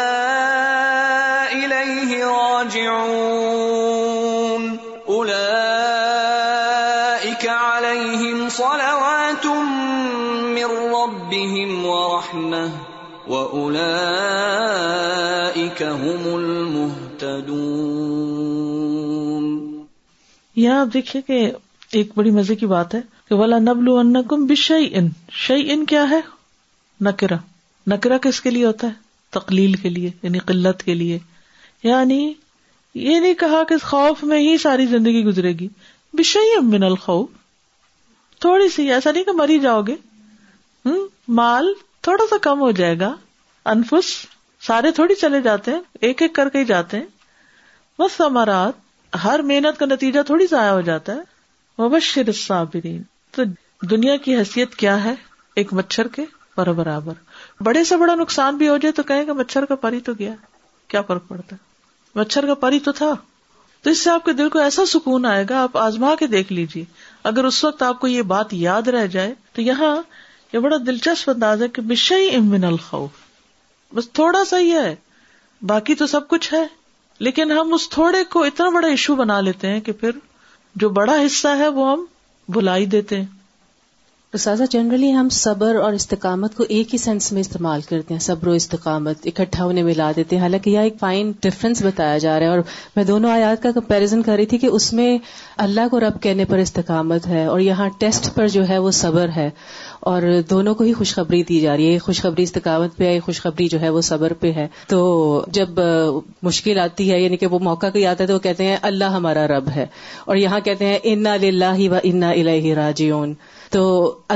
إليه 1.52 2.26
راجعون 2.26 4.80
أولئك 5.08 7.48
عليهم 7.48 8.50
صلوات 8.50 9.46
من 9.48 10.78
ربهم 10.98 11.74
ورحمة 11.86 12.72
وأولئك 13.28 15.84
هم 15.84 16.26
المهتدون 16.38 18.24
يا 20.58 20.84
دیکھیے 20.94 21.22
کہ 21.28 21.38
ایک 22.00 22.12
بڑی 22.16 22.32
مزے 22.32 22.56
کی 22.56 22.66
بات 22.74 22.94
ہے 22.96 23.02
کہ 23.30 23.34
ولا 23.42 23.58
نبل 23.60 23.88
کم 24.30 24.40
بش 24.52 24.72
ان 24.90 25.08
شعی 25.46 25.62
ان 25.74 25.82
کیا 25.86 26.04
ہے 26.10 26.20
نکرا 27.04 27.36
نکرا 27.92 28.18
کس 28.22 28.40
کے 28.42 28.50
لیے 28.50 28.66
ہوتا 28.66 28.88
ہے 28.88 28.94
تقلیل 29.40 29.74
کے 29.82 29.90
لیے 29.90 30.10
یعنی 30.22 30.40
قلت 30.48 30.84
کے 30.84 30.94
لیے 30.96 31.18
یعنی 31.84 32.20
یہ 32.24 33.20
نہیں 33.20 33.34
کہا 33.40 33.64
کہ 33.70 33.76
خوف 33.84 34.24
میں 34.24 34.40
ہی 34.40 34.58
ساری 34.62 34.86
زندگی 34.88 35.24
گزرے 35.26 35.52
گی 35.60 35.68
بشئی 36.20 36.60
من 36.68 36.84
الخوف 36.84 37.30
تھوڑی 38.42 38.70
سی 38.76 38.92
ایسا 38.94 39.12
نہیں 39.12 39.24
کہ 39.24 39.32
مری 39.38 39.58
جاؤ 39.60 39.82
گے 39.88 39.96
مال 41.40 41.72
تھوڑا 42.08 42.24
سا 42.30 42.36
کم 42.42 42.60
ہو 42.62 42.70
جائے 42.80 43.00
گا 43.00 43.14
انفس 43.74 44.16
سارے 44.68 44.92
تھوڑی 44.96 45.16
چلے 45.20 45.42
جاتے 45.42 45.72
ہیں 45.72 45.80
ایک 46.06 46.22
ایک 46.22 46.34
کر 46.36 46.50
کے 46.50 46.60
ہی 46.60 46.66
جاتے 46.66 46.98
ہیں 46.98 48.02
بس 48.02 48.20
ہمارات 48.22 49.16
ہر 49.24 49.40
محنت 49.48 49.80
کا 49.80 49.86
نتیجہ 49.86 50.22
تھوڑی 50.26 50.46
ضائع 50.50 50.72
ہو 50.72 50.82
جاتا 50.90 51.14
ہے 51.16 51.82
مبشر 51.84 52.28
الصابرین 52.28 53.02
تو 53.36 53.44
دنیا 53.90 54.16
کی 54.26 54.36
حیثیت 54.38 54.76
کیا 54.76 55.04
ہے 55.04 55.14
ایک 55.62 55.74
مچھر 55.74 56.08
کے 56.16 56.26
پر 56.56 56.72
برابر 56.74 57.14
بڑے 57.64 57.84
سے 57.84 57.98
بڑا 57.98 58.16
نقصان 58.16 58.58
بھی 58.58 58.68
ہو 58.68 58.76
جائے 58.84 58.92
تو 59.00 59.04
کہیں 59.08 59.24
گے 59.28 59.34
مچھر 59.40 59.66
کا 59.66 59.76
پری 59.86 60.00
تو 60.10 60.14
گیا 60.20 60.34
کیا 60.90 61.02
فرق 61.08 61.28
پڑتا 61.28 61.56
ہے 61.56 62.20
مچھر 62.20 62.46
کا 62.48 62.54
پری 62.62 62.80
تو 62.86 62.92
تھا 63.00 63.14
تو 63.84 63.90
اس 63.90 64.00
سے 64.04 64.10
آپ 64.10 64.26
کے 64.26 64.34
دل 64.34 64.50
کو 64.50 64.60
ایسا 64.60 64.86
سکون 64.92 65.26
آئے 65.26 65.44
گا 65.50 65.62
آپ 65.64 65.78
آزما 65.78 66.14
کے 66.20 66.28
دیکھ 66.28 66.54
لیجیے 66.54 66.84
اگر 67.32 67.46
اس 67.46 67.64
وقت 67.64 67.82
آپ 67.84 68.00
کو 68.00 68.08
یہ 68.08 68.22
بات 68.32 68.54
یاد 68.54 68.88
رہ 68.96 69.06
جائے 69.16 69.34
تو 69.56 69.62
یہاں 69.62 69.96
یہ 70.54 70.60
بڑا 70.66 70.78
دلچسپ 70.88 71.30
انداز 71.30 71.62
ہے 71.62 71.68
کہ 71.78 71.82
بش 71.88 72.12
ہی 72.12 72.36
امن 72.36 72.64
الخوف 72.64 73.24
بس 73.96 74.10
تھوڑا 74.20 74.44
سا 74.50 74.60
ہی 74.60 74.72
ہے 74.76 74.96
باقی 75.72 75.96
تو 75.96 76.08
سب 76.08 76.28
کچھ 76.28 76.54
ہے 76.54 76.66
لیکن 77.26 77.52
ہم 77.58 77.74
اس 77.74 77.90
تھوڑے 77.90 78.24
کو 78.32 78.44
اتنا 78.44 78.70
بڑا 78.76 78.88
ایشو 78.88 79.16
بنا 79.16 79.40
لیتے 79.42 79.68
ہیں 79.72 79.80
کہ 79.82 79.92
پھر 80.00 80.12
جو 80.84 80.90
بڑا 81.00 81.14
حصہ 81.26 81.48
ہے 81.58 81.68
وہ 81.78 81.92
ہم 81.92 82.04
بلائی 82.56 82.86
دیتے 82.96 83.20
ہیں 83.20 83.26
اساتذہ 84.36 84.64
جنرلی 84.70 85.12
ہم 85.14 85.28
صبر 85.32 85.76
اور 85.82 85.94
استقامت 85.94 86.56
کو 86.56 86.64
ایک 86.78 86.94
ہی 86.94 86.98
سینس 87.00 87.32
میں 87.32 87.42
استعمال 87.42 87.82
کرتے 87.90 88.14
ہیں 88.14 88.22
صبر 88.22 88.48
و 88.48 88.52
استقامت 88.62 89.28
اکٹھا 89.28 89.66
انہیں 89.66 89.84
ملا 89.84 90.12
دیتے 90.16 90.36
ہیں 90.36 90.42
حالانکہ 90.44 90.70
یہ 90.70 90.80
ایک 90.88 90.96
فائن 91.00 91.32
ڈفرنس 91.44 91.82
بتایا 91.86 92.18
جا 92.24 92.34
رہا 92.40 92.46
ہے 92.46 92.50
اور 92.52 92.60
میں 92.96 93.04
دونوں 93.12 93.32
آیات 93.32 93.62
کا 93.64 93.72
کمپیرزن 93.76 94.22
کر 94.24 94.36
رہی 94.38 94.46
تھی 94.54 94.58
کہ 94.64 94.68
اس 94.80 94.92
میں 94.98 95.18
اللہ 95.68 95.88
کو 95.92 96.00
رب 96.00 96.22
کہنے 96.24 96.46
پر 96.50 96.58
استقامت 96.66 97.28
ہے 97.28 97.46
اور 97.54 97.60
یہاں 97.70 97.88
ٹیسٹ 98.00 98.34
پر 98.36 98.48
جو 98.58 98.68
ہے 98.70 98.78
وہ 98.88 98.92
صبر 99.02 99.30
ہے 99.36 99.50
اور 100.10 100.22
دونوں 100.50 100.74
کو 100.80 100.84
ہی 100.84 100.92
خوشخبری 100.94 101.42
دی 101.44 101.60
جا 101.60 101.76
رہی 101.78 101.94
ہے 101.94 101.98
خوشخبری 102.00 102.44
استقامت 102.44 102.96
پہ 102.98 103.06
ہے 103.08 103.20
خوشخبری 103.26 103.68
جو 103.68 103.80
ہے 103.82 103.90
وہ 103.96 104.02
صبر 104.10 104.34
پہ 104.40 104.52
ہے 104.56 104.68
تو 104.88 105.00
جب 105.58 105.80
مشکل 106.48 106.80
آتی 106.80 107.10
ہے 107.12 107.20
یعنی 107.22 107.38
کہ 107.44 107.48
وہ 107.54 107.60
موقع 107.70 107.88
کوئی 107.94 108.06
آتا 108.08 108.24
ہے 108.24 108.28
تو 108.28 108.34
وہ 108.34 108.40
کہتے 108.40 108.66
ہیں 108.66 108.78
اللہ 108.90 109.16
ہمارا 109.20 109.48
رب 109.54 109.70
ہے 109.76 109.86
اور 110.26 110.36
یہاں 110.44 110.60
کہتے 110.68 110.86
ہیں 110.88 111.00
ان 111.12 111.26
اللہ 111.28 111.80
و 111.90 111.96
انا 112.04 112.30
اللہ 112.32 112.68
راجیون 112.82 113.34
تو 113.78 113.82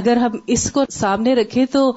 اگر 0.01 0.17
ہم 0.25 0.39
اس 0.55 0.69
کو 0.71 0.83
سامنے 0.99 1.35
رکھے 1.41 1.65
تو 1.71 1.89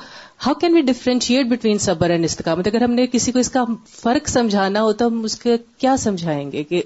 how 0.47 0.55
can 0.61 0.75
we 0.75 0.81
differentiate 0.93 1.47
between 1.57 1.79
صبر 1.89 2.11
اینڈ 2.11 2.25
استقامت 2.25 2.67
اگر 2.75 2.83
ہم 2.83 2.91
نے 3.01 3.07
کسی 3.13 3.33
کو 3.33 3.39
اس 3.39 3.51
کا 3.57 3.65
فرق 4.01 4.29
سمجھانا 4.29 4.83
ہو 4.83 4.93
تو 5.01 5.07
ہم 5.07 5.25
اس 5.25 5.39
کے 5.41 5.57
کیا 5.79 5.97
سمجھائیں 6.09 6.51
گے 6.53 6.65
کہ 6.73 6.83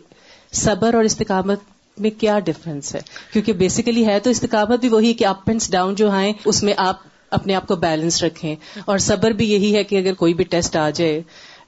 صبر 0.64 0.95
اور 0.95 1.05
استقامت 1.05 1.72
میں 2.05 2.11
کیا 2.20 2.38
ڈفرنس 2.44 2.94
ہے 2.94 3.01
کیونکہ 3.32 3.53
بیسیکلی 3.62 4.07
ہے 4.07 4.18
تو 4.20 4.30
استقامت 4.30 4.80
بھی 4.80 4.88
وہی 4.88 5.12
کہ 5.20 5.26
اپ 5.26 5.49
اینڈ 5.51 5.70
ڈاؤن 5.72 5.94
جو 6.01 6.11
ہیں 6.14 6.32
اس 6.53 6.62
میں 6.62 6.74
آپ 6.86 6.97
اپنے 7.38 7.55
آپ 7.55 7.66
کو 7.66 7.76
بیلنس 7.84 8.22
رکھیں 8.22 8.55
اور 8.84 8.99
صبر 9.07 9.30
بھی 9.38 9.51
یہی 9.51 9.74
ہے 9.76 9.82
کہ 9.84 9.97
اگر 9.99 10.14
کوئی 10.18 10.34
بھی 10.40 10.44
ٹیسٹ 10.51 10.76
آ 10.76 10.88
جائے 10.94 11.20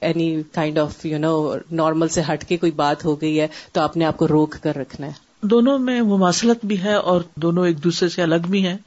any 0.09 0.35
kind 0.53 0.77
of 0.79 1.05
you 1.05 1.17
know 1.19 1.31
normal 1.79 2.07
سے 2.17 2.21
ہٹ 2.31 2.43
کے 2.49 2.57
کوئی 2.57 2.71
بات 2.75 3.03
ہو 3.05 3.15
گئی 3.21 3.39
ہے 3.39 3.47
تو 3.73 3.81
آپ 3.81 3.97
نے 3.97 4.05
آپ 4.05 4.17
کو 4.17 4.27
روک 4.27 4.55
کر 4.63 4.75
رکھنا 4.77 5.07
ہے 5.07 5.45
دونوں 5.53 5.77
میں 5.79 6.01
مماثلت 6.03 6.65
بھی 6.69 6.81
ہے 6.83 6.93
اور 7.09 7.21
دونوں 7.41 7.65
ایک 7.67 7.83
دوسرے 7.83 8.07
سے 8.09 8.21
الگ 8.21 8.47
بھی 8.49 8.65
ہیں 8.65 8.77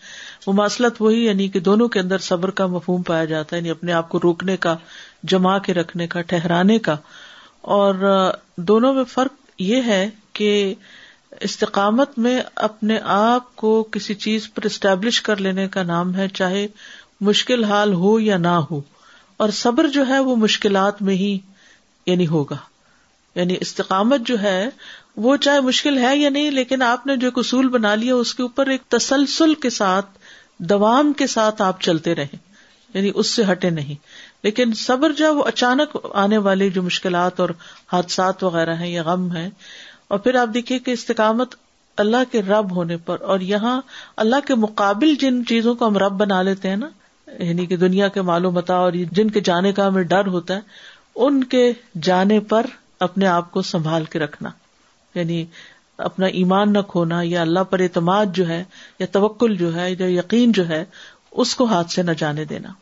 مماثلت 0.46 1.00
وہی 1.02 1.24
یعنی 1.24 1.48
کہ 1.48 1.60
دونوں 1.68 1.88
کے 1.92 2.00
اندر 2.00 2.18
صبر 2.30 2.50
کا 2.58 2.66
مفہوم 2.76 3.02
پایا 3.10 3.24
جاتا 3.34 3.54
ہے 3.56 3.60
یعنی 3.60 3.70
اپنے 3.70 3.92
آپ 4.00 4.08
کو 4.08 4.18
روکنے 4.22 4.56
کا 4.66 4.76
جما 5.34 5.58
کے 5.68 5.74
رکھنے 5.74 6.06
کا 6.14 6.22
ٹھہرانے 6.32 6.78
کا 6.88 6.96
اور 7.76 7.94
دونوں 8.72 8.92
میں 8.94 9.04
فرق 9.14 9.60
یہ 9.70 9.82
ہے 9.88 10.08
کہ 10.38 10.52
استقامت 11.48 12.18
میں 12.24 12.40
اپنے 12.68 12.98
آپ 13.12 13.54
کو 13.56 13.82
کسی 13.92 14.14
چیز 14.24 14.48
پر 14.54 14.64
اسٹیبلش 14.66 15.20
کر 15.28 15.36
لینے 15.46 15.66
کا 15.76 15.82
نام 15.82 16.14
ہے 16.16 16.26
چاہے 16.34 16.66
مشکل 17.30 17.64
حال 17.64 17.92
ہو 17.94 18.18
یا 18.20 18.36
نہ 18.36 18.54
ہو 18.70 18.80
اور 19.44 19.48
صبر 19.58 19.88
جو 19.94 20.06
ہے 20.08 20.18
وہ 20.28 20.36
مشکلات 20.36 21.00
میں 21.02 21.14
ہی 21.16 21.38
یعنی 22.06 22.26
ہوگا 22.28 22.56
یعنی 23.34 23.56
استقامت 23.60 24.26
جو 24.26 24.40
ہے 24.42 24.68
وہ 25.26 25.36
چاہے 25.44 25.60
مشکل 25.60 25.98
ہے 25.98 26.16
یا 26.16 26.28
نہیں 26.30 26.50
لیکن 26.50 26.82
آپ 26.82 27.06
نے 27.06 27.16
جو 27.24 27.28
اصول 27.36 27.68
بنا 27.68 27.94
لیا 27.94 28.14
اس 28.14 28.34
کے 28.34 28.42
اوپر 28.42 28.66
ایک 28.74 28.82
تسلسل 28.96 29.54
کے 29.62 29.70
ساتھ 29.70 30.06
دوام 30.72 31.12
کے 31.18 31.26
ساتھ 31.26 31.62
آپ 31.62 31.80
چلتے 31.82 32.14
رہے 32.14 32.36
یعنی 32.94 33.10
اس 33.14 33.26
سے 33.30 33.42
ہٹے 33.50 33.70
نہیں 33.70 33.94
لیکن 34.42 34.72
صبر 34.76 35.12
جب 35.18 35.36
وہ 35.36 35.44
اچانک 35.46 35.96
آنے 36.22 36.38
والے 36.46 36.68
جو 36.70 36.82
مشکلات 36.82 37.40
اور 37.40 37.50
حادثات 37.92 38.42
وغیرہ 38.44 38.74
ہیں 38.76 38.88
یا 38.90 39.02
غم 39.06 39.30
ہیں 39.36 39.48
اور 40.12 40.20
پھر 40.20 40.34
آپ 40.36 40.48
دیکھیے 40.54 40.78
کہ 40.86 40.90
استقامت 40.98 41.54
اللہ 42.02 42.24
کے 42.30 42.40
رب 42.48 42.74
ہونے 42.76 42.96
پر 43.04 43.20
اور 43.34 43.40
یہاں 43.50 43.80
اللہ 44.24 44.40
کے 44.46 44.54
مقابل 44.64 45.14
جن 45.20 45.40
چیزوں 45.48 45.74
کو 45.74 45.86
ہم 45.86 45.96
رب 46.02 46.12
بنا 46.20 46.40
لیتے 46.48 46.68
ہیں 46.68 46.76
نا 46.76 46.88
یعنی 47.42 47.64
کہ 47.66 47.76
دنیا 47.84 48.08
کے 48.16 48.20
اور 48.74 48.92
جن 49.18 49.30
کے 49.36 49.40
جانے 49.48 49.72
کا 49.78 49.86
ہمیں 49.86 50.02
ڈر 50.10 50.26
ہوتا 50.34 50.56
ہے 50.56 51.24
ان 51.26 51.42
کے 51.54 51.64
جانے 52.08 52.38
پر 52.50 52.66
اپنے 53.06 53.26
آپ 53.36 53.50
کو 53.52 53.62
سنبھال 53.70 54.04
کے 54.12 54.18
رکھنا 54.18 54.50
یعنی 55.14 55.44
اپنا 56.10 56.26
ایمان 56.42 56.72
نہ 56.72 56.78
کھونا 56.88 57.20
یا 57.24 57.40
اللہ 57.40 57.64
پر 57.70 57.80
اعتماد 57.86 58.34
جو 58.34 58.48
ہے 58.48 58.62
یا 58.98 59.06
توکل 59.12 59.56
جو 59.60 59.74
ہے 59.74 59.90
یا 59.90 60.06
یقین 60.18 60.52
جو 60.60 60.68
ہے 60.68 60.84
اس 61.44 61.54
کو 61.60 61.64
ہاتھ 61.72 61.90
سے 61.98 62.02
نہ 62.02 62.12
جانے 62.18 62.44
دینا 62.52 62.72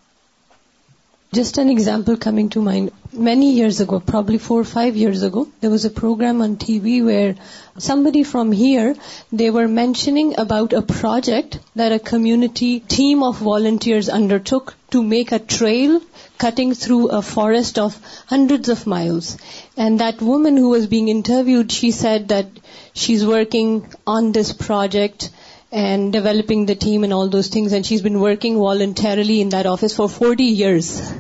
Just 1.33 1.59
an 1.59 1.69
example 1.71 2.17
coming 2.17 2.49
to 2.55 2.61
mind. 2.61 2.91
Many 3.13 3.53
years 3.55 3.81
ago, 3.81 4.01
probably 4.01 4.39
4 4.39 4.61
or 4.61 4.65
5 4.65 4.97
years 4.97 5.23
ago, 5.23 5.47
there 5.61 5.71
was 5.71 5.85
a 5.85 5.91
program 5.99 6.43
on 6.43 6.57
TV 6.57 7.05
where 7.05 7.37
somebody 7.79 8.25
from 8.25 8.51
here, 8.51 8.97
they 9.31 9.51
were 9.57 9.69
mentioning 9.69 10.35
about 10.45 10.73
a 10.73 10.83
project 10.83 11.59
that 11.77 11.93
a 11.93 12.01
community 12.13 12.81
team 12.81 13.23
of 13.23 13.39
volunteers 13.53 14.09
undertook 14.09 14.75
to 14.91 15.03
make 15.05 15.31
a 15.31 15.39
trail 15.39 16.01
cutting 16.39 16.75
through 16.75 17.01
a 17.19 17.23
forest 17.23 17.79
of 17.79 17.97
hundreds 18.27 18.69
of 18.69 18.87
miles. 18.87 19.31
And 19.77 20.01
that 20.01 20.21
woman 20.21 20.57
who 20.57 20.71
was 20.71 20.89
being 20.89 21.09
interviewed, 21.09 21.71
she 21.71 21.93
said 21.93 22.29
that 22.35 22.63
she's 22.93 23.25
working 23.27 23.77
on 24.05 24.33
this 24.33 24.53
project 24.65 25.29
and 25.71 26.13
developing 26.13 26.67
the 26.67 26.75
team 26.75 27.05
and 27.05 27.13
all 27.13 27.29
those 27.29 27.49
things. 27.49 27.73
And 27.73 27.85
she's 27.85 28.03
been 28.03 28.21
working 28.21 28.57
voluntarily 28.57 29.41
in 29.41 29.51
that 29.51 29.67
office 29.67 29.95
for 29.95 30.09
40 30.09 30.45
years. 30.45 31.13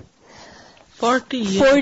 40 1.00 1.36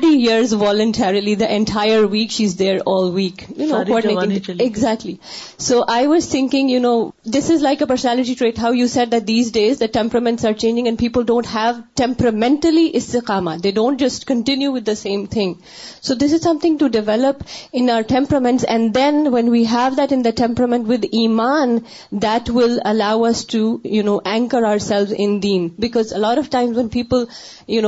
years 0.07 0.53
voluntarily, 0.53 1.35
the 1.35 1.53
entire 1.53 2.07
week 2.07 2.31
she's 2.31 2.55
there 2.55 2.79
all 2.81 3.11
week. 3.11 3.47
You 3.57 3.67
know, 3.67 3.85
coordinating. 3.85 4.61
Exactly. 4.61 5.19
So 5.57 5.83
I 5.83 6.07
was 6.07 6.27
thinking, 6.27 6.69
you 6.69 6.81
know, 6.81 7.07
this 7.33 7.51
is 7.51 7.61
like 7.61 7.83
a 7.83 7.87
personality 7.87 8.35
trait, 8.35 8.57
how 8.57 8.71
you 8.73 8.87
said 8.89 9.11
that 9.11 9.27
these 9.27 9.51
days 9.51 9.79
the 9.79 9.89
temperaments 9.89 10.45
are 10.45 10.55
changing 10.55 10.89
and 10.89 10.99
people 10.99 11.25
don't 11.25 11.47
have 11.47 11.77
temperamentally 11.95 12.93
istiqamah. 12.93 13.61
They 13.61 13.73
don't 13.73 13.99
just 13.99 14.27
continue 14.27 14.71
with 14.73 14.85
the 14.85 14.97
same 14.97 15.27
thing. 15.27 15.61
So 16.01 16.15
this 16.15 16.33
is 16.33 16.43
something 16.43 16.79
to 16.79 16.89
develop 16.89 17.43
in 17.73 17.91
our 17.91 18.03
temperaments, 18.03 18.65
and 18.65 18.95
then 18.95 19.31
when 19.31 19.51
we 19.51 19.65
have 19.65 19.97
that 19.97 20.13
in 20.13 20.23
the 20.23 20.33
temperament 20.33 20.87
with 20.87 21.09
iman, 21.25 21.87
that 22.13 22.49
will 22.49 22.81
allow 22.85 23.25
us 23.25 23.45
to, 23.57 23.81
anchor 24.25 24.65
ourselves 24.65 25.11
in 25.11 25.41
deen. 25.41 25.69
Because 25.69 26.13
a 26.13 26.19
lot 26.19 26.39
of 26.39 26.49
times 26.49 26.77
when 26.77 26.89
people, 26.89 27.27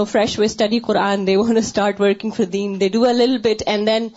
fresh 0.07 0.37
with 0.37 0.51
study 0.51 0.81
Quran, 0.81 1.25
they 1.25 1.37
want 1.43 1.57
to 1.57 1.62
start 1.62 1.99
working 1.99 2.33
for 2.33 2.45
deen. 2.45 2.79
They 2.79 2.89
do 2.89 3.05
a 3.07 3.16
little 3.23 3.39
bit 3.39 3.62
and 3.66 3.89
then, 3.89 4.11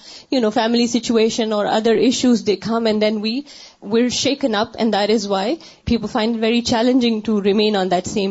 family 0.52 0.88
situation 0.88 1.54
or 1.54 1.66
other 1.66 1.94
issues, 1.94 2.44
they 2.44 2.58
come, 2.58 2.88
and 2.88 3.02
then 3.02 3.22
we 3.22 3.46
woman 3.92 4.10
shaken 4.16 4.56
up 4.56 4.68
and 4.80 4.94
that 4.94 5.10
is 5.10 5.26
why 5.30 5.56
people 5.86 6.08
find 6.12 6.36
very 6.44 6.62
challenging 6.70 7.20
to 7.26 7.34
remain 7.44 7.76
on 7.76 7.90
40 7.94 8.24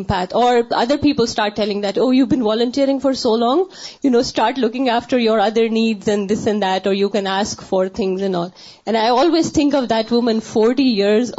years 10.83 11.31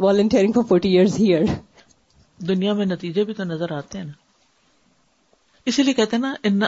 اور 0.00 0.12
دنیا 2.48 2.72
میں 2.74 2.86
نتیجے 2.86 3.24
بھی 3.24 3.34
تو 3.34 3.44
نظر 3.44 3.72
آتے 3.76 3.98
ہیں 3.98 4.04
نا 4.04 4.12
اسی 5.66 5.82
لیے 5.82 5.94
کہتے 5.94 6.16
ہیں 6.16 6.22
نا 6.22 6.34
ان 6.44 6.62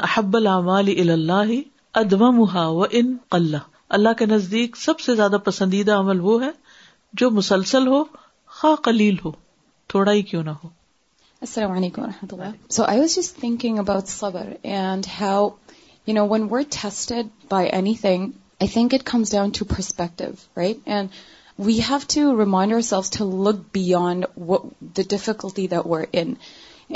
قلہ 3.39 3.57
اللہ 3.97 4.15
کے 4.19 4.27
نزدیک 4.27 4.77
سب 4.77 5.01
سے 5.01 5.15
زیادہ 5.19 5.37
پسندیدہ 5.49 5.93
عمل 6.05 6.21
وہ 6.29 6.33
ہے 6.45 6.51
جو 7.21 7.31
مسلسل 7.39 7.87
ہو 7.93 8.03
خواہ 8.61 8.75
قلیل 8.89 9.17
ہو 9.25 9.31
تھوڑا 9.95 10.13
ہی 10.13 10.23
کیوں 10.31 10.43
نہ 10.49 10.55
ہو 10.63 10.69
السلام 11.47 11.73
علیکم 11.81 12.03
و 12.03 12.07
رحمۃ 12.07 12.33
اللہ 12.37 12.57
so 12.77 12.85
I 12.95 13.01
was 13.01 13.15
just 13.17 13.39
thinking 13.41 13.79
about 13.85 14.09
صبر 14.15 14.51
and 14.73 15.07
how 15.21 15.49
you 16.07 16.15
know 16.15 16.27
one 16.35 16.47
word 16.51 16.73
tested 16.81 17.29
by 17.51 17.69
any 17.79 17.95
thing 18.01 18.27
I 18.65 18.69
think 18.75 18.95
it 18.95 19.03
comes 19.13 19.31
down 19.37 19.51
to 19.59 19.65
perspective 19.77 20.31
right 20.57 20.89
and 20.97 21.19
we 21.67 21.79
have 21.91 21.99
to 22.15 22.27
remind 22.45 22.73
your 22.73 22.81
self 22.93 23.11
to 23.19 23.29
look 23.51 23.61
beyond 23.75 24.25
the 24.97 25.03
difficulty 25.15 25.67
that 25.77 25.87
were 25.95 26.05
in 26.23 26.33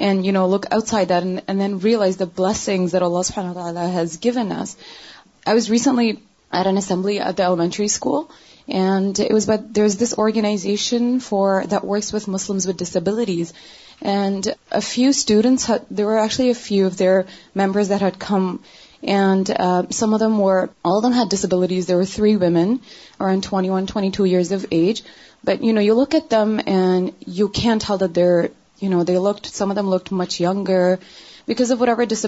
and 0.00 0.26
you 0.26 0.32
know 0.40 0.46
look 0.56 0.66
out 0.72 0.88
side 0.94 1.12
then 1.58 1.76
realise 1.84 2.18
the 2.20 2.24
blessings 2.42 2.94
اللہ 3.02 3.22
سبحانہ 3.32 3.52
تعالیٰ 3.62 3.86
has 3.98 4.18
given 4.24 4.52
us 4.58 4.76
I 5.46 5.56
was 5.56 5.70
recently 5.70 6.12
are 6.56 6.66
an 6.68 6.76
assembly 6.76 7.18
at 7.20 7.40
elementary and 7.40 9.20
there 9.76 9.84
is 9.84 9.98
this 10.00 10.14
organization 10.18 11.18
for 11.24 11.48
the 11.70 11.76
voice 11.86 12.12
was 12.14 12.28
Muslims 12.28 12.66
with 12.68 12.78
disabilities 12.80 13.52
and 14.14 14.42
a 14.70 14.80
few 14.88 15.08
students 15.08 15.70
there 15.98 16.06
members 17.62 17.88
there 17.90 18.02
had 18.04 18.16
come 18.28 18.44
and 19.14 19.44
some 19.94 20.14
of them 20.14 20.40
will 20.42 21.00
them 21.02 21.12
had 21.18 21.28
disabilities 21.30 21.84
there 21.88 21.96
we 21.98 22.04
three 22.14 22.34
twenty 22.46 24.10
two 24.16 24.24
years 24.24 24.52
of 24.52 24.66
age 24.70 25.02
but 25.46 25.56
no 25.74 25.80
you 25.80 25.94
look 26.02 26.14
at 26.14 26.30
them 26.30 26.58
and 26.66 27.10
you 27.38 27.46
can 27.62 27.82
there come 28.16 30.22
because disabilities 31.46 32.26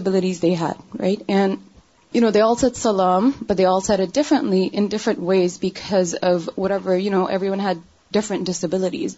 you 2.12 2.20
know, 2.20 2.30
they 2.30 2.40
all 2.40 2.56
said 2.56 2.76
salam, 2.76 3.34
but 3.40 3.56
they 3.56 3.64
all 3.64 3.80
said 3.80 4.00
it 4.00 4.12
differently 4.12 4.64
in 4.64 4.88
different 4.88 5.20
ways 5.20 5.58
because 5.58 6.14
of 6.14 6.50
whatever, 6.56 6.96
you 6.98 7.10
know, 7.10 7.26
everyone 7.26 7.60
had 7.60 7.80
different 8.10 8.44
disabilities. 8.44 9.16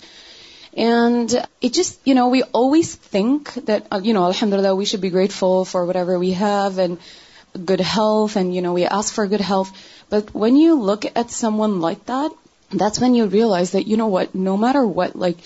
And 0.76 1.32
it 1.60 1.72
just, 1.72 1.98
you 2.04 2.14
know, 2.14 2.28
we 2.28 2.42
always 2.42 2.94
think 2.94 3.52
that, 3.66 3.86
uh, 3.90 4.00
you 4.02 4.14
know, 4.14 4.24
alhamdulillah, 4.26 4.74
we 4.74 4.84
should 4.84 5.00
be 5.00 5.10
grateful 5.10 5.64
for 5.64 5.86
whatever 5.86 6.18
we 6.18 6.32
have 6.32 6.78
and 6.78 6.98
good 7.64 7.80
health 7.80 8.36
and, 8.36 8.54
you 8.54 8.62
know, 8.62 8.72
we 8.74 8.84
ask 8.84 9.12
for 9.14 9.26
good 9.26 9.40
health. 9.40 9.72
But 10.10 10.34
when 10.34 10.56
you 10.56 10.74
look 10.74 11.04
at 11.16 11.30
someone 11.30 11.80
like 11.80 12.06
that, 12.06 12.30
that's 12.70 13.00
when 13.00 13.14
you 13.14 13.26
realize 13.26 13.72
that, 13.72 13.86
you 13.86 13.98
know 13.98 14.06
what, 14.06 14.34
no 14.34 14.56
matter 14.56 14.86
what, 14.86 15.14
like, 15.14 15.36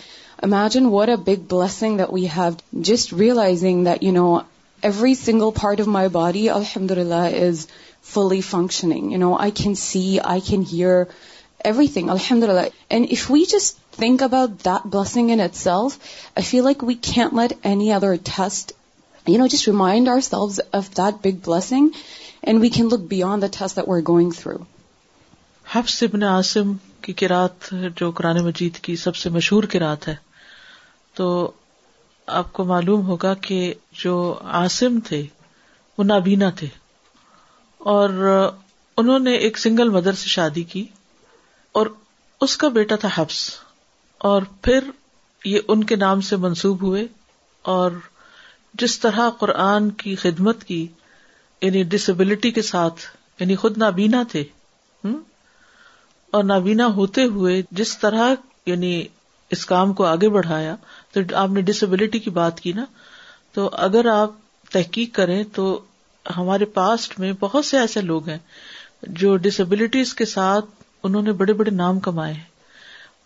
imagine 0.41 0.91
what 0.91 1.09
a 1.09 1.17
big 1.17 1.49
blessing 1.49 1.97
that 1.97 2.13
we 2.13 2.27
have, 2.27 2.61
just 2.81 3.13
realizing 3.13 3.85
that, 3.85 4.03
you 4.03 4.11
know, 4.11 4.43
every 4.85 5.15
single 5.15 5.51
part 5.61 5.81
of 5.81 5.87
my 5.89 6.09
body 6.13 6.49
الحمد 6.51 6.91
للہ 6.99 7.21
is 7.47 7.67
fully 8.15 8.41
functioning 8.49 9.33
can 9.63 9.75
see 9.83 10.19
I 10.35 10.41
can 10.47 10.63
hear 10.73 11.03
about 12.09 12.75
can 17.03 17.37
let 17.37 17.53
any 17.63 17.93
other 17.93 18.15
just 18.33 18.73
remind 19.69 20.09
that 20.99 21.25
big 21.27 21.39
blessing 21.47 21.89
and 22.43 22.61
we 22.63 22.69
can 22.77 22.89
look 22.93 23.09
beyond 23.11 23.45
going 24.09 24.31
through 24.39 25.83
سبن 25.99 26.75
کی 27.03 27.13
کرات 27.13 27.75
جو 27.97 28.11
قرآن 28.17 28.45
مجید 28.45 28.77
کی 28.83 28.97
سب 28.97 29.17
سے 29.17 29.31
مشہور 29.31 29.65
کرات 29.73 30.09
تو 31.17 31.27
آپ 32.39 32.53
کو 32.53 32.65
معلوم 32.65 33.05
ہوگا 33.07 33.33
کہ 33.41 33.73
جو 34.03 34.13
عاصم 34.61 34.99
تھے 35.09 35.23
وہ 35.99 36.05
نابینا 36.05 36.49
تھے 36.59 36.67
اور 37.93 38.09
انہوں 39.01 39.19
نے 39.19 39.35
ایک 39.47 39.59
سنگل 39.59 39.89
مدر 39.97 40.13
سے 40.23 40.29
شادی 40.29 40.63
کی 40.73 40.85
اور 41.79 41.87
اس 42.47 42.57
کا 42.57 42.69
بیٹا 42.79 42.97
تھا 43.01 43.09
ہبس 43.19 43.39
اور 44.31 44.43
پھر 44.63 44.91
یہ 45.45 45.59
ان 45.69 45.85
کے 45.85 45.97
نام 45.97 46.21
سے 46.31 46.37
منسوب 46.45 46.83
ہوئے 46.83 47.07
اور 47.77 47.93
جس 48.81 48.99
طرح 49.01 49.29
قرآن 49.39 49.91
کی 50.03 50.15
خدمت 50.23 50.65
کی 50.65 50.87
یعنی 51.63 51.83
ڈسبلٹی 51.95 52.51
کے 52.59 52.63
ساتھ 52.63 53.01
یعنی 53.41 53.55
خود 53.63 53.79
نابینا 53.79 54.23
تھے 54.31 54.45
اور 56.31 56.45
نابینا 56.45 56.87
ہوتے 56.95 57.25
ہوئے 57.35 57.61
جس 57.81 57.97
طرح 57.99 58.35
یعنی 58.67 59.03
اس 59.57 59.65
کام 59.67 59.93
کو 59.95 60.05
آگے 60.05 60.29
بڑھایا 60.37 60.75
تو 61.17 61.21
آپ 61.41 61.51
نے 61.51 61.61
ڈسبلٹی 61.69 62.19
کی 62.19 62.31
بات 62.31 62.59
کی 62.61 62.73
نا 62.77 62.85
تو 63.55 63.69
اگر 63.85 64.07
آپ 64.15 64.31
تحقیق 64.73 65.15
کریں 65.15 65.43
تو 65.55 65.65
ہمارے 66.37 66.65
پاسٹ 66.79 67.19
میں 67.21 67.33
بہت 67.41 67.65
سے 67.65 67.79
ایسے 67.79 68.01
لوگ 68.01 68.29
ہیں 68.29 68.39
جو 69.23 69.37
ڈسبلٹیز 69.47 70.13
کے 70.15 70.25
ساتھ 70.35 70.67
انہوں 71.09 71.23
نے 71.23 71.33
بڑے 71.43 71.53
بڑے 71.63 71.71
نام 71.79 71.99
کمائے 72.09 72.33
ہیں 72.35 72.45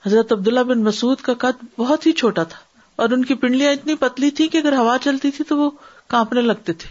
حضرت 0.06 0.32
عبداللہ 0.32 0.60
بن 0.70 0.82
مسعود 0.84 1.20
کا 1.28 1.34
قد 1.46 1.64
بہت 1.78 2.06
ہی 2.06 2.12
چھوٹا 2.22 2.42
تھا 2.52 2.58
اور 3.02 3.10
ان 3.16 3.24
کی 3.24 3.34
پنڈلیاں 3.42 3.72
اتنی 3.72 3.94
پتلی 4.04 4.30
تھی 4.38 4.48
کہ 4.54 4.58
اگر 4.58 4.76
ہوا 4.78 4.96
چلتی 5.04 5.30
تھی 5.36 5.44
تو 5.48 5.56
وہ 5.62 5.70
کانپنے 6.14 6.40
لگتے 6.42 6.72
تھے 6.82 6.88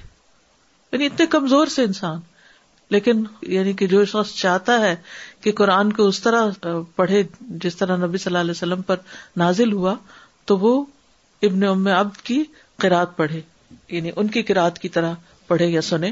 یعنی 0.91 1.05
اتنے 1.05 1.25
کمزور 1.37 1.67
سے 1.77 1.83
انسان 1.91 2.19
لیکن 2.95 3.23
یعنی 3.55 3.73
کہ 3.79 3.87
جو 3.87 4.03
شخص 4.11 4.33
چاہتا 4.35 4.79
ہے 4.81 4.95
کہ 5.43 5.51
قرآن 5.57 5.91
کو 5.93 6.07
اس 6.07 6.19
طرح 6.21 6.65
پڑھے 6.95 7.23
جس 7.65 7.75
طرح 7.77 7.97
نبی 8.05 8.17
صلی 8.17 8.29
اللہ 8.31 8.41
علیہ 8.41 8.51
وسلم 8.57 8.81
پر 8.91 9.05
نازل 9.43 9.73
ہوا 9.73 9.95
تو 10.49 10.57
وہ 10.61 10.73
ابن 11.47 11.63
ام 11.63 11.87
عبد 11.95 12.21
کی 12.27 12.43
قرآد 12.83 13.11
پڑھے 13.15 13.39
یعنی 13.95 14.11
ان 14.21 14.27
کی 14.35 14.41
قرآد 14.49 14.77
کی 14.85 14.89
طرح 14.95 15.13
پڑھے 15.47 15.65
یا 15.73 15.81
سنے 15.89 16.11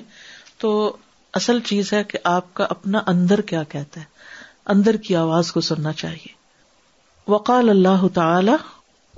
تو 0.63 0.71
اصل 1.39 1.59
چیز 1.69 1.91
ہے 1.93 2.03
کہ 2.11 2.19
آپ 2.31 2.53
کا 2.59 2.65
اپنا 2.75 3.01
اندر 3.13 3.41
کیا 3.53 3.63
کہتا 3.71 3.99
ہے 4.01 4.05
اندر 4.75 4.97
کی 5.07 5.15
آواز 5.23 5.51
کو 5.57 5.61
سننا 5.69 5.93
چاہیے 6.03 6.35
وقال 7.35 7.69
اللہ 7.75 8.05
تعالی 8.19 8.55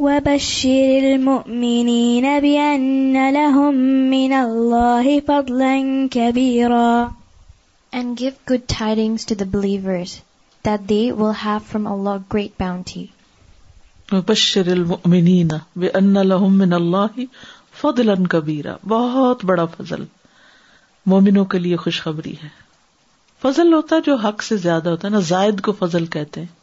وبشر 0.07 1.07
المؤمنین 1.09 2.27
بأن 2.47 3.19
لهم 3.39 3.81
من 4.15 4.37
اللہ 4.41 5.09
فضلا 5.33 5.75
كبيرا 6.17 6.85
And 7.99 8.17
give 8.21 8.35
good 8.49 8.63
tidings 8.79 9.23
to 9.29 9.35
the 9.37 9.47
believers 9.53 10.11
that 10.67 10.83
they 10.93 11.05
will 11.21 11.37
have 11.47 11.69
from 11.75 11.87
Allah 11.93 12.17
great 12.33 12.59
bounty. 12.63 13.07
مبشر 14.13 14.69
المؤمنین 14.73 15.49
لهم 15.77 16.73
اللہ 16.75 17.19
فضلا 17.81 18.13
کبیرا 18.29 18.75
بہت 18.93 19.43
بڑا 19.51 19.65
فضل 19.77 20.03
مومنوں 21.13 21.43
کے 21.53 21.59
لیے 21.65 21.75
خوشخبری 21.83 22.33
ہے 22.43 22.49
فضل 23.41 23.73
ہوتا 23.73 23.99
جو 24.05 24.15
حق 24.23 24.41
سے 24.47 24.57
زیادہ 24.67 24.89
ہوتا 24.95 25.07
ہے 25.07 25.11
نا 25.13 25.19
زائد 25.31 25.61
کو 25.67 25.71
فضل 25.81 26.05
کہتے 26.15 26.41
ہیں 26.41 26.57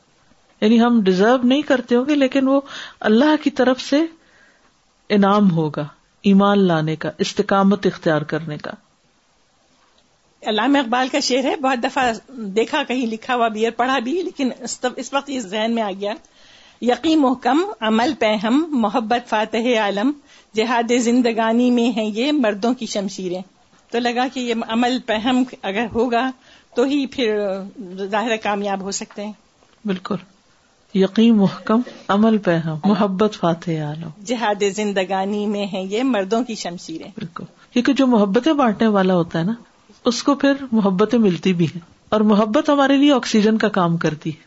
یعنی 0.64 0.80
ہم 0.80 1.00
ڈیزرو 1.10 1.36
نہیں 1.46 1.62
کرتے 1.70 1.94
ہوں 1.96 2.04
گے 2.08 2.14
لیکن 2.14 2.48
وہ 2.48 2.60
اللہ 3.10 3.34
کی 3.44 3.50
طرف 3.60 3.80
سے 3.82 4.00
انعام 5.18 5.50
ہوگا 5.60 5.86
ایمان 6.32 6.66
لانے 6.68 6.96
کا 7.06 7.10
استقامت 7.28 7.86
اختیار 7.86 8.22
کرنے 8.34 8.58
کا 8.62 8.70
علامہ 10.50 10.78
اقبال 10.78 11.08
کا 11.12 11.20
شعر 11.26 11.44
ہے 11.44 11.54
بہت 11.62 11.82
دفعہ 11.82 12.10
دیکھا 12.56 12.82
کہیں 12.88 13.06
لکھا 13.06 13.34
ہوا 13.34 13.48
بھی 13.54 13.64
اور 13.66 13.72
پڑھا 13.76 13.98
بھی 14.08 14.20
لیکن 14.22 14.50
اس 14.62 15.12
وقت 15.12 15.30
یہ 15.30 15.40
ذہن 15.52 15.74
میں 15.74 15.82
آ 15.82 15.90
گیا 16.00 16.12
یقی 16.82 17.14
محکم 17.16 17.60
عمل 17.88 18.12
پہ 18.18 18.32
ہم 18.42 18.64
محبت 18.80 19.28
فاتح 19.28 19.66
عالم 19.82 20.10
جہاد 20.54 20.92
زندگانی 21.02 21.70
میں 21.70 21.88
ہیں 21.96 22.04
یہ 22.14 22.32
مردوں 22.32 22.72
کی 22.78 22.86
شمشیریں 22.94 23.40
تو 23.92 23.98
لگا 23.98 24.26
کہ 24.34 24.40
یہ 24.40 24.54
عمل 24.76 24.98
پہم 25.06 25.42
اگر 25.70 25.86
ہوگا 25.94 26.28
تو 26.76 26.84
ہی 26.84 27.04
پھر 27.12 27.36
ظاہر 28.10 28.36
کامیاب 28.42 28.82
ہو 28.84 28.90
سکتے 28.98 29.24
ہیں 29.24 29.32
بالکل 29.86 30.16
یقین 30.98 31.36
محکم 31.36 31.80
عمل 32.14 32.38
پہم 32.44 32.76
محبت 32.88 33.34
فاتح 33.40 33.82
عالم 33.86 34.08
جہاد 34.26 34.62
زندگانی 34.76 35.46
میں 35.46 35.66
ہیں 35.72 35.82
یہ 35.90 36.02
مردوں 36.14 36.42
کی 36.44 36.54
شمشیریں 36.64 37.10
بالکل 37.16 37.44
کیونکہ 37.72 37.92
جو 37.92 38.06
محبتیں 38.06 38.52
بانٹنے 38.60 38.86
والا 38.98 39.14
ہوتا 39.14 39.38
ہے 39.38 39.44
نا 39.44 39.54
اس 40.12 40.22
کو 40.22 40.34
پھر 40.44 40.64
محبتیں 40.72 41.18
ملتی 41.18 41.52
بھی 41.52 41.66
ہیں 41.74 41.80
اور 42.16 42.20
محبت 42.32 42.68
ہمارے 42.70 42.96
لیے 42.96 43.12
آکسیجن 43.12 43.58
کا 43.58 43.68
کام 43.78 43.96
کرتی 44.06 44.30
ہے 44.32 44.44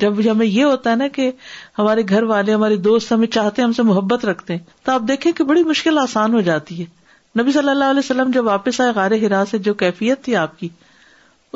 جب 0.00 0.18
ہمیں 0.30 0.46
یہ 0.46 0.64
ہوتا 0.64 0.90
ہے 0.90 0.96
نا 0.96 1.06
کہ 1.12 1.30
ہمارے 1.78 2.02
گھر 2.08 2.22
والے 2.32 2.54
ہمارے 2.54 2.76
دوست 2.86 3.12
ہمیں 3.12 3.26
چاہتے 3.34 3.62
ہم 3.62 3.72
سے 3.76 3.82
محبت 3.82 4.24
رکھتے 4.24 4.52
ہیں 4.56 4.60
تو 4.84 4.92
آپ 4.92 5.02
دیکھیں 5.08 5.30
کہ 5.36 5.44
بڑی 5.44 5.64
مشکل 5.64 5.98
آسان 6.02 6.34
ہو 6.34 6.40
جاتی 6.48 6.80
ہے 6.80 7.40
نبی 7.40 7.52
صلی 7.52 7.68
اللہ 7.68 7.90
علیہ 7.90 8.04
وسلم 8.04 8.30
جب 8.34 8.44
واپس 8.46 8.80
آئے 8.80 8.90
غار 8.94 9.10
ہرا 9.24 9.42
سے 9.50 9.58
جو 9.66 9.74
کیفیت 9.82 10.22
تھی 10.24 10.36
آپ 10.36 10.58
کی 10.58 10.68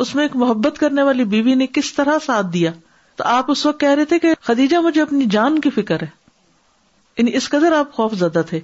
اس 0.04 0.14
میں 0.14 0.24
ایک 0.24 0.36
محبت 0.36 0.78
کرنے 0.78 1.02
والی 1.02 1.24
بیوی 1.34 1.54
نے 1.54 1.66
کس 1.72 1.92
طرح 1.94 2.18
ساتھ 2.26 2.46
دیا 2.52 2.70
تو 3.16 3.24
آپ 3.26 3.50
اس 3.50 3.64
وقت 3.66 3.80
کہہ 3.80 3.90
رہے 3.94 4.04
تھے 4.04 4.18
کہ 4.18 4.32
خدیجہ 4.46 4.76
مجھے 4.84 5.00
اپنی 5.02 5.24
جان 5.30 5.60
کی 5.60 5.70
فکر 5.80 6.02
ہے 6.02 6.08
یعنی 7.18 7.36
اس 7.36 7.48
قدر 7.50 7.72
آپ 7.72 7.92
خوف 7.92 8.14
زدہ 8.20 8.42
تھے 8.48 8.60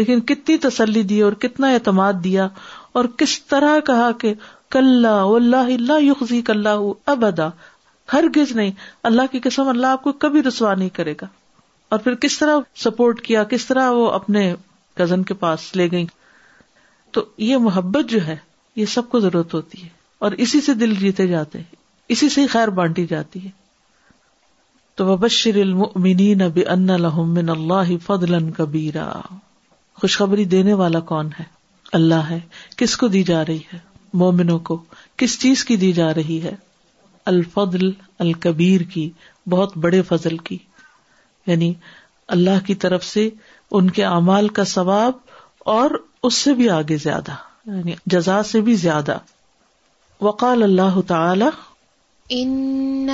لیکن 0.00 0.20
کتنی 0.28 0.56
تسلی 0.68 1.02
دی 1.12 1.20
اور 1.22 1.32
کتنا 1.40 1.68
اعتماد 1.72 2.14
دیا 2.24 2.46
اور 3.00 3.04
کس 3.18 3.42
طرح 3.46 3.78
کہا 3.86 4.10
کہ 4.20 4.32
کل 4.76 5.06
اللہ 5.06 6.22
کل 6.46 6.66
اب 6.66 7.24
ادا 7.24 7.48
ہر 8.12 8.24
گز 8.36 8.50
نہیں 8.56 8.70
اللہ 9.08 9.30
کی 9.32 9.38
قسم 9.42 9.68
اللہ 9.68 9.86
آپ 9.96 10.02
کو 10.02 10.12
کبھی 10.24 10.42
رسوا 10.42 10.74
نہیں 10.74 10.88
کرے 10.96 11.14
گا 11.20 11.26
اور 11.94 11.98
پھر 12.06 12.14
کس 12.24 12.38
طرح 12.38 12.58
سپورٹ 12.82 13.20
کیا 13.26 13.44
کس 13.52 13.66
طرح 13.66 13.90
وہ 13.98 14.10
اپنے 14.18 14.54
کزن 14.96 15.22
کے 15.30 15.34
پاس 15.44 15.70
لے 15.76 15.90
گئی 15.90 16.06
تو 17.16 17.24
یہ 17.48 17.56
محبت 17.68 18.10
جو 18.10 18.24
ہے 18.26 18.36
یہ 18.80 18.86
سب 18.94 19.08
کو 19.10 19.20
ضرورت 19.20 19.54
ہوتی 19.54 19.82
ہے 19.82 19.88
اور 20.26 20.32
اسی 20.44 20.60
سے 20.66 20.74
دل 20.82 20.94
جیتے 20.98 21.26
جاتے 21.28 21.58
اسی 22.14 22.28
سے 22.34 22.46
خیر 22.52 22.68
بانٹی 22.78 23.06
جاتی 23.06 23.44
ہے 23.44 23.50
تو 25.00 25.06
وبشر 25.06 25.56
المؤمنین 25.60 26.42
بان 26.56 26.86
لهم 27.04 27.32
من 27.38 27.50
اللہ 27.56 27.92
فضلا 28.06 28.38
کبیرا 28.56 29.06
خوشخبری 30.00 30.44
دینے 30.54 30.72
والا 30.82 31.00
کون 31.12 31.28
ہے 31.38 31.44
اللہ 32.00 32.28
ہے 32.30 32.40
کس 32.82 32.96
کو 33.04 33.08
دی 33.14 33.22
جا 33.32 33.44
رہی 33.48 33.62
ہے 33.72 33.78
مومنوں 34.24 34.58
کو 34.70 34.82
کس 35.22 35.38
چیز 35.46 35.64
کی 35.70 35.76
دی 35.86 35.90
جا 36.00 36.12
رہی 36.20 36.40
ہے 36.44 36.54
الفضل 37.30 37.90
الکبیر 38.20 38.80
کی 38.92 39.08
بہت 39.50 39.76
بڑے 39.84 40.00
فضل 40.08 40.36
کی 40.48 40.56
یعنی 41.46 41.72
اللہ 42.36 42.64
کی 42.66 42.74
طرف 42.84 43.04
سے 43.04 43.28
ان 43.78 43.90
کے 43.98 44.04
اعمال 44.04 44.48
کا 44.58 44.64
ثواب 44.72 45.12
اور 45.74 45.90
اس 46.28 46.34
سے 46.46 46.54
بھی 46.60 46.68
آگے 46.70 46.96
زیادہ 47.02 47.34
یعنی 47.74 47.94
جزا 48.14 48.42
سے 48.50 48.60
بھی 48.68 48.74
زیادہ 48.86 49.16
وقال 50.24 50.62
اللہ 50.62 51.00
تعالی 51.08 51.48
ان 52.34 53.10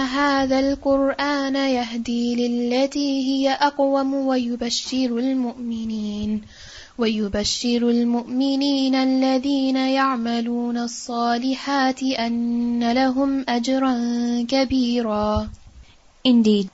ويبشر 7.01 7.83
المؤمنين 7.91 8.95
الذين 9.01 9.77
يعملون 9.77 10.79
الصالحات 10.85 12.03
أن 12.03 12.93
لهم 12.93 13.45
أجرا 13.49 13.93
كبيرا 14.55 15.49
Indeed, 16.31 16.71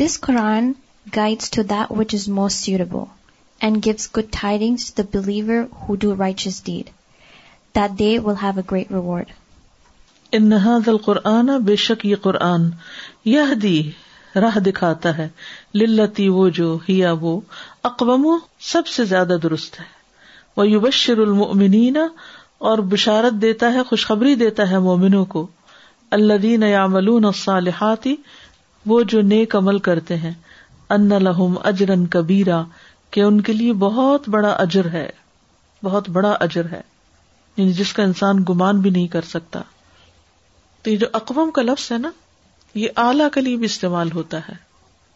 this 0.00 0.18
Quran 0.24 0.74
guides 1.18 1.48
to 1.56 1.62
that 1.74 1.94
which 1.98 2.14
is 2.18 2.26
most 2.38 2.64
suitable 2.66 3.06
and 3.60 3.80
gives 3.82 4.08
good 4.18 4.32
tidings 4.38 4.88
to 4.90 4.96
the 5.00 5.06
believer 5.18 5.60
who 5.84 5.96
do 6.06 6.12
righteous 6.22 6.58
deed, 6.70 6.90
that 7.74 7.96
they 8.02 8.12
will 8.18 8.34
have 8.42 8.58
a 8.58 8.64
great 8.74 8.90
reward. 8.90 9.26
ان 10.34 10.52
هذا 10.52 10.90
القرآن 10.92 11.48
بے 11.64 11.76
شک 11.86 12.04
یہ 12.06 12.16
قرآن 12.22 12.68
یہدی 13.36 13.80
راہ 14.42 14.58
دکھاتا 14.66 15.16
ہے 15.18 15.28
للتی 15.82 16.28
وہ 16.28 16.48
جو 16.56 16.76
ہیا 16.88 17.12
وہ 17.20 17.40
اقوام 17.90 18.26
سب 18.72 18.86
سے 18.94 19.04
زیادہ 19.12 19.36
درست 19.42 19.78
ہے 19.80 19.84
وہ 20.56 20.68
یوبشر 20.68 21.18
المنینا 21.26 22.06
اور 22.70 22.78
بشارت 22.92 23.40
دیتا 23.42 23.72
ہے 23.72 23.82
خوشخبری 23.88 24.34
دیتا 24.34 24.68
ہے 24.70 24.78
مومنوں 24.86 25.24
کو 25.34 25.46
اللہ 26.16 26.36
دین 26.42 26.64
وہ 28.86 29.00
جو 29.12 29.20
نیک 29.32 29.56
عمل 29.56 29.78
کرتے 29.88 30.16
ہیں 30.16 30.32
ان 30.96 31.08
لہم 31.22 31.54
اجرن 31.70 32.06
کبیرا 32.14 32.62
کہ 33.16 33.20
ان 33.20 33.40
کے 33.48 33.52
لیے 33.52 33.72
بہت 33.82 34.28
بڑا 34.34 34.48
اجر 34.66 34.88
ہے 34.92 35.08
بہت 35.84 36.08
بڑا 36.10 36.30
اجر 36.48 36.68
ہے 36.72 36.80
یعنی 37.56 37.72
جس 37.72 37.92
کا 37.94 38.02
انسان 38.02 38.42
گمان 38.48 38.80
بھی 38.80 38.90
نہیں 38.90 39.06
کر 39.08 39.22
سکتا 39.32 39.62
تو 40.82 40.90
یہ 40.90 40.96
جو 40.96 41.06
اقوام 41.20 41.50
کا 41.58 41.62
لفظ 41.62 41.90
ہے 41.92 41.98
نا 41.98 42.10
یہ 42.80 42.98
اعلی 43.04 43.56
بھی 43.60 43.64
استعمال 43.72 44.10
ہوتا 44.14 44.38
ہے 44.48 44.54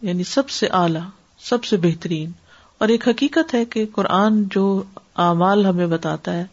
یعنی 0.08 0.24
سب 0.36 0.48
سے 0.60 0.66
اعلیٰ 0.78 1.02
سب 1.48 1.64
سے 1.64 1.76
بہترین 1.82 2.30
اور 2.84 2.88
ایک 2.94 3.06
حقیقت 3.08 3.54
ہے 3.54 3.64
کہ 3.74 3.84
قرآن 3.98 4.42
جو 4.54 4.62
اعمال 5.24 5.64
ہمیں 5.66 5.86
بتاتا 5.92 6.32
ہے 6.38 6.44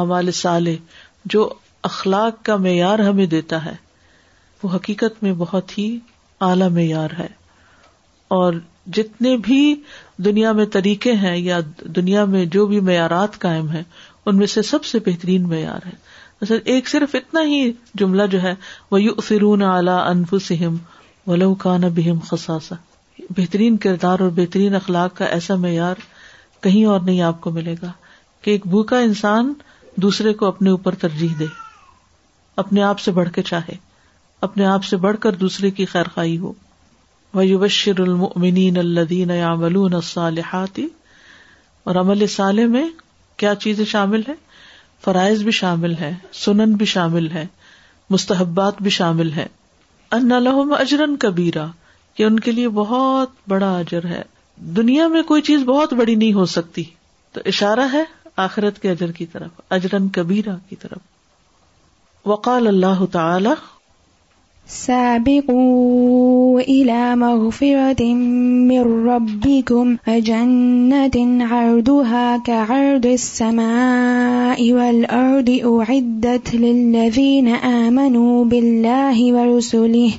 اعمال 0.00 0.30
سال 0.40 0.68
جو 1.34 1.48
اخلاق 1.90 2.44
کا 2.46 2.56
معیار 2.66 2.98
ہمیں 3.08 3.26
دیتا 3.34 3.64
ہے 3.64 3.74
وہ 4.62 4.74
حقیقت 4.74 5.22
میں 5.22 5.32
بہت 5.44 5.76
ہی 5.78 5.88
اعلی 6.48 6.68
معیار 6.78 7.16
ہے 7.18 7.28
اور 8.40 8.60
جتنے 8.98 9.36
بھی 9.48 9.62
دنیا 10.24 10.52
میں 10.58 10.66
طریقے 10.74 11.12
ہیں 11.24 11.36
یا 11.36 11.60
دنیا 11.96 12.24
میں 12.34 12.44
جو 12.56 12.66
بھی 12.72 12.80
معیارات 12.90 13.38
قائم 13.46 13.68
ہیں 13.70 13.82
ان 14.26 14.36
میں 14.42 14.46
سے 14.56 14.62
سب 14.74 14.84
سے 14.92 14.98
بہترین 15.08 15.48
معیار 15.48 15.86
ہے 15.86 15.96
سر 16.48 16.58
ایک 16.72 16.88
صرف 16.88 17.14
اتنا 17.14 17.40
ہی 17.46 17.58
جملہ 18.00 18.22
جو 18.30 18.40
ہے 18.42 18.54
وہ 18.90 19.00
یو 19.02 19.14
فرون 19.24 19.62
اعلی 19.62 19.90
انف 20.04 20.34
سہم 20.44 20.76
بہم 21.94 22.18
خساسا 22.28 22.74
بہترین 23.36 23.76
کردار 23.86 24.20
اور 24.26 24.30
بہترین 24.36 24.74
اخلاق 24.74 25.16
کا 25.16 25.24
ایسا 25.36 25.54
معیار 25.64 25.96
کہیں 26.62 26.84
اور 26.92 27.00
نہیں 27.00 27.20
آپ 27.22 27.40
کو 27.40 27.50
ملے 27.58 27.74
گا 27.82 27.90
کہ 28.42 28.50
ایک 28.50 28.66
بھوکا 28.70 28.98
انسان 29.08 29.52
دوسرے 30.04 30.32
کو 30.40 30.46
اپنے 30.46 30.70
اوپر 30.70 30.94
ترجیح 31.00 31.34
دے 31.38 31.44
اپنے 32.64 32.82
آپ 32.82 32.98
سے 33.00 33.10
بڑھ 33.18 33.30
کے 33.34 33.42
چاہے 33.50 33.74
اپنے 34.48 34.66
آپ 34.66 34.84
سے 34.84 34.96
بڑھ 35.04 35.16
کر 35.20 35.34
دوسرے 35.42 35.70
کی 35.78 35.84
خیر 35.92 36.08
خائی 36.14 36.38
ہو 36.38 36.52
وشر 37.60 38.00
المنین 38.00 38.76
الدین 38.78 39.30
اور 41.84 41.94
عمل 42.00 42.26
صالح 42.36 42.66
میں 42.78 42.84
کیا 43.38 43.54
چیزیں 43.64 43.84
شامل 43.94 44.22
ہیں 44.28 44.34
فرائض 45.04 45.42
بھی 45.42 45.50
شامل 45.58 45.94
ہے 46.00 46.12
سنن 46.44 46.72
بھی 46.80 46.86
شامل 46.86 47.30
ہے 47.30 47.46
مستحبات 48.10 48.82
بھی 48.82 48.90
شامل 48.96 49.32
ہے 49.32 49.46
ان 50.16 50.28
لہم 50.44 50.74
اجرن 50.78 51.16
کبیرا 51.24 51.66
یہ 52.18 52.24
ان 52.26 52.40
کے 52.46 52.52
لیے 52.52 52.68
بہت 52.78 53.30
بڑا 53.48 53.76
اجر 53.78 54.06
ہے 54.08 54.22
دنیا 54.76 55.06
میں 55.08 55.22
کوئی 55.30 55.42
چیز 55.42 55.60
بہت 55.66 55.92
بڑی 56.00 56.14
نہیں 56.14 56.32
ہو 56.32 56.44
سکتی 56.56 56.82
تو 57.32 57.40
اشارہ 57.54 57.86
ہے 57.92 58.02
آخرت 58.44 58.78
کے 58.82 58.90
اجر 58.90 59.12
کی 59.20 59.26
طرف 59.36 59.60
اجرن 59.78 60.08
کبیرا 60.18 60.56
کی 60.68 60.76
طرف 60.84 62.26
وقال 62.28 62.66
اللہ 62.66 63.04
تعالی 63.12 63.54
سابقوا 64.72 66.60
إلى 66.60 67.16
مغفرة 67.16 68.04
من 68.70 69.06
ربكم 69.06 69.96
وجنة 70.08 71.44
عرضها 71.54 72.36
كعرض 72.36 73.06
السماء 73.06 74.72
والأرض 74.72 75.50
أعدت 75.50 76.54
للذين 76.54 77.48
آمنوا 77.48 78.44
بالله 78.44 79.32
ورسله 79.32 80.12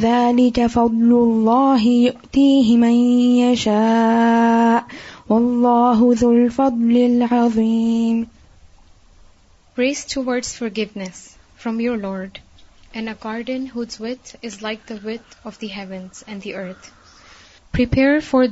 ذلك 0.00 0.66
فضل 0.66 1.10
الله 1.22 1.82
يؤتيه 1.86 2.76
من 2.76 2.96
يشاء 3.46 4.84
والله 5.28 6.14
ذو 6.18 6.32
الفضل 6.32 6.96
العظيم 6.96 8.26
Praise 9.76 10.04
towards 10.04 10.54
forgiveness 10.54 11.34
from 11.56 11.80
your 11.80 11.96
Lord. 11.96 12.41
And 13.00 13.08
according 13.08 13.64
with 13.74 14.92
of 15.46 15.60
the 15.60 15.92
and 16.26 16.42
the 16.44 16.54
earth 16.62 16.90
for 17.76 18.44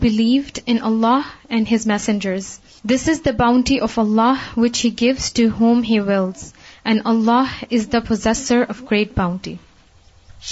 believed 0.00 0.58
in 0.66 0.76
Allah 0.90 1.28
and 1.48 1.72
his 1.72 1.86
messengers 1.92 2.48
this 2.90 3.08
is 3.08 3.24
the 3.26 3.30
boundary 3.38 3.78
of 3.86 3.98
Allah 3.98 4.42
which 4.64 4.84
he 4.84 4.90
gift 5.02 5.34
to 5.36 5.42
whom 5.60 5.82
he 5.88 5.98
wills 6.08 6.52
and 6.90 7.00
Allah 7.12 7.56
is 7.70 7.88
the 7.92 7.98
possessor 8.08 8.62
of 8.68 8.82
great 8.90 9.16
bounty 9.16 9.54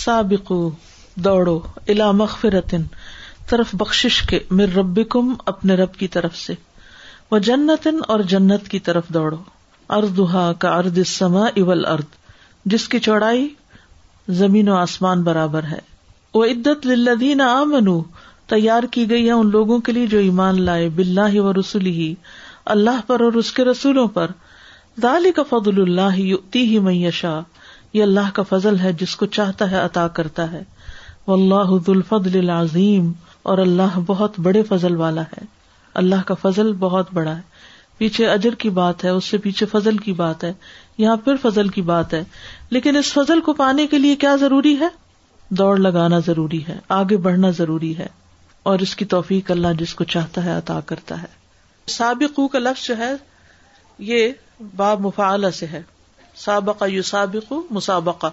سابقو 0.04 0.60
دوڑو 1.24 1.58
الا 1.88 2.10
مغفرتن 2.22 2.82
طرف 3.50 3.74
بخشش 3.80 4.22
کے 4.30 4.38
مر 4.58 4.74
ربکم 4.76 5.34
اپنے 5.52 5.74
رب 5.82 5.94
کی 5.98 6.08
طرف 6.16 6.36
سے 6.36 6.54
وہ 7.30 7.38
جنتن 7.50 7.98
اور 8.12 8.20
جنت 8.34 8.68
کی 8.68 8.78
طرف 8.88 9.08
دوڑو 9.14 9.42
اردھا 9.96 10.52
کا 10.60 10.76
ارد 10.78 10.98
سما 11.06 11.46
اول 11.56 11.84
ارد 11.92 12.16
جس 12.72 12.88
کی 12.88 12.98
چوڑائی 13.00 13.48
زمین 14.38 14.68
و 14.68 14.74
آسمان 14.76 15.22
برابر 15.24 15.64
ہے 15.70 15.78
وہ 16.34 16.44
عدت 16.44 16.86
للذین 16.86 17.40
آمنو 17.40 18.00
تیار 18.48 18.82
کی 18.92 19.08
گئی 19.10 19.26
ہے 19.26 19.32
ان 19.32 19.50
لوگوں 19.50 19.78
کے 19.86 19.92
لیے 19.92 20.06
جو 20.06 20.18
ایمان 20.26 20.60
لائے 20.64 20.88
بلّاہ 20.96 21.38
و 21.40 21.52
رسول 21.60 21.86
ہی 21.86 22.14
اللہ 22.74 23.00
پر 23.06 23.20
اور 23.24 23.32
اس 23.42 23.52
کے 23.52 23.64
رسولوں 23.64 24.06
پر 24.14 24.30
کا 25.36 25.42
فضل 25.48 25.80
اللہ 25.80 26.14
ہی 26.54 26.78
معیشہ 26.82 27.40
یہ 27.92 28.02
اللہ 28.02 28.30
کا 28.34 28.42
فضل 28.48 28.78
ہے 28.78 28.92
جس 29.00 29.14
کو 29.16 29.26
چاہتا 29.36 29.70
ہے 29.70 29.76
عطا 29.80 30.06
کرتا 30.18 30.50
ہے 30.52 30.62
اللہ 31.36 32.74
اور 33.42 33.58
اللہ 33.58 33.98
بہت 34.06 34.38
بڑے 34.46 34.62
فضل 34.68 34.96
والا 34.96 35.22
ہے 35.32 35.44
اللہ 36.02 36.22
کا 36.26 36.34
فضل 36.42 36.72
بہت 36.78 37.12
بڑا 37.14 37.36
ہے 37.36 37.40
پیچھے 37.98 38.26
اجر 38.30 38.54
کی 38.64 38.70
بات 38.80 39.04
ہے 39.04 39.10
اس 39.10 39.24
سے 39.30 39.38
پیچھے 39.46 39.66
فضل 39.72 39.96
کی 40.08 40.12
بات 40.22 40.44
ہے 40.44 40.52
یہاں 40.98 41.16
پھر 41.24 41.34
فضل 41.42 41.68
کی 41.74 41.82
بات 41.90 42.14
ہے 42.14 42.22
لیکن 42.70 42.96
اس 42.96 43.12
فضل 43.14 43.40
کو 43.48 43.52
پانے 43.58 43.86
کے 43.90 43.98
لیے 43.98 44.16
کیا 44.22 44.34
ضروری 44.40 44.74
ہے 44.80 44.88
دوڑ 45.58 45.76
لگانا 45.78 46.18
ضروری 46.26 46.60
ہے 46.68 46.78
آگے 46.96 47.16
بڑھنا 47.26 47.50
ضروری 47.58 47.96
ہے 47.98 48.06
اور 48.70 48.78
اس 48.86 48.94
کی 48.96 49.04
توفیق 49.12 49.50
اللہ 49.50 49.72
جس 49.78 49.94
کو 49.94 50.04
چاہتا 50.14 50.44
ہے 50.44 50.56
عطا 50.56 50.78
کرتا 50.86 51.20
ہے 51.22 51.26
سابق 51.96 52.40
کا 52.52 52.58
لفظ 52.58 52.86
جو 52.86 52.96
ہے 52.98 53.12
یہ 54.08 54.32
باب 54.76 55.00
مفعلہ 55.06 55.50
سے 55.58 55.66
ہے 55.72 55.82
سابقہ 56.44 56.84
یو 56.88 57.02
سابق 57.12 57.52
مسابقہ 57.78 58.26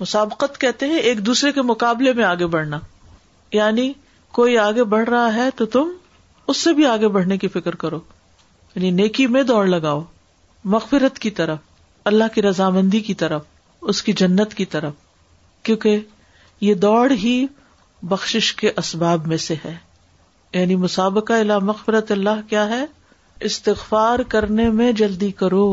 مسابقت 0.00 0.60
کہتے 0.60 0.86
ہیں 0.88 0.98
ایک 1.08 1.24
دوسرے 1.26 1.52
کے 1.52 1.62
مقابلے 1.72 2.12
میں 2.20 2.24
آگے 2.24 2.46
بڑھنا 2.54 2.78
یعنی 3.52 3.92
کوئی 4.38 4.56
آگے 4.58 4.84
بڑھ 4.94 5.08
رہا 5.08 5.34
ہے 5.34 5.48
تو 5.56 5.66
تم 5.74 5.90
اس 6.48 6.56
سے 6.56 6.72
بھی 6.74 6.86
آگے 6.86 7.08
بڑھنے 7.16 7.38
کی 7.38 7.48
فکر 7.56 7.74
کرو 7.84 8.00
یعنی 8.74 8.90
نیکی 9.02 9.26
میں 9.36 9.42
دوڑ 9.52 9.66
لگاؤ 9.66 10.00
مغفرت 10.74 11.18
کی 11.18 11.30
طرف 11.40 11.58
اللہ 12.10 12.34
کی 12.34 12.42
رضامندی 12.42 13.00
کی 13.08 13.14
طرف 13.14 13.42
اس 13.90 14.02
کی 14.02 14.12
جنت 14.20 14.54
کی 14.54 14.64
طرف 14.72 14.92
کیونکہ 15.64 16.00
یہ 16.60 16.74
دوڑ 16.84 17.10
ہی 17.22 17.34
بخش 18.10 18.52
کے 18.60 18.70
اسباب 18.78 19.26
میں 19.28 19.36
سے 19.46 19.54
ہے 19.64 19.74
یعنی 20.54 20.76
مسابقہ 20.76 21.32
اللہ 21.42 21.58
مغفرت 21.68 22.10
اللہ 22.12 22.40
کیا 22.48 22.68
ہے 22.68 22.84
استغفار 23.50 24.18
کرنے 24.34 24.68
میں 24.80 24.90
جلدی 25.00 25.30
کرو 25.42 25.64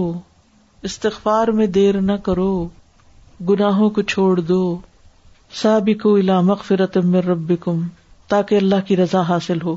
استغفار 0.89 1.47
میں 1.59 1.67
دیر 1.77 1.99
نہ 2.01 2.11
کرو 2.23 2.51
گناہوں 3.49 3.89
کو 3.97 4.01
چھوڑ 4.13 4.35
دو 4.39 4.61
سابق 5.61 6.05
الا 6.15 6.39
مغفرت 6.51 6.97
من 7.05 7.15
ربکم 7.29 7.81
تاکہ 8.29 8.55
اللہ 8.55 8.85
کی 8.87 8.97
رضا 8.97 9.21
حاصل 9.29 9.61
ہو 9.61 9.75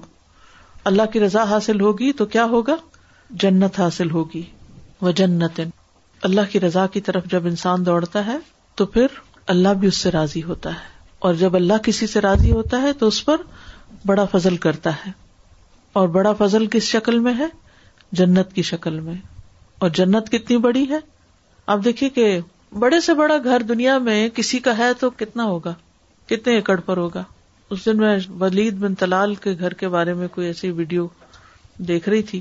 اللہ 0.90 1.12
کی 1.12 1.20
رضا 1.20 1.42
حاصل 1.50 1.80
ہوگی 1.80 2.12
تو 2.20 2.26
کیا 2.36 2.44
ہوگا 2.54 2.76
جنت 3.42 3.78
حاصل 3.80 4.10
ہوگی 4.10 4.42
وہ 5.02 5.10
جنت 5.22 5.60
اللہ 6.28 6.50
کی 6.50 6.60
رضا 6.60 6.86
کی 6.96 7.00
طرف 7.06 7.24
جب 7.30 7.46
انسان 7.46 7.84
دوڑتا 7.86 8.24
ہے 8.26 8.36
تو 8.80 8.86
پھر 8.96 9.18
اللہ 9.54 9.74
بھی 9.80 9.88
اس 9.88 9.96
سے 10.06 10.10
راضی 10.10 10.42
ہوتا 10.42 10.70
ہے 10.70 10.90
اور 11.28 11.34
جب 11.40 11.54
اللہ 11.56 11.78
کسی 11.84 12.06
سے 12.06 12.20
راضی 12.20 12.52
ہوتا 12.52 12.80
ہے 12.82 12.92
تو 12.98 13.06
اس 13.08 13.24
پر 13.24 13.40
بڑا 14.06 14.24
فضل 14.32 14.56
کرتا 14.66 14.90
ہے 15.06 15.10
اور 16.00 16.08
بڑا 16.16 16.32
فضل 16.38 16.66
کس 16.72 16.82
شکل 16.90 17.18
میں 17.26 17.32
ہے 17.38 17.46
جنت 18.20 18.52
کی 18.54 18.62
شکل 18.70 19.00
میں 19.00 19.14
اور 19.84 19.90
جنت 19.98 20.30
کتنی 20.32 20.56
بڑی 20.68 20.84
ہے 20.90 20.98
آپ 21.74 21.78
دیکھیے 21.84 22.08
کہ 22.20 22.38
بڑے 22.78 23.00
سے 23.06 23.14
بڑا 23.14 23.36
گھر 23.44 23.62
دنیا 23.68 23.98
میں 24.08 24.28
کسی 24.34 24.58
کا 24.68 24.76
ہے 24.78 24.92
تو 25.00 25.10
کتنا 25.16 25.44
ہوگا 25.46 25.74
کتنے 26.28 26.54
ایکڑ 26.54 26.78
پر 26.86 26.96
ہوگا 26.96 27.22
اس 27.74 27.86
دن 27.86 27.96
میں 27.98 28.16
ولید 28.40 28.78
بن 28.78 28.94
تلال 29.02 29.34
کے 29.46 29.54
گھر 29.58 29.72
کے 29.82 29.88
بارے 29.96 30.14
میں 30.14 30.28
کوئی 30.34 30.46
ایسی 30.46 30.70
ویڈیو 30.80 31.06
دیکھ 31.88 32.08
رہی 32.08 32.22
تھی 32.30 32.40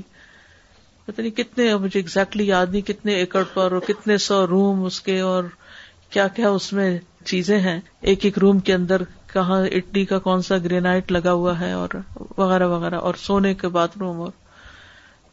پتا 1.06 1.22
نہیں 1.22 1.36
کتنے 1.36 1.74
مجھے 1.76 1.98
اگزیکٹلی 2.00 2.46
یاد 2.46 2.66
نہیں 2.72 2.82
کتنے 2.86 3.14
ایکڑ 3.20 3.42
پر 3.54 3.72
اور 3.72 3.80
کتنے 3.86 4.16
سو 4.26 4.46
روم 4.46 4.84
اس 4.84 5.00
کے 5.08 5.18
اور 5.30 5.44
کیا 6.10 6.26
کیا 6.36 6.48
اس 6.58 6.72
میں 6.72 6.90
چیزیں 7.30 7.58
ہیں 7.60 7.80
ایک 8.10 8.24
ایک 8.24 8.38
روم 8.38 8.58
کے 8.68 8.74
اندر 8.74 9.02
کہاں 9.32 9.60
اٹلی 9.76 10.04
کا 10.04 10.18
کون 10.28 10.42
سا 10.48 10.56
گرینائٹ 10.64 11.12
لگا 11.12 11.32
ہوا 11.32 11.58
ہے 11.60 11.72
اور 11.72 11.88
وغیرہ 12.36 12.66
وغیرہ 12.68 12.94
اور 13.08 13.14
سونے 13.22 13.52
کے 13.62 13.68
باتھ 13.76 13.96
روم 14.00 14.20
اور 14.20 14.30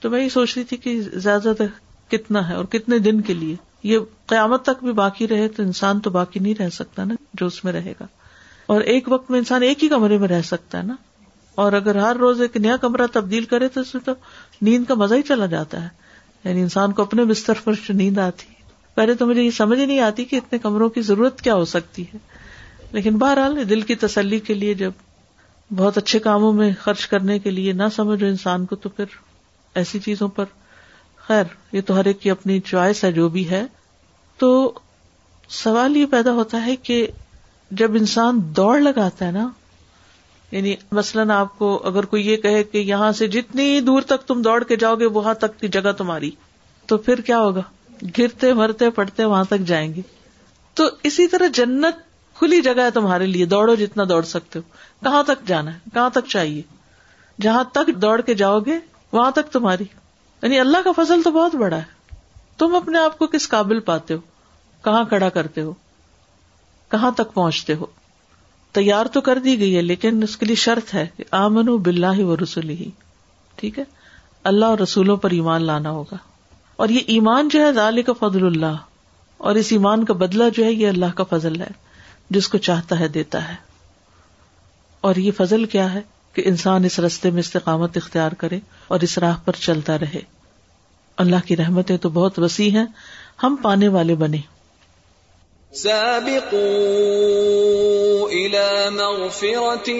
تو 0.01 0.09
میں 0.09 0.23
یہ 0.23 0.29
سوچ 0.33 0.55
رہی 0.55 0.63
تھی 0.65 0.77
کہ 0.85 0.99
زیادہ 1.13 1.53
تر 1.57 1.65
کتنا 2.11 2.47
ہے 2.49 2.53
اور 2.55 2.65
کتنے 2.75 2.99
دن 3.09 3.19
کے 3.29 3.33
لیے 3.33 3.55
یہ 3.93 3.99
قیامت 4.27 4.63
تک 4.65 4.83
بھی 4.83 4.91
باقی 4.93 5.27
رہے 5.27 5.47
تو 5.57 5.63
انسان 5.63 5.99
تو 6.05 6.09
باقی 6.09 6.39
نہیں 6.39 6.53
رہ 6.59 6.69
سکتا 6.77 7.03
نا 7.03 7.15
جو 7.39 7.45
اس 7.47 7.63
میں 7.65 7.73
رہے 7.73 7.93
گا 7.99 8.05
اور 8.73 8.81
ایک 8.93 9.11
وقت 9.11 9.29
میں 9.31 9.39
انسان 9.39 9.63
ایک 9.63 9.83
ہی 9.83 9.89
کمرے 9.89 10.17
میں 10.17 10.27
رہ 10.27 10.41
سکتا 10.47 10.77
ہے 10.77 10.83
نا 10.83 10.95
اور 11.59 11.73
اگر 11.77 11.95
ہر 11.99 12.15
روز 12.19 12.41
ایک 12.41 12.55
نیا 12.65 12.75
کمرہ 12.81 13.05
تبدیل 13.13 13.43
کرے 13.53 13.67
تو 13.69 13.81
اس 13.81 13.93
میں 13.95 14.01
تو 14.05 14.11
نیند 14.67 14.85
کا 14.87 14.93
مزہ 15.01 15.15
ہی 15.15 15.21
چلا 15.29 15.45
جاتا 15.53 15.81
ہے 15.83 15.87
یعنی 16.43 16.61
انسان 16.61 16.91
کو 16.99 17.01
اپنے 17.07 17.23
بستر 17.31 17.59
پر 17.63 17.73
نیند 18.01 18.17
آتی 18.25 18.45
پہلے 18.99 19.13
تو 19.21 19.25
مجھے 19.27 19.41
یہ 19.41 19.49
سمجھ 19.57 19.79
ہی 19.79 19.85
نہیں 19.85 19.99
آتی 20.05 20.25
کہ 20.29 20.35
اتنے 20.35 20.59
کمروں 20.67 20.87
کی 20.97 21.01
ضرورت 21.09 21.41
کیا 21.41 21.55
ہو 21.55 21.65
سکتی 21.73 22.03
ہے 22.13 22.17
لیکن 22.91 23.17
بہرحال 23.25 23.57
دل 23.69 23.81
کی 23.89 23.95
تسلی 24.05 24.39
کے 24.49 24.53
لیے 24.61 24.73
جب 24.83 24.91
بہت 25.81 25.97
اچھے 26.03 26.19
کاموں 26.29 26.53
میں 26.61 26.69
خرچ 26.83 27.05
کرنے 27.07 27.37
کے 27.39 27.51
لیے 27.57 27.73
نہ 27.81 27.89
سمجھو 27.95 28.25
انسان 28.27 28.65
کو 28.71 28.75
تو 28.85 28.89
پھر 28.99 29.15
ایسی 29.81 29.99
چیزوں 30.09 30.27
پر 30.39 30.45
خیر 31.27 31.53
یہ 31.71 31.81
تو 31.87 31.99
ہر 31.99 32.05
ایک 32.13 32.21
کی 32.21 32.31
اپنی 32.37 32.59
چوائس 32.71 33.03
ہے 33.03 33.11
جو 33.19 33.27
بھی 33.35 33.49
ہے 33.49 33.63
تو 34.43 34.49
سوال 35.61 35.97
یہ 35.97 36.05
پیدا 36.17 36.31
ہوتا 36.41 36.65
ہے 36.65 36.75
کہ 36.89 37.05
جب 37.83 37.95
انسان 38.05 38.39
دوڑ 38.57 38.75
لگاتا 38.79 39.25
ہے 39.25 39.31
نا 39.43 39.49
یعنی 40.51 40.75
مثلاً 40.97 41.31
آپ 41.37 41.57
کو 41.57 41.67
اگر 41.87 42.05
کوئی 42.11 42.25
یہ 42.27 42.37
کہے 42.43 42.63
کہ 42.63 42.77
یہاں 42.77 43.11
سے 43.17 43.27
جتنی 43.37 43.79
دور 43.89 44.01
تک 44.11 44.25
تم 44.27 44.41
دوڑ 44.41 44.63
کے 44.71 44.75
جاؤ 44.83 44.95
گے 44.99 45.05
وہاں 45.17 45.33
تک 45.43 45.59
کی 45.59 45.67
جگہ 45.75 45.91
تمہاری 45.97 46.29
تو 46.87 46.97
پھر 47.07 47.21
کیا 47.27 47.39
ہوگا 47.39 47.61
گرتے 48.17 48.53
مرتے 48.61 48.89
پڑتے 48.99 49.25
وہاں 49.25 49.43
تک 49.49 49.65
جائیں 49.71 49.87
گے 49.93 50.01
تو 50.79 50.89
اسی 51.09 51.27
طرح 51.27 51.47
جنت 51.53 52.07
کھلی 52.39 52.61
جگہ 52.61 52.81
ہے 52.83 52.91
تمہارے 52.93 53.25
لیے 53.25 53.45
دوڑو 53.53 53.75
جتنا 53.83 54.03
دوڑ 54.09 54.21
سکتے 54.25 54.59
ہو 54.59 55.03
کہاں 55.03 55.21
تک 55.27 55.47
جانا 55.47 55.73
ہے 55.73 55.79
کہاں 55.93 56.09
تک 56.17 56.27
چاہیے 56.27 56.61
جہاں 57.41 57.63
تک 57.73 57.89
دوڑ 58.01 58.19
کے 58.29 58.33
جاؤ 58.43 58.59
گے 58.65 58.77
وہاں 59.11 59.31
تک 59.39 59.51
تمہاری 59.53 59.83
یعنی 60.41 60.59
اللہ 60.59 60.77
کا 60.83 60.91
فضل 61.03 61.21
تو 61.23 61.31
بہت 61.31 61.55
بڑا 61.61 61.77
ہے 61.77 61.97
تم 62.57 62.75
اپنے 62.75 62.99
آپ 62.99 63.17
کو 63.19 63.27
کس 63.33 63.47
قابل 63.49 63.79
پاتے 63.91 64.13
ہو 64.13 64.19
کہاں 64.83 65.03
کھڑا 65.09 65.29
کرتے 65.39 65.61
ہو 65.61 65.73
کہاں 66.91 67.11
تک 67.15 67.33
پہنچتے 67.33 67.75
ہو 67.81 67.85
تیار 68.77 69.05
تو 69.13 69.21
کر 69.27 69.39
دی 69.43 69.59
گئی 69.59 69.75
ہے 69.75 69.81
لیکن 69.81 70.21
اس 70.23 70.35
کے 70.37 70.45
لیے 70.45 70.55
شرط 70.63 70.93
ہے 70.93 71.05
کہ 71.17 71.23
آمن 71.35 71.75
بلّہ 71.83 72.13
ہی 72.17 72.23
و 72.23 72.35
رسول 72.37 72.69
ہی 72.69 72.89
ٹھیک 73.61 73.79
ہے 73.79 73.83
اللہ 74.49 74.65
اور 74.73 74.77
رسولوں 74.79 75.15
پر 75.23 75.29
ایمان 75.37 75.63
لانا 75.65 75.91
ہوگا 75.91 76.17
اور 76.83 76.89
یہ 76.97 77.09
ایمان 77.13 77.47
جو 77.53 77.61
ہے 77.65 77.71
ضال 77.73 78.01
کا 78.09 78.13
فضل 78.19 78.45
اللہ 78.45 78.77
اور 79.49 79.55
اس 79.55 79.71
ایمان 79.71 80.03
کا 80.05 80.13
بدلہ 80.21 80.43
جو 80.55 80.63
ہے 80.65 80.71
یہ 80.71 80.87
اللہ 80.89 81.13
کا 81.15 81.23
فضل 81.29 81.59
ہے 81.61 81.67
جس 82.37 82.47
کو 82.49 82.57
چاہتا 82.67 82.99
ہے 82.99 83.07
دیتا 83.17 83.47
ہے 83.47 83.55
اور 85.09 85.15
یہ 85.25 85.31
فضل 85.37 85.65
کیا 85.73 85.91
ہے 85.93 86.01
کہ 86.33 86.41
انسان 86.45 86.85
اس 86.85 86.99
رستے 87.05 87.29
میں 87.35 87.39
استقامت 87.39 87.97
اختیار 87.97 88.31
کرے 88.41 88.59
اور 88.95 88.99
اس 89.07 89.17
راہ 89.25 89.37
پر 89.45 89.55
چلتا 89.65 89.97
رہے 89.99 90.19
اللہ 91.25 91.45
کی 91.47 91.55
رحمتیں 91.57 91.97
تو 92.03 92.09
بہت 92.19 92.39
وسیع 92.39 92.69
ہیں 92.79 92.85
ہم 93.43 93.55
پانے 93.63 93.87
والے 93.95 94.15
بنے 94.23 94.37
سابقوا 95.71 98.29
الى 98.29 98.89
مغفرة 98.89 99.93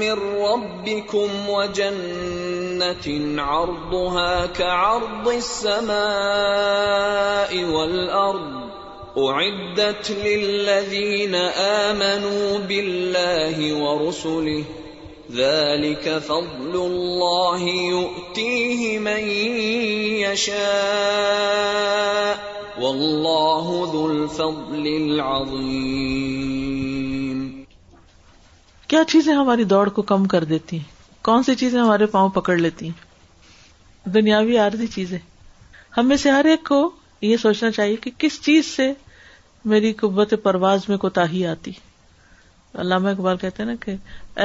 من 0.00 0.16
ربكم 0.42 1.28
وجنة 1.48 3.40
عرضها 3.42 4.46
كعرض 4.46 5.28
السماء 5.28 7.64
والارض 7.64 8.62
اعدت 9.18 10.10
للذين 10.24 11.34
امنوا 11.84 12.58
بالله 12.58 13.74
ورسله 13.76 14.64
ذلك 15.32 16.18
فضل 16.18 16.74
الله 16.74 17.62
يؤتيه 17.92 18.98
من 18.98 19.28
يشاء 20.32 22.51
کیا 28.88 29.02
چیزیں 29.08 29.32
ہماری 29.34 29.64
دوڑ 29.72 29.88
کو 29.96 30.02
کم 30.12 30.24
کر 30.34 30.44
دیتی 30.52 30.76
ہیں 30.78 31.24
کون 31.24 31.42
سی 31.42 31.54
چیزیں 31.54 31.78
ہمارے 31.80 32.06
پاؤں 32.14 32.28
پکڑ 32.36 32.56
لیتی 32.56 32.86
ہیں 32.86 34.08
دنیاوی 34.14 34.56
عارضی 34.58 34.86
چیزیں 34.94 35.18
ہم 35.96 36.08
میں 36.08 36.16
سے 36.24 36.30
ہر 36.30 36.44
ایک 36.54 36.64
کو 36.68 36.80
یہ 37.22 37.36
سوچنا 37.42 37.70
چاہیے 37.70 37.96
کہ 38.04 38.10
کس 38.18 38.40
چیز 38.44 38.66
سے 38.76 38.92
میری 39.74 39.92
قبت 40.00 40.34
پرواز 40.42 40.88
میں 40.88 40.96
کوتا 41.04 41.28
ہی 41.32 41.46
آتی 41.46 41.72
علامہ 42.84 43.08
اقبال 43.08 43.36
کہتے 43.40 43.62
ہیں 43.62 43.70
نا 43.70 43.76
کہ 43.84 43.94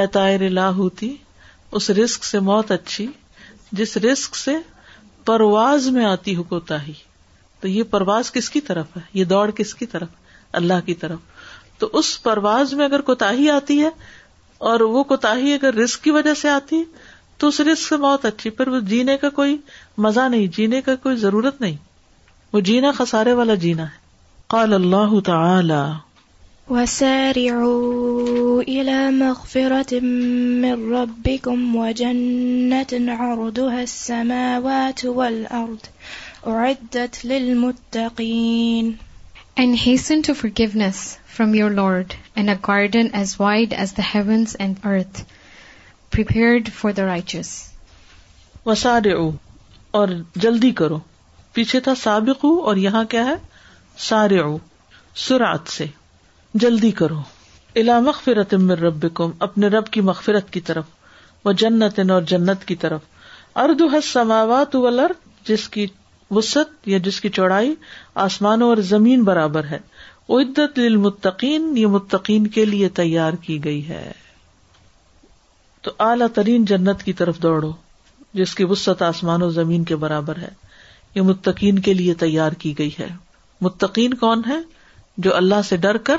اطاع 0.03 0.29
لا 0.59 0.69
ہوتی 0.83 1.15
اس 1.79 1.89
رسک 2.03 2.23
سے 2.25 2.39
موت 2.51 2.71
اچھی 2.71 3.07
جس 3.71 3.97
رسک 4.11 4.35
سے 4.45 4.57
پرواز 5.25 5.87
میں 5.95 6.05
آتی 6.05 6.35
ہو 6.35 6.43
کوتا 6.53 6.85
ہی 6.87 6.93
تو 7.61 7.67
یہ 7.67 7.83
پرواز 7.91 8.31
کس 8.31 8.49
کی 8.49 8.61
طرف 8.65 8.97
ہے 8.97 9.01
یہ 9.19 9.23
دوڑ 9.33 9.49
کس 9.55 9.73
کی 9.75 9.85
طرف 9.93 10.07
اللہ 10.59 10.85
کی 10.85 10.93
طرف 11.03 11.17
تو 11.79 11.89
اس 11.99 12.11
پرواز 12.23 12.73
میں 12.79 12.85
اگر 12.85 13.01
کوتا 13.07 13.29
آتی 13.55 13.79
ہے 13.83 13.89
اور 14.71 14.79
وہ 14.95 15.03
کوتا 15.11 15.31
اگر 15.53 15.73
رسک 15.83 16.03
کی 16.03 16.11
وجہ 16.11 16.33
سے 16.41 16.49
آتی 16.49 16.83
تو 17.41 17.47
اس 17.47 17.59
رسک 17.71 17.87
سے 17.87 17.97
بہت 18.03 18.25
اچھی 18.25 18.49
پر 18.59 18.67
وہ 18.75 18.79
جینے 18.91 19.17
کا 19.23 19.29
کوئی 19.39 19.55
مزہ 20.05 20.27
نہیں 20.31 20.47
جینے 20.57 20.81
کا 20.87 20.95
کوئی 21.03 21.15
ضرورت 21.23 21.59
نہیں 21.61 21.75
وہ 22.53 22.59
جینا 22.69 22.91
خسارے 22.97 23.33
والا 23.39 23.55
جینا 23.65 23.83
ہے 23.91 24.05
قال 24.55 24.73
اللہ 24.73 25.19
تعالی 25.31 25.81
وسارعوا 26.69 28.61
إلى 28.63 29.11
مغفرة 29.17 29.99
من 30.65 30.81
ربكم 30.95 31.75
وجنة 31.75 33.21
عرضها 33.21 33.81
السماوات 33.83 35.05
والأرض 35.05 35.85
أُعِدَّتْ 36.51 37.17
لِلْمُتَّقِينَ 37.29 39.39
And 39.63 39.77
hasten 39.79 40.21
to 40.27 40.35
forgiveness 40.41 40.99
from 41.37 41.55
your 41.57 41.67
Lord 41.79 42.13
and 42.41 42.53
a 42.53 42.55
garden 42.67 43.09
as 43.21 43.33
wide 43.39 43.73
as 43.85 43.91
the 43.97 44.05
heavens 44.09 44.53
and 44.65 44.79
earth 44.91 45.19
prepared 46.17 46.71
for 46.77 46.93
the 46.99 47.05
righteous. 47.09 47.49
وَسَارِعُوا 48.65 49.99
اور 49.99 50.13
جلدی 50.47 50.71
کرو 50.83 50.99
پیچھے 51.57 51.79
تھا 51.89 51.95
سابقو 52.03 52.53
اور 52.69 52.75
یہاں 52.85 53.03
کیا 53.15 53.25
ہے 53.25 53.35
سارعو 54.07 54.55
سرعت 55.27 55.71
سے 55.77 55.85
جلدی 56.65 56.91
کرو 57.03 57.21
الى 57.81 57.97
مغفرت 58.09 58.53
من 58.69 58.75
ربکم 58.85 59.31
اپنے 59.49 59.67
رب 59.77 59.89
کی 59.97 60.01
مغفرت 60.11 60.47
کی 60.53 60.61
طرف 60.71 60.87
وجنت 61.45 61.97
اور 62.09 62.21
جنت 62.33 62.59
کی 62.71 62.75
طرف 62.85 63.01
اردو 63.69 63.85
ہے 63.93 64.01
سماوات 64.15 64.71
والارض 64.85 65.17
جس 65.47 65.63
کی 65.77 65.83
وسط 66.35 66.87
یا 66.87 66.97
جس 67.03 67.19
کی 67.21 67.29
چوڑائی 67.37 67.73
آسمانوں 68.25 68.67
اور 68.69 68.77
زمین 68.91 69.23
برابر 69.23 69.65
ہے 69.71 69.77
عدت 70.37 70.79
للمتقین 70.79 71.73
یہ 71.77 71.87
متقین 71.91 72.47
کے 72.57 72.65
لیے 72.65 72.89
تیار 72.99 73.33
کی 73.41 73.63
گئی 73.63 73.87
ہے 73.89 74.11
تو 75.83 75.91
اعلی 76.07 76.25
ترین 76.35 76.65
جنت 76.71 77.03
کی 77.03 77.13
طرف 77.21 77.39
دوڑو 77.43 77.71
جس 78.39 78.55
کی 78.55 78.63
وسط 78.69 79.01
آسمان 79.01 79.41
و 79.41 79.49
زمین 79.59 79.83
کے 79.91 79.95
برابر 79.95 80.37
ہے 80.37 80.49
یہ 81.15 81.21
متقین 81.29 81.79
کے 81.87 81.93
لیے 81.93 82.13
تیار 82.23 82.51
کی 82.63 82.77
گئی 82.79 82.89
ہے 82.99 83.07
متقین 83.61 84.13
کون 84.23 84.41
ہے 84.47 84.57
جو 85.25 85.35
اللہ 85.35 85.61
سے 85.69 85.77
ڈر 85.85 85.97
کر 86.07 86.17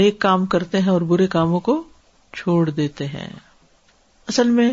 نیک 0.00 0.18
کام 0.20 0.46
کرتے 0.54 0.80
ہیں 0.82 0.90
اور 0.90 1.00
برے 1.12 1.26
کاموں 1.36 1.60
کو 1.68 1.82
چھوڑ 2.36 2.68
دیتے 2.70 3.06
ہیں 3.06 3.28
اصل 4.28 4.48
میں 4.58 4.72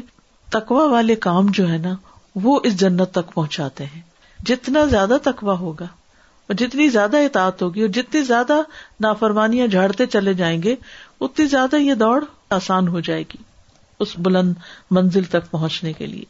تقوا 0.52 0.86
والے 0.92 1.16
کام 1.26 1.48
جو 1.58 1.70
ہے 1.72 1.78
نا 1.82 1.96
وہ 2.44 2.60
اس 2.64 2.76
جنت 2.80 3.12
تک 3.14 3.34
پہنچاتے 3.34 3.86
ہیں 3.96 4.02
جتنا 4.48 4.84
زیادہ 4.92 5.18
تکوا 5.24 5.54
ہوگا 5.60 5.86
اور 6.48 6.56
جتنی 6.62 6.88
زیادہ 6.94 7.18
اطاعت 7.26 7.62
ہوگی 7.62 7.82
اور 7.82 7.90
جتنی 7.98 8.22
زیادہ 8.30 8.62
نافرمانیاں 9.06 9.68
جھاڑتے 9.76 10.06
چلے 10.16 10.34
جائیں 10.42 10.62
گے 10.64 10.76
اتنی 11.28 11.46
زیادہ 11.54 11.82
یہ 11.82 11.94
دوڑ 12.04 12.24
آسان 12.60 12.88
ہو 12.96 13.00
جائے 13.10 13.24
گی 13.34 13.42
اس 14.04 14.14
بلند 14.28 14.54
منزل 14.98 15.24
تک 15.36 15.52
پہنچنے 15.52 15.94
کے 15.94 16.06
لیے 16.06 16.30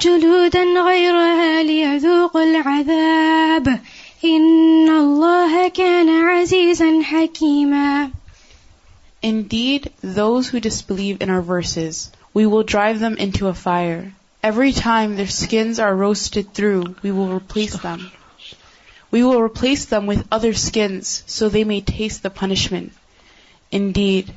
جلودا 0.00 0.62
غيرها 0.74 1.62
ليذوقوا 1.62 2.42
العذاب 2.42 3.68
إن 4.24 4.88
الله 4.90 5.68
كان 5.68 6.08
عزيزا 6.08 7.02
حكيما 7.04 8.10
Indeed, 9.24 9.90
those 10.02 10.48
who 10.50 10.58
disbelieve 10.60 11.22
in 11.22 11.30
our 11.30 11.40
verses, 11.42 12.10
we 12.34 12.44
will 12.44 12.64
drive 12.64 12.98
them 13.00 13.16
into 13.16 13.46
a 13.48 13.54
fire. 13.54 14.12
Every 14.42 14.72
time 14.72 15.14
their 15.16 15.28
skins 15.28 15.78
are 15.78 15.94
roasted 15.96 16.52
through, 16.52 16.96
we 17.02 17.10
will 17.12 17.28
replace 17.32 17.76
them. 17.78 18.10
We 19.12 19.22
will 19.24 19.40
replace 19.40 19.84
them 19.86 20.06
with 20.06 20.26
other 20.32 20.52
skins 20.54 21.22
so 21.28 21.48
they 21.48 21.62
may 21.64 21.80
taste 21.80 22.22
the 22.24 22.30
punishment. 22.42 22.92
Indeed, 23.70 24.34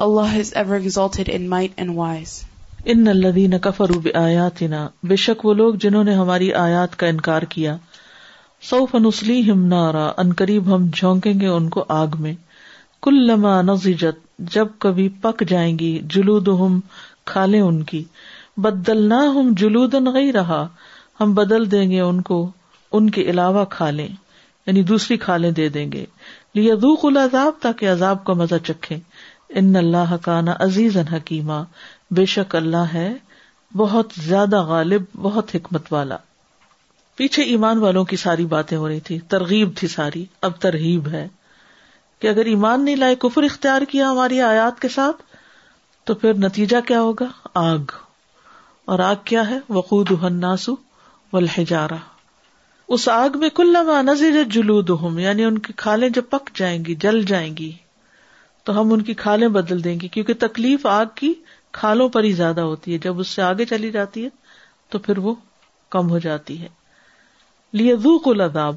Allah 0.00 0.32
is 0.34 0.52
ever 0.54 0.76
exalted 0.76 1.28
in 1.28 1.46
might 1.48 1.72
and 1.76 1.94
wise. 1.96 2.44
ان 2.90 3.08
الدین 3.08 3.52
کفرو 3.62 3.98
آیات 4.18 4.60
نا 4.70 4.78
بے 5.08 5.16
شک 5.24 5.44
وہ 5.46 5.52
لوگ 5.54 5.74
جنہوں 5.82 6.02
نے 6.04 6.14
ہماری 6.16 6.52
آیات 6.60 6.96
کا 6.98 7.06
انکار 7.06 7.42
کیا 7.48 7.76
سو 8.70 8.84
فنسلی 8.92 9.40
ہم 9.50 9.72
ان 9.74 10.32
قریب 10.38 10.74
ہم 10.74 10.86
جھونکیں 10.94 11.32
گے 11.40 11.46
ان 11.48 11.68
کو 11.76 11.84
آگ 11.96 12.16
میں 12.20 12.32
کل 13.02 13.20
لما 13.26 13.60
نہ 13.68 13.72
جب 14.54 14.66
کبھی 14.84 15.08
پک 15.22 15.42
جائیں 15.48 15.78
گی 15.78 15.98
جلود 16.14 16.48
ہم 16.60 16.80
کھالے 17.32 17.60
ان 17.60 17.82
کی 17.92 18.02
بدلنا 18.64 19.20
ہم 19.36 19.52
جلود 19.58 19.94
نہیں 20.08 20.32
رہا 20.32 20.66
ہم 21.20 21.34
بدل 21.34 21.70
دیں 21.70 21.90
گے 21.90 22.00
ان 22.00 22.20
کو 22.30 22.46
ان 22.96 23.10
کے 23.10 23.22
علاوہ 23.30 23.64
کھالے 23.70 24.08
یعنی 24.66 24.82
دوسری 24.92 25.16
کھالے 25.26 25.50
دے 25.60 25.68
دیں 25.76 25.90
گے 25.92 26.04
لیا 26.54 26.74
کل 27.02 27.16
العذاب 27.16 27.62
تاکہ 27.62 27.90
عذاب 27.92 28.24
کا 28.24 28.32
مزہ 28.42 28.64
چکھے 28.66 28.98
ان 29.60 29.74
اللہ 29.76 30.14
کا 30.22 30.40
نا 30.40 30.54
عزیز 30.66 30.96
ان 30.96 31.08
حکیمہ 31.12 31.62
بے 32.18 32.24
شک 32.30 32.54
اللہ 32.56 32.92
ہے 32.92 33.08
بہت 33.76 34.12
زیادہ 34.24 34.60
غالب 34.70 35.02
بہت 35.22 35.54
حکمت 35.54 35.92
والا 35.92 36.16
پیچھے 37.16 37.42
ایمان 37.52 37.78
والوں 37.82 38.04
کی 38.10 38.16
ساری 38.22 38.44
باتیں 38.46 38.76
ہو 38.78 38.86
رہی 38.88 39.00
تھی 39.06 39.18
ترغیب 39.34 39.70
تھی 39.76 39.88
ساری 39.88 40.24
اب 40.48 40.58
ترغیب 40.60 41.08
ہے 41.12 41.26
کہ 42.20 42.28
اگر 42.28 42.46
ایمان 42.54 42.84
نہیں 42.84 42.96
لائے 42.96 43.14
کفر 43.24 43.42
اختیار 43.42 43.82
کیا 43.90 44.10
ہماری 44.10 44.40
آیات 44.48 44.80
کے 44.82 44.88
ساتھ 44.96 45.22
تو 46.10 46.14
پھر 46.24 46.34
نتیجہ 46.46 46.76
کیا 46.88 47.00
ہوگا 47.02 47.26
آگ 47.62 47.94
اور 48.92 48.98
آگ 49.08 49.22
کیا 49.30 49.48
ہے 49.50 49.58
وقود 49.78 50.10
ہناسو 50.22 50.74
و 51.32 51.38
اس 52.94 53.08
آگ 53.08 53.38
میں 53.40 53.48
کل 53.56 53.72
لما 53.72 54.00
نظر 54.02 54.42
جلو 54.52 54.80
دوہم 54.92 55.18
یعنی 55.18 55.44
ان 55.44 55.58
کی 55.66 55.72
کھالیں 55.82 56.08
جب 56.18 56.28
پک 56.30 56.50
جائیں 56.56 56.78
گی 56.84 56.94
جل 57.06 57.22
جائیں 57.32 57.56
گی 57.58 57.70
تو 58.64 58.80
ہم 58.80 58.92
ان 58.92 59.02
کی 59.02 59.14
کھالیں 59.24 59.48
بدل 59.58 59.82
دیں 59.84 59.98
گی 60.00 60.08
کیونکہ 60.16 60.34
تکلیف 60.46 60.86
آگ 60.94 61.06
کی 61.14 61.32
کھالوں 61.78 62.08
پر 62.14 62.24
ہی 62.24 62.32
زیادہ 62.38 62.60
ہوتی 62.70 62.92
ہے 62.92 62.98
جب 63.04 63.20
اس 63.20 63.28
سے 63.36 63.42
آگے 63.42 63.64
چلی 63.66 63.90
جاتی 63.90 64.24
ہے 64.24 64.28
تو 64.90 64.98
پھر 65.06 65.18
وہ 65.26 65.34
کم 65.96 66.10
ہو 66.10 66.18
جاتی 66.24 66.60
ہے 66.62 66.68
لیے 67.80 67.94
دو 68.04 68.18
کو 68.24 68.32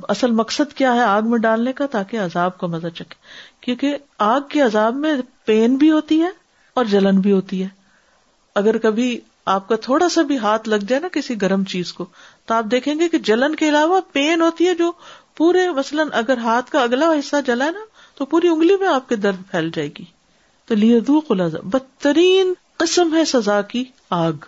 اصل 0.09 0.31
مقصد 0.35 0.73
کیا 0.73 0.93
ہے 0.95 1.01
آگ 1.03 1.27
میں 1.29 1.39
ڈالنے 1.45 1.73
کا 1.79 1.85
تاکہ 1.95 2.19
عذاب 2.23 2.57
کا 2.57 2.67
مزہ 2.75 2.87
چکے 2.97 3.15
کیونکہ 3.65 3.97
آگ 4.27 4.41
کے 4.49 4.61
عذاب 4.61 4.95
میں 5.05 5.13
پین 5.45 5.75
بھی 5.77 5.91
ہوتی 5.91 6.21
ہے 6.21 6.29
اور 6.79 6.85
جلن 6.93 7.19
بھی 7.25 7.31
ہوتی 7.31 7.61
ہے 7.63 7.67
اگر 8.61 8.77
کبھی 8.85 9.17
آپ 9.55 9.67
کا 9.67 9.75
تھوڑا 9.83 10.07
سا 10.09 10.21
بھی 10.29 10.37
ہاتھ 10.43 10.69
لگ 10.69 10.85
جائے 10.87 11.01
نا 11.01 11.07
کسی 11.13 11.39
گرم 11.41 11.63
چیز 11.73 11.91
کو 11.93 12.05
تو 12.47 12.53
آپ 12.53 12.65
دیکھیں 12.71 12.93
گے 12.99 13.09
کہ 13.09 13.17
جلن 13.29 13.55
کے 13.55 13.69
علاوہ 13.69 13.99
پین 14.13 14.41
ہوتی 14.41 14.67
ہے 14.67 14.73
جو 14.75 14.91
پورے 15.37 15.69
مثلاً 15.77 16.07
اگر 16.23 16.37
ہاتھ 16.45 16.71
کا 16.71 16.81
اگلا 16.83 17.11
حصہ 17.19 17.35
جلا 17.47 17.65
ہے 17.65 17.71
نا 17.71 17.83
تو 18.17 18.25
پوری 18.31 18.47
انگلی 18.47 18.75
میں 18.79 18.87
آپ 18.87 19.09
کے 19.09 19.15
درد 19.27 19.41
پھیل 19.51 19.69
جائے 19.73 19.89
گی 19.97 20.03
تو 20.67 20.75
لئے 20.75 20.99
دقلا 21.09 21.47
بدترین 21.73 22.53
قسم 22.77 23.13
ہے 23.15 23.23
سزا 23.25 23.61
کی 23.71 23.83
آگ 24.15 24.45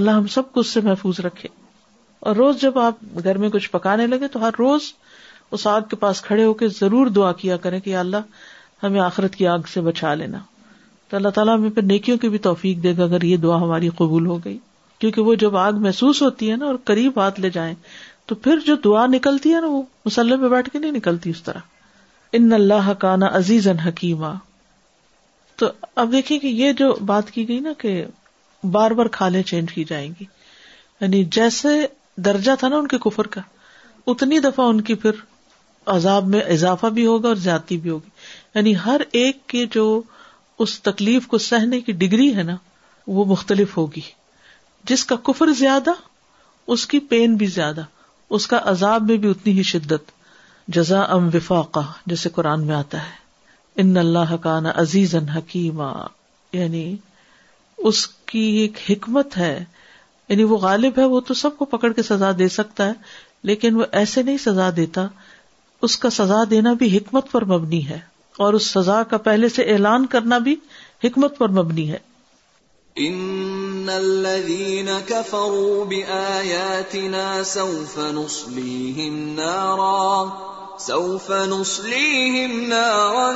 اللہ 0.00 0.10
ہم 0.10 0.26
سب 0.34 0.52
کو 0.52 0.60
اس 0.60 0.66
سے 0.74 0.80
محفوظ 0.84 1.20
رکھے 1.24 1.48
اور 2.28 2.36
روز 2.36 2.60
جب 2.60 2.78
آپ 2.78 3.02
گھر 3.22 3.38
میں 3.38 3.48
کچھ 3.50 3.70
پکانے 3.70 4.06
لگے 4.06 4.28
تو 4.32 4.40
ہر 4.42 4.50
روز 4.58 4.82
اس 5.56 5.66
آگ 5.66 5.80
کے 5.90 5.96
پاس 5.96 6.20
کھڑے 6.22 6.44
ہو 6.44 6.52
کے 6.60 6.68
ضرور 6.80 7.06
دعا 7.16 7.32
کیا 7.40 7.56
کریں 7.64 7.78
کہ 7.80 7.96
اللہ 7.96 8.82
ہمیں 8.82 9.00
آخرت 9.00 9.34
کی 9.36 9.46
آگ 9.46 9.68
سے 9.72 9.80
بچا 9.80 10.12
لینا 10.22 10.38
تو 11.08 11.16
اللہ 11.16 11.28
تعالیٰ 11.34 11.56
ہمیں 11.56 11.70
پھر 11.70 11.82
نیکیوں 11.90 12.16
کی 12.18 12.28
بھی 12.28 12.38
توفیق 12.46 12.82
دے 12.82 12.92
گا 12.98 13.04
اگر 13.04 13.22
یہ 13.32 13.36
دعا 13.46 13.56
ہماری 13.62 13.88
قبول 13.96 14.26
ہو 14.26 14.38
گئی 14.44 14.56
کیونکہ 14.98 15.20
وہ 15.22 15.34
جب 15.44 15.56
آگ 15.56 15.80
محسوس 15.86 16.22
ہوتی 16.22 16.50
ہے 16.50 16.56
نا 16.56 16.66
اور 16.66 16.74
قریب 16.92 17.18
ہاتھ 17.20 17.40
لے 17.40 17.50
جائیں 17.58 17.74
تو 18.26 18.34
پھر 18.44 18.58
جو 18.66 18.76
دعا 18.84 19.06
نکلتی 19.06 19.54
ہے 19.54 19.60
نا 19.60 19.66
وہ 19.70 19.82
مسلم 20.04 20.40
پہ 20.42 20.48
بیٹھ 20.54 20.70
کے 20.70 20.78
نہیں 20.78 20.92
نکلتی 20.92 21.30
اس 21.30 21.42
طرح 21.42 22.36
ان 22.38 22.52
اللہ 22.52 22.92
کانا 23.00 23.26
عزیز 23.36 23.68
ان 23.68 23.78
حکیمہ 23.86 24.34
تو 25.56 25.66
اب 26.02 26.12
دیکھیے 26.12 26.38
کہ 26.38 26.46
یہ 26.46 26.72
جو 26.78 26.94
بات 27.06 27.30
کی 27.30 27.46
گئی 27.48 27.58
نا 27.60 27.72
کہ 27.78 27.92
بار 28.76 28.90
بار 29.00 29.06
کھالے 29.12 29.42
چینج 29.50 29.72
کی 29.72 29.84
جائیں 29.88 30.08
گی 30.20 30.24
یعنی 31.00 31.22
جیسے 31.36 31.68
درجہ 32.24 32.50
تھا 32.58 32.68
نا 32.68 32.76
ان 32.76 32.86
کے 32.88 32.98
کفر 33.04 33.26
کا 33.36 33.40
اتنی 34.12 34.38
دفعہ 34.40 34.66
ان 34.68 34.80
کی 34.88 34.94
پھر 35.04 35.20
عذاب 35.94 36.26
میں 36.34 36.40
اضافہ 36.52 36.86
بھی 36.98 37.06
ہوگا 37.06 37.28
اور 37.28 37.36
زیادتی 37.46 37.76
بھی 37.78 37.90
ہوگی 37.90 38.08
یعنی 38.54 38.74
ہر 38.84 39.00
ایک 39.20 39.46
کے 39.48 39.64
جو 39.72 39.84
اس 40.64 40.80
تکلیف 40.82 41.26
کو 41.26 41.38
سہنے 41.46 41.80
کی 41.86 41.92
ڈگری 42.02 42.34
ہے 42.36 42.42
نا 42.50 42.56
وہ 43.16 43.24
مختلف 43.28 43.76
ہوگی 43.78 44.00
جس 44.90 45.04
کا 45.06 45.16
کفر 45.26 45.52
زیادہ 45.58 45.90
اس 46.74 46.86
کی 46.92 46.98
پین 47.12 47.34
بھی 47.36 47.46
زیادہ 47.56 47.80
اس 48.36 48.46
کا 48.52 48.58
عذاب 48.72 49.02
میں 49.08 49.16
بھی 49.24 49.30
اتنی 49.30 49.52
ہی 49.58 49.62
شدت 49.72 50.10
جزا 50.76 51.00
ام 51.16 51.28
وفاقہ 51.34 51.82
جیسے 52.12 52.28
قرآن 52.34 52.66
میں 52.66 52.74
آتا 52.74 53.02
ہے 53.06 53.22
ان 53.82 53.96
اللہ 53.96 54.32
حکان 54.32 54.66
عزیز 54.74 55.14
حکیمہ 55.36 55.92
یعنی 56.52 56.84
اس 57.90 58.06
کی 58.32 58.44
ایک 58.60 58.76
حکمت 58.88 59.36
ہے 59.38 59.56
یعنی 60.28 60.44
وہ 60.50 60.56
غالب 60.58 60.98
ہے 60.98 61.04
وہ 61.14 61.20
تو 61.30 61.34
سب 61.40 61.56
کو 61.56 61.64
پکڑ 61.72 61.92
کے 61.92 62.02
سزا 62.02 62.30
دے 62.38 62.48
سکتا 62.58 62.86
ہے 62.88 62.92
لیکن 63.50 63.74
وہ 63.76 63.84
ایسے 64.00 64.22
نہیں 64.22 64.36
سزا 64.44 64.68
دیتا 64.76 65.06
اس 65.88 65.96
کا 66.04 66.10
سزا 66.18 66.42
دینا 66.50 66.72
بھی 66.82 66.96
حکمت 66.96 67.30
پر 67.32 67.44
مبنی 67.54 67.86
ہے 67.88 67.98
اور 68.44 68.52
اس 68.58 68.70
سزا 68.76 69.02
کا 69.10 69.16
پہلے 69.26 69.48
سے 69.56 69.62
اعلان 69.72 70.06
کرنا 70.14 70.38
بھی 70.46 70.54
حکمت 71.04 71.36
پر 71.38 71.48
مبنی 71.58 71.90
ہے 71.90 71.98
سوف 80.76 81.32
نصليهم 81.32 82.60
نارا 82.68 83.32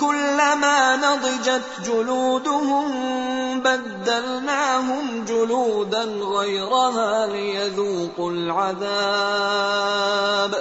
كلما 0.00 0.96
نضجت 0.96 1.62
جلودهم 1.86 2.88
بدلناهم 3.60 5.24
جلودا 5.28 6.02
غيرها 6.04 7.26
ليذوقوا 7.26 8.32
العذاب 8.32 10.54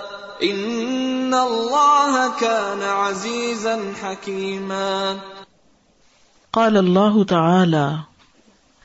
ان 0.43 1.33
الله 1.33 2.39
كان 2.39 2.81
عزيزا 2.83 3.93
حكيما 4.03 5.17
قال 6.53 6.77
الله 6.77 7.23
تعالى 7.23 7.93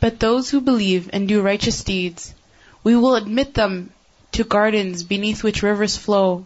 But 0.00 0.18
those 0.18 0.48
who 0.48 0.60
believe 0.66 1.08
and 1.12 1.28
do 1.28 1.40
righteous 1.46 1.82
deeds, 1.84 2.32
we 2.82 2.96
will 2.96 3.16
admit 3.16 3.52
them 3.54 3.74
to 4.32 4.44
gardens 4.44 5.02
beneath 5.02 5.42
which 5.44 5.62
rivers 5.62 5.96
flow, 6.02 6.44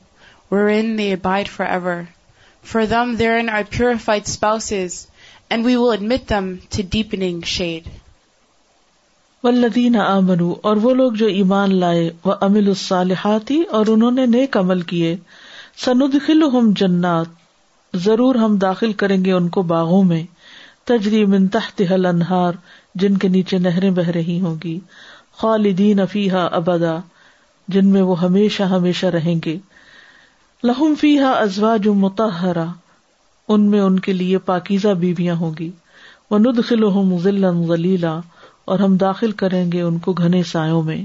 wherein 0.49 0.97
they 0.97 1.13
abide 1.13 1.49
forever. 1.49 2.09
For 2.63 2.85
them 2.87 3.17
therein 3.17 3.49
are 3.49 3.63
purified 3.63 4.27
spouses, 4.27 5.07
and 5.51 5.65
we 5.65 5.77
will 5.77 5.93
admit 5.93 6.27
them 6.27 6.51
to 6.71 6.83
deepening 6.97 7.43
shade. 7.57 7.85
والذین 9.45 9.97
آمنوا 10.03 10.55
اور 10.69 10.77
وہ 10.83 10.95
لوگ 11.03 11.13
جو 11.23 11.27
ایمان 11.39 11.75
لائے 11.81 12.09
وہ 12.25 12.35
امل 12.47 12.69
الصالحاتی 12.69 13.63
اور 13.79 13.87
انہوں 13.95 14.11
نے 14.21 14.25
نیک 14.35 14.57
عمل 14.57 14.81
کیے 14.93 15.15
سندخلہم 15.85 16.71
جنات 16.81 17.99
ضرور 18.05 18.35
ہم 18.45 18.57
داخل 18.67 18.93
کریں 19.03 19.17
گے 19.25 19.33
ان 19.33 19.49
کو 19.59 19.63
باغوں 19.75 20.03
میں 20.13 20.23
تجری 20.93 21.25
من 21.35 21.47
تحتها 21.59 21.95
الانہار 22.01 22.63
جن 23.03 23.17
کے 23.23 23.29
نیچے 23.29 23.59
نہریں 23.59 23.91
بہ 23.91 24.09
رہی 24.15 24.39
ہوں 24.41 24.55
گی 24.65 24.79
خالدین 25.39 26.01
افیحا 26.01 26.45
ابدا 26.57 26.97
جن 27.77 27.87
میں 27.93 28.03
وہ 28.09 28.21
ہمیشہ 28.21 28.63
ہمیشہ 28.73 29.07
رہیں 29.17 29.35
گے 29.45 29.57
لہم 30.65 30.95
فی 31.01 31.19
ازوا 31.29 31.77
جو 31.87 31.95
متحرا 32.03 32.65
ان 33.55 33.71
میں 33.71 33.81
ان 33.81 33.99
کے 34.07 34.13
لیے 34.13 34.39
پاکیزہ 34.51 34.89
بیویاں 35.01 35.35
ہوں 35.37 35.51
گی 35.59 35.71
وہ 36.31 38.21
اور 38.69 38.79
ہم 38.81 38.97
داخل 39.01 39.33
کریں 39.41 39.65
گے 39.73 39.81
ان 39.83 39.99
کو 40.05 40.13
گھنے 40.19 40.43
سایوں 40.51 40.83
میں 40.83 41.03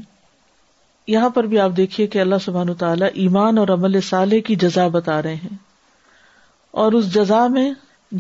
یہاں 1.13 1.29
پر 1.37 1.43
بھی 1.53 1.59
آپ 1.59 1.71
دیکھیے 1.77 2.05
کہ 2.13 2.19
اللہ 2.21 2.35
سبحان 2.45 2.73
تعالیٰ 2.83 3.07
ایمان 3.23 3.57
اور 3.57 3.67
عمل 3.73 3.99
صالح 4.09 4.39
کی 4.45 4.55
جزا 4.63 4.87
بتا 4.93 5.21
رہے 5.23 5.35
ہیں 5.43 5.57
اور 6.83 6.93
اس 6.99 7.13
جزا 7.13 7.45
میں 7.55 7.69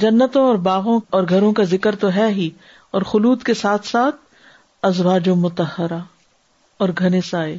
جنتوں 0.03 0.43
اور 0.47 0.55
باغوں 0.65 0.99
اور 1.19 1.23
گھروں 1.29 1.51
کا 1.59 1.63
ذکر 1.75 1.95
تو 2.01 2.11
ہے 2.15 2.27
ہی 2.39 2.49
اور 2.97 3.01
خلود 3.11 3.43
کے 3.45 3.53
ساتھ 3.53 3.85
ساتھ 3.87 4.15
ازواج 4.87 5.27
و 5.29 5.35
متحرہ 5.35 5.99
اور 6.83 6.89
گھنے 6.99 7.21
سائے 7.29 7.57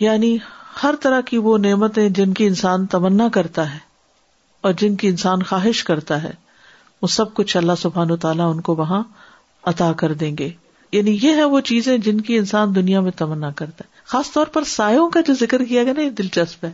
یعنی 0.00 0.36
ہر 0.82 0.94
طرح 1.02 1.20
کی 1.26 1.38
وہ 1.46 1.56
نعمتیں 1.58 2.08
جن 2.18 2.32
کی 2.34 2.46
انسان 2.46 2.86
تمنا 2.94 3.28
کرتا 3.32 3.72
ہے 3.72 3.78
اور 4.68 4.72
جن 4.80 4.96
کی 5.02 5.08
انسان 5.08 5.42
خواہش 5.50 5.82
کرتا 5.84 6.22
ہے 6.22 6.30
وہ 7.02 7.06
سب 7.16 7.32
کچھ 7.34 7.56
اللہ 7.56 7.76
سبحان 7.78 8.10
و 8.10 8.16
تعالیٰ 8.24 8.50
ان 8.54 8.60
کو 8.68 8.74
وہاں 8.76 9.02
عطا 9.70 9.92
کر 9.98 10.12
دیں 10.22 10.34
گے 10.38 10.50
یعنی 10.92 11.16
یہ 11.22 11.34
ہے 11.36 11.44
وہ 11.54 11.60
چیزیں 11.70 11.96
جن 12.04 12.20
کی 12.28 12.36
انسان 12.38 12.74
دنیا 12.74 13.00
میں 13.00 13.10
تمنا 13.16 13.50
کرتا 13.56 13.84
ہے 13.84 13.98
خاص 14.12 14.30
طور 14.32 14.46
پر 14.52 14.64
سایوں 14.66 15.08
کا 15.10 15.20
جو 15.26 15.34
ذکر 15.40 15.64
کیا 15.64 15.82
گیا 15.84 15.92
نا 15.96 16.02
یہ 16.02 16.10
دلچسپ 16.20 16.64
ہے 16.64 16.70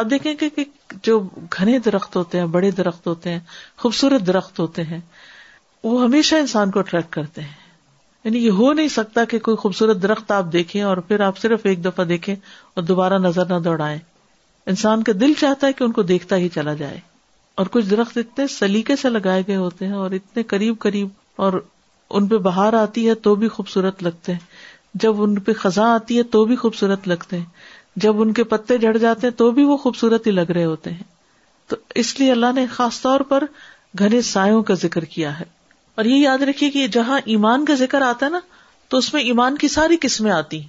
آپ 0.00 0.06
دیکھیں 0.10 0.32
گے 0.40 0.48
کہ 0.48 0.64
جو 1.02 1.18
گھنے 1.58 1.78
درخت 1.84 2.16
ہوتے 2.16 2.38
ہیں 2.38 2.46
بڑے 2.56 2.70
درخت 2.80 3.06
ہوتے 3.06 3.32
ہیں 3.32 3.40
خوبصورت 3.82 4.26
درخت 4.26 4.58
ہوتے 4.60 4.82
ہیں 4.92 5.00
وہ 5.84 6.02
ہمیشہ 6.02 6.34
انسان 6.40 6.70
کو 6.70 6.78
اٹریکٹ 6.80 7.12
کرتے 7.12 7.40
ہیں 7.42 7.60
یعنی 8.24 8.44
یہ 8.44 8.50
ہو 8.58 8.72
نہیں 8.72 8.88
سکتا 8.88 9.24
کہ 9.30 9.38
کوئی 9.46 9.56
خوبصورت 9.60 10.02
درخت 10.02 10.30
آپ 10.32 10.52
دیکھیں 10.52 10.80
اور 10.82 10.96
پھر 11.06 11.20
آپ 11.26 11.38
صرف 11.38 11.60
ایک 11.66 11.84
دفعہ 11.84 12.04
دیکھیں 12.06 12.34
اور 12.34 12.82
دوبارہ 12.90 13.18
نظر 13.18 13.46
نہ 13.54 13.58
دوڑائے 13.64 13.98
انسان 14.72 15.02
کا 15.02 15.12
دل 15.20 15.32
چاہتا 15.38 15.66
ہے 15.66 15.72
کہ 15.78 15.84
ان 15.84 15.92
کو 15.92 16.02
دیکھتا 16.12 16.36
ہی 16.42 16.48
چلا 16.54 16.74
جائے 16.82 16.98
اور 17.62 17.66
کچھ 17.70 17.86
درخت 17.90 18.18
اتنے 18.18 18.46
سلیقے 18.58 18.96
سے 18.96 19.08
لگائے 19.10 19.42
گئے 19.48 19.56
ہوتے 19.56 19.86
ہیں 19.86 19.96
اور 20.02 20.10
اتنے 20.18 20.42
قریب 20.52 20.78
قریب 20.80 21.08
اور 21.46 21.60
ان 22.10 22.26
پہ 22.28 22.36
بہار 22.44 22.72
آتی 22.82 23.08
ہے 23.08 23.14
تو 23.26 23.34
بھی 23.42 23.48
خوبصورت 23.56 24.02
لگتے 24.02 24.32
ہیں 24.32 24.98
جب 25.04 25.22
ان 25.22 25.38
پہ 25.48 25.52
خزاں 25.58 25.88
آتی 25.94 26.18
ہے 26.18 26.22
تو 26.36 26.44
بھی 26.44 26.56
خوبصورت 26.56 27.08
لگتے 27.08 27.38
ہیں 27.38 28.00
جب 28.06 28.20
ان 28.22 28.32
کے 28.32 28.44
پتے 28.54 28.76
جڑ 28.78 28.96
جاتے 28.96 29.26
ہیں 29.26 29.34
تو 29.38 29.50
بھی 29.58 29.64
وہ 29.64 29.76
خوبصورت 29.84 30.26
ہی 30.26 30.32
لگ 30.32 30.50
رہے 30.54 30.64
ہوتے 30.64 30.90
ہیں 30.92 31.02
تو 31.68 31.76
اس 32.04 32.18
لیے 32.20 32.30
اللہ 32.32 32.52
نے 32.54 32.66
خاص 32.72 33.00
طور 33.02 33.20
پر 33.28 33.44
گھنے 33.98 34.20
سایوں 34.32 34.62
کا 34.70 34.74
ذکر 34.82 35.04
کیا 35.16 35.38
ہے 35.40 35.44
اور 35.96 36.04
یہ 36.04 36.16
یاد 36.16 36.42
رکھیے 36.48 36.70
کہ 36.70 36.86
جہاں 36.92 37.18
ایمان 37.32 37.64
کا 37.64 37.74
ذکر 37.84 38.02
آتا 38.02 38.26
ہے 38.26 38.30
نا 38.30 38.38
تو 38.90 38.96
اس 38.98 39.12
میں 39.14 39.22
ایمان 39.22 39.56
کی 39.58 39.68
ساری 39.68 39.96
قسمیں 40.00 40.30
آتی 40.32 40.60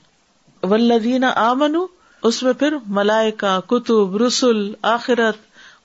ولدین 0.70 1.24
آمنو 1.36 1.86
اس 2.30 2.42
میں 2.44 2.54
پھر 2.60 2.74
ملائکا 2.98 3.60
کتب 3.68 4.16
رسول 4.24 4.60
آخرت 4.98 5.38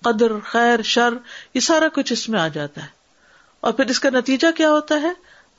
قدر 0.05 0.33
خیر 0.53 0.83
شر 0.95 1.15
یہ 1.55 1.61
سارا 1.69 1.87
کچھ 1.95 2.13
اس 2.13 2.29
میں 2.29 2.41
آ 2.41 2.47
جاتا 2.57 2.83
ہے 2.83 2.97
اور 3.69 3.73
پھر 3.79 3.87
اس 3.91 4.01
کا 4.01 4.11
نتیجہ 4.15 4.51
کیا 4.57 4.71
ہوتا 4.71 5.01
ہے 5.03 5.13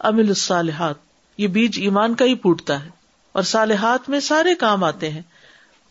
امل 0.09 0.27
الصالحات 0.27 0.95
یہ 1.38 1.47
بیج 1.57 1.80
ایمان 1.82 2.15
کا 2.21 2.25
ہی 2.25 2.36
پوٹتا 2.45 2.84
ہے 2.84 2.89
اور 3.39 3.43
صالحات 3.53 4.09
میں 4.09 4.19
سارے 4.27 4.55
کام 4.65 4.84
آتے 4.84 5.09
ہیں 5.11 5.21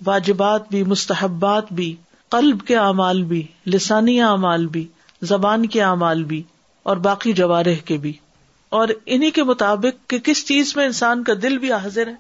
واجبات 0.07 0.69
بھی 0.71 0.83
مستحبات 0.95 1.73
بھی 1.81 1.95
قلب 2.37 2.67
کے 2.67 2.77
اعمال 2.77 3.23
بھی 3.35 3.43
لسانی 3.75 4.21
اعمال 4.23 4.67
بھی 4.79 4.87
زبان 5.35 5.67
کے 5.77 5.83
اعمال 5.83 6.25
بھی 6.33 6.43
اور 6.89 6.97
باقی 7.05 7.33
جوارح 7.39 7.81
کے 7.85 7.97
بھی 8.03 8.13
اور 8.77 8.89
انہیں 9.15 9.31
کے 9.39 9.43
مطابق 9.49 10.09
کہ 10.11 10.19
کس 10.25 10.45
چیز 10.49 10.73
میں 10.77 10.85
انسان 10.87 11.25
کا 11.25 11.33
دل 11.43 11.59
بھی 11.65 11.73
حاضر 11.73 12.07
ہے 12.09 12.15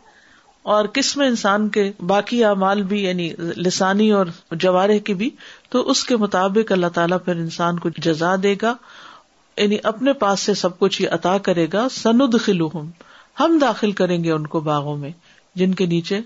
اور 0.74 0.84
کس 0.98 1.16
میں 1.16 1.26
انسان 1.28 1.68
کے 1.76 1.84
باقی 2.10 2.42
اعمال 2.44 2.82
بھی 2.90 3.02
یعنی 3.04 3.28
لسانی 3.66 4.10
اور 4.18 4.26
جوارح 4.64 4.98
کے 5.04 5.14
بھی 5.22 5.28
تو 5.74 5.82
اس 5.90 6.02
کے 6.10 6.16
مطابق 6.24 6.72
اللہ 6.72 6.92
تعالیٰ 6.98 7.18
پھر 7.24 7.36
انسان 7.44 7.78
کو 7.84 7.88
جزا 8.08 8.34
دے 8.42 8.54
گا 8.62 8.74
یعنی 9.56 9.76
اپنے 9.92 10.12
پاس 10.24 10.40
سے 10.50 10.54
سب 10.64 10.78
کچھ 10.78 11.00
یہ 11.02 11.08
عطا 11.18 11.36
کرے 11.48 11.66
گا 11.72 11.86
سند 12.02 12.34
خلو 12.44 12.68
ہم 13.40 13.58
داخل 13.60 13.92
کریں 14.02 14.22
گے 14.24 14.32
ان 14.32 14.46
کو 14.56 14.60
باغوں 14.68 14.96
میں 15.04 15.10
جن 15.62 15.74
کے 15.80 15.86
نیچے 15.96 16.20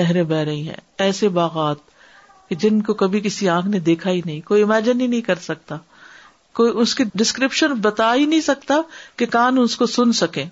نہریں 0.00 0.22
بہ 0.32 0.42
رہی 0.50 0.66
ہیں 0.68 0.80
ایسے 1.08 1.28
باغات 1.42 2.54
جن 2.62 2.80
کو 2.82 2.94
کبھی 3.04 3.20
کسی 3.30 3.48
آنکھ 3.58 3.66
نے 3.74 3.78
دیکھا 3.92 4.10
ہی 4.10 4.20
نہیں 4.24 4.40
کوئی 4.52 4.62
امیجن 4.62 5.00
ہی 5.00 5.06
نہیں 5.06 5.20
کر 5.32 5.38
سکتا 5.50 5.76
کوئی 6.58 6.72
اس 6.82 6.94
کی 6.94 7.04
ڈسکرپشن 7.18 7.74
بتا 7.82 8.12
ہی 8.14 8.24
نہیں 8.26 8.40
سکتا 8.40 8.80
کہ 9.18 9.26
کان 9.34 9.58
اس 9.62 9.76
کو 9.76 9.86
سن 9.96 10.12
سکے 10.20 10.44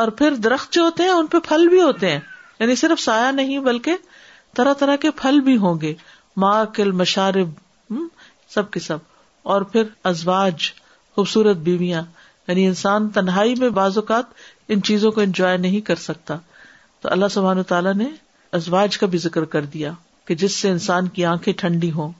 اور 0.00 0.08
پھر 0.20 0.34
درخت 0.44 0.72
جو 0.72 0.82
ہوتے 0.82 1.02
ہیں 1.02 1.10
ان 1.10 1.26
پہ 1.34 1.38
پھل 1.48 1.68
بھی 1.68 1.80
ہوتے 1.82 2.10
ہیں 2.12 2.18
یعنی 2.60 2.74
صرف 2.76 3.00
سایہ 3.00 3.32
نہیں 3.32 3.58
بلکہ 3.68 3.96
طرح 4.56 4.72
طرح 4.78 4.96
کے 5.00 5.10
پھل 5.20 5.40
بھی 5.48 5.56
ہوں 5.64 5.80
گے 5.80 5.94
ماں 6.44 6.64
کل 6.74 6.90
مشارب 7.00 7.50
سب 8.54 8.70
کے 8.70 8.80
سب 8.80 8.98
اور 9.54 9.62
پھر 9.72 9.82
ازواج 10.12 10.70
خوبصورت 11.14 11.56
بیویاں 11.66 12.02
یعنی 12.48 12.66
انسان 12.66 13.08
تنہائی 13.14 13.54
میں 13.58 13.68
بعض 13.78 13.98
اوقات 13.98 14.24
ان 14.74 14.82
چیزوں 14.88 15.10
کو 15.12 15.20
انجوائے 15.20 15.56
نہیں 15.58 15.80
کر 15.86 15.94
سکتا 16.04 16.36
تو 17.00 17.08
اللہ 17.12 17.28
سبحانہ 17.30 17.62
تعالیٰ 17.68 17.94
نے 17.94 18.08
ازواج 18.58 18.98
کا 18.98 19.06
بھی 19.14 19.18
ذکر 19.18 19.44
کر 19.54 19.64
دیا 19.76 19.92
کہ 20.28 20.34
جس 20.42 20.54
سے 20.56 20.70
انسان 20.70 21.08
کی 21.16 21.24
آنکھیں 21.24 21.52
ٹھنڈی 21.58 21.90
ہوں 21.92 22.12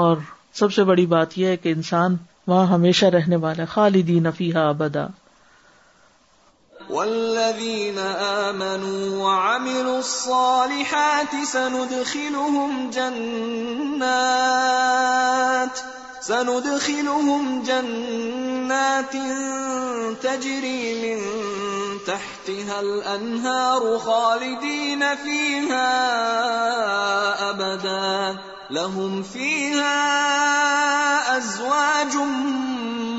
اور 0.00 0.16
سب 0.58 0.72
سے 0.74 0.84
بڑی 0.84 1.04
بات 1.10 1.34
یہ 1.38 1.50
ہے 1.54 1.58
کہ 1.64 1.72
انسان 1.76 2.14
وہاں 2.52 2.62
ہمیشہ 2.74 3.08
رہنے 3.14 3.36
والا 3.42 3.64
خالدین 3.74 4.24
فیح 4.38 4.56
ابدا 4.62 5.02
والذین 6.88 7.98
آمنوا 8.28 9.20
وعملوا 9.26 9.98
الصالحات 9.98 11.34
سندخلهم 11.52 12.90
جنات 12.98 15.82
سندخلهم 16.32 17.62
جنات 17.70 19.16
تجري 20.26 20.92
من 21.04 21.22
تحتها 22.06 22.80
الأنهار 22.80 23.90
خالدين 24.10 25.08
فيها 25.24 27.50
أبداً 27.50 28.46
لهم 28.70 29.22
فيها 29.22 30.00
ازواج 31.36 32.14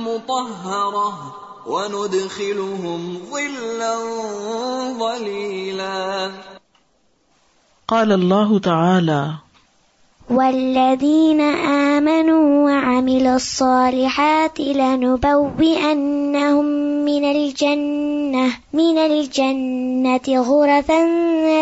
مطهره 0.05 1.35
وندخلهم 1.65 3.17
ظلا 3.31 3.95
ظليلا 4.99 6.31
قال 7.87 8.11
الله 8.11 8.59
تعالى 8.59 9.21
والذين 10.29 11.41
آمنوا 11.71 12.65
وعملوا 12.65 13.35
الصالحات 13.35 14.59
لنبوئنهم 14.59 16.65
من 17.05 17.25
الجنة 17.31 18.47
من 18.73 18.97
الجنة 18.97 20.21
غرفا 20.49 21.01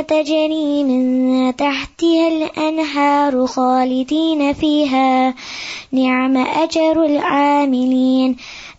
تجري 0.02 0.84
من 0.84 1.56
تحتها 1.56 2.28
الأنهار 2.28 3.46
خالدين 3.48 4.54
فيها 4.54 5.34
نعم 5.92 6.38
أجر 6.38 7.06
العاملين 7.06 8.38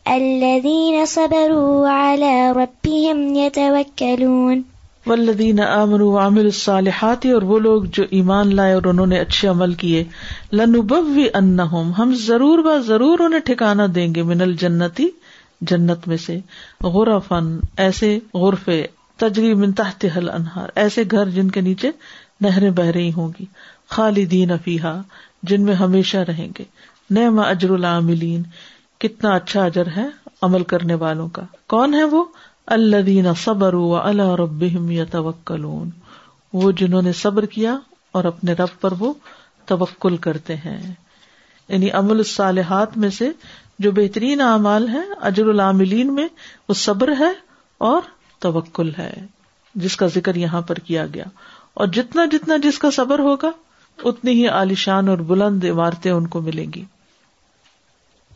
الذين 0.08 1.06
صبروا 1.06 1.88
على 1.88 2.52
ربهم 2.52 3.34
يتوكلون 3.34 4.64
ولدین 5.08 5.60
عمر 5.64 6.02
عامر 6.22 6.44
الصالحات 6.50 7.24
اور 7.34 7.42
وہ 7.50 7.58
لوگ 7.66 7.82
جو 7.98 8.04
ایمان 8.18 8.54
لائے 8.56 8.72
اور 8.74 8.84
انہوں 8.92 9.06
نے 9.14 9.18
اچھے 9.24 9.48
عمل 9.48 9.72
کیے 9.82 10.02
لنوب 10.60 10.92
بھی 11.14 11.26
ہم 11.98 12.12
ضرور 12.26 12.58
با 12.64 12.76
ضرور 12.86 13.18
انہیں 13.26 13.40
ٹھکانا 13.46 13.86
دیں 13.94 14.06
گے 14.14 14.22
منل 14.32 14.52
جنتی 14.64 15.06
جنت 15.70 16.06
میں 16.08 16.16
سے 16.26 16.38
غرفن 16.96 17.28
فن 17.28 17.56
ایسے 17.84 18.18
غرفے 18.44 18.82
تجری 19.24 19.52
حل 20.16 20.28
انہار 20.34 20.68
ایسے 20.82 21.02
گھر 21.12 21.30
جن 21.38 21.48
کے 21.56 21.60
نیچے 21.68 21.90
نہریں 22.46 22.70
بہ 22.76 22.82
رہی 22.94 23.10
ہوں 23.12 23.28
گی 23.38 23.44
خالدین 23.96 24.50
افیہ 24.58 24.92
جن 25.50 25.64
میں 25.64 25.74
ہمیشہ 25.84 26.18
رہیں 26.28 26.48
گے 26.58 26.64
نئے 27.16 27.26
اجر 27.46 27.70
العاملین 27.78 28.42
کتنا 29.04 29.34
اچھا 29.36 29.64
اجر 29.64 29.86
ہے 29.96 30.06
عمل 30.48 30.64
کرنے 30.72 30.94
والوں 31.04 31.28
کا 31.36 31.42
کون 31.74 31.94
ہے 31.94 32.04
وہ 32.14 32.24
اللہدین 32.74 33.26
صبر 33.42 33.74
اللہ 34.02 34.30
رب 34.38 34.64
وہ 36.54 36.70
جنہوں 36.80 37.00
نے 37.02 37.12
صبر 37.20 37.44
کیا 37.54 37.76
اور 38.18 38.24
اپنے 38.30 38.52
رب 38.58 38.80
پر 38.80 38.92
وہ 38.98 39.12
توکل 39.66 40.16
کرتے 40.26 40.56
ہیں 40.64 40.76
یعنی 41.68 41.90
امل 42.00 42.16
الصالحات 42.16 42.96
میں 43.04 43.10
سے 43.18 43.28
جو 43.86 43.90
بہترین 43.98 44.40
اعمال 44.40 44.88
ہے 44.88 45.00
اجر 45.30 45.48
العاملین 45.54 46.14
میں 46.14 46.26
وہ 46.68 46.74
صبر 46.82 47.12
ہے 47.18 47.30
اور 47.90 48.02
توکل 48.46 48.90
ہے 48.98 49.10
جس 49.86 49.96
کا 49.96 50.06
ذکر 50.14 50.34
یہاں 50.42 50.60
پر 50.70 50.78
کیا 50.90 51.06
گیا 51.14 51.24
اور 51.82 51.86
جتنا 51.96 52.24
جتنا 52.32 52.56
جس 52.62 52.78
کا 52.84 52.90
صبر 52.98 53.18
ہوگا 53.28 53.50
اتنی 54.10 54.32
ہی 54.40 54.46
عالیشان 54.58 55.08
اور 55.08 55.18
بلند 55.32 55.64
عمارتیں 55.72 56.10
ان 56.12 56.26
کو 56.34 56.40
ملیں 56.50 56.70
گی 56.74 56.84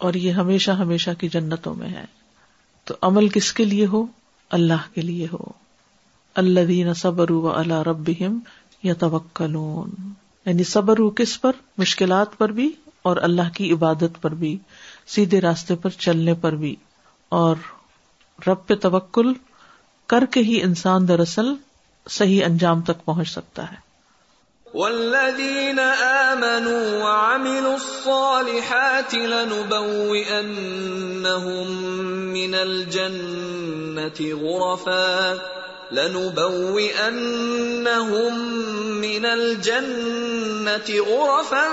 اور 0.06 0.14
یہ 0.26 0.32
ہمیشہ 0.42 0.70
ہمیشہ 0.84 1.10
کی 1.18 1.28
جنتوں 1.36 1.74
میں 1.78 1.88
ہے 1.96 2.04
تو 2.88 2.94
عمل 3.10 3.28
کس 3.38 3.52
کے 3.60 3.64
لیے 3.74 3.86
ہو 3.92 4.04
اللہ 4.56 4.88
کے 4.94 5.00
لیے 5.02 5.26
ہو 5.32 5.38
اللہ 6.40 6.64
دین 6.68 6.92
صبر 7.02 7.30
اللہ 7.52 7.82
رب 7.88 8.08
یا 8.18 8.94
یعنی 10.46 10.64
صبر 10.70 11.00
کس 11.16 11.40
پر 11.40 11.56
مشکلات 11.78 12.36
پر 12.38 12.52
بھی 12.58 12.70
اور 13.10 13.16
اللہ 13.28 13.48
کی 13.54 13.70
عبادت 13.72 14.20
پر 14.22 14.34
بھی 14.42 14.56
سیدھے 15.14 15.40
راستے 15.40 15.74
پر 15.82 15.96
چلنے 16.06 16.34
پر 16.44 16.56
بھی 16.64 16.74
اور 17.40 17.56
رب 18.46 18.66
پہ 18.66 18.74
توکل 18.86 19.32
کر 20.14 20.24
کے 20.36 20.40
ہی 20.50 20.60
انسان 20.62 21.08
دراصل 21.08 21.52
صحیح 22.18 22.44
انجام 22.44 22.82
تک 22.90 23.04
پہنچ 23.04 23.28
سکتا 23.30 23.70
ہے 23.72 23.76
والذين 24.74 25.78
آمنوا 26.32 27.02
وعملوا 27.04 27.74
الصالحات 27.76 29.14
لنبوئنهم 29.14 31.70
من 32.32 32.54
الجنة 32.54 34.20
غرفا 34.42 35.38
لنبوئنهم 35.92 38.38
من 38.96 39.24
الجنة 39.26 41.00
غرفا 41.08 41.66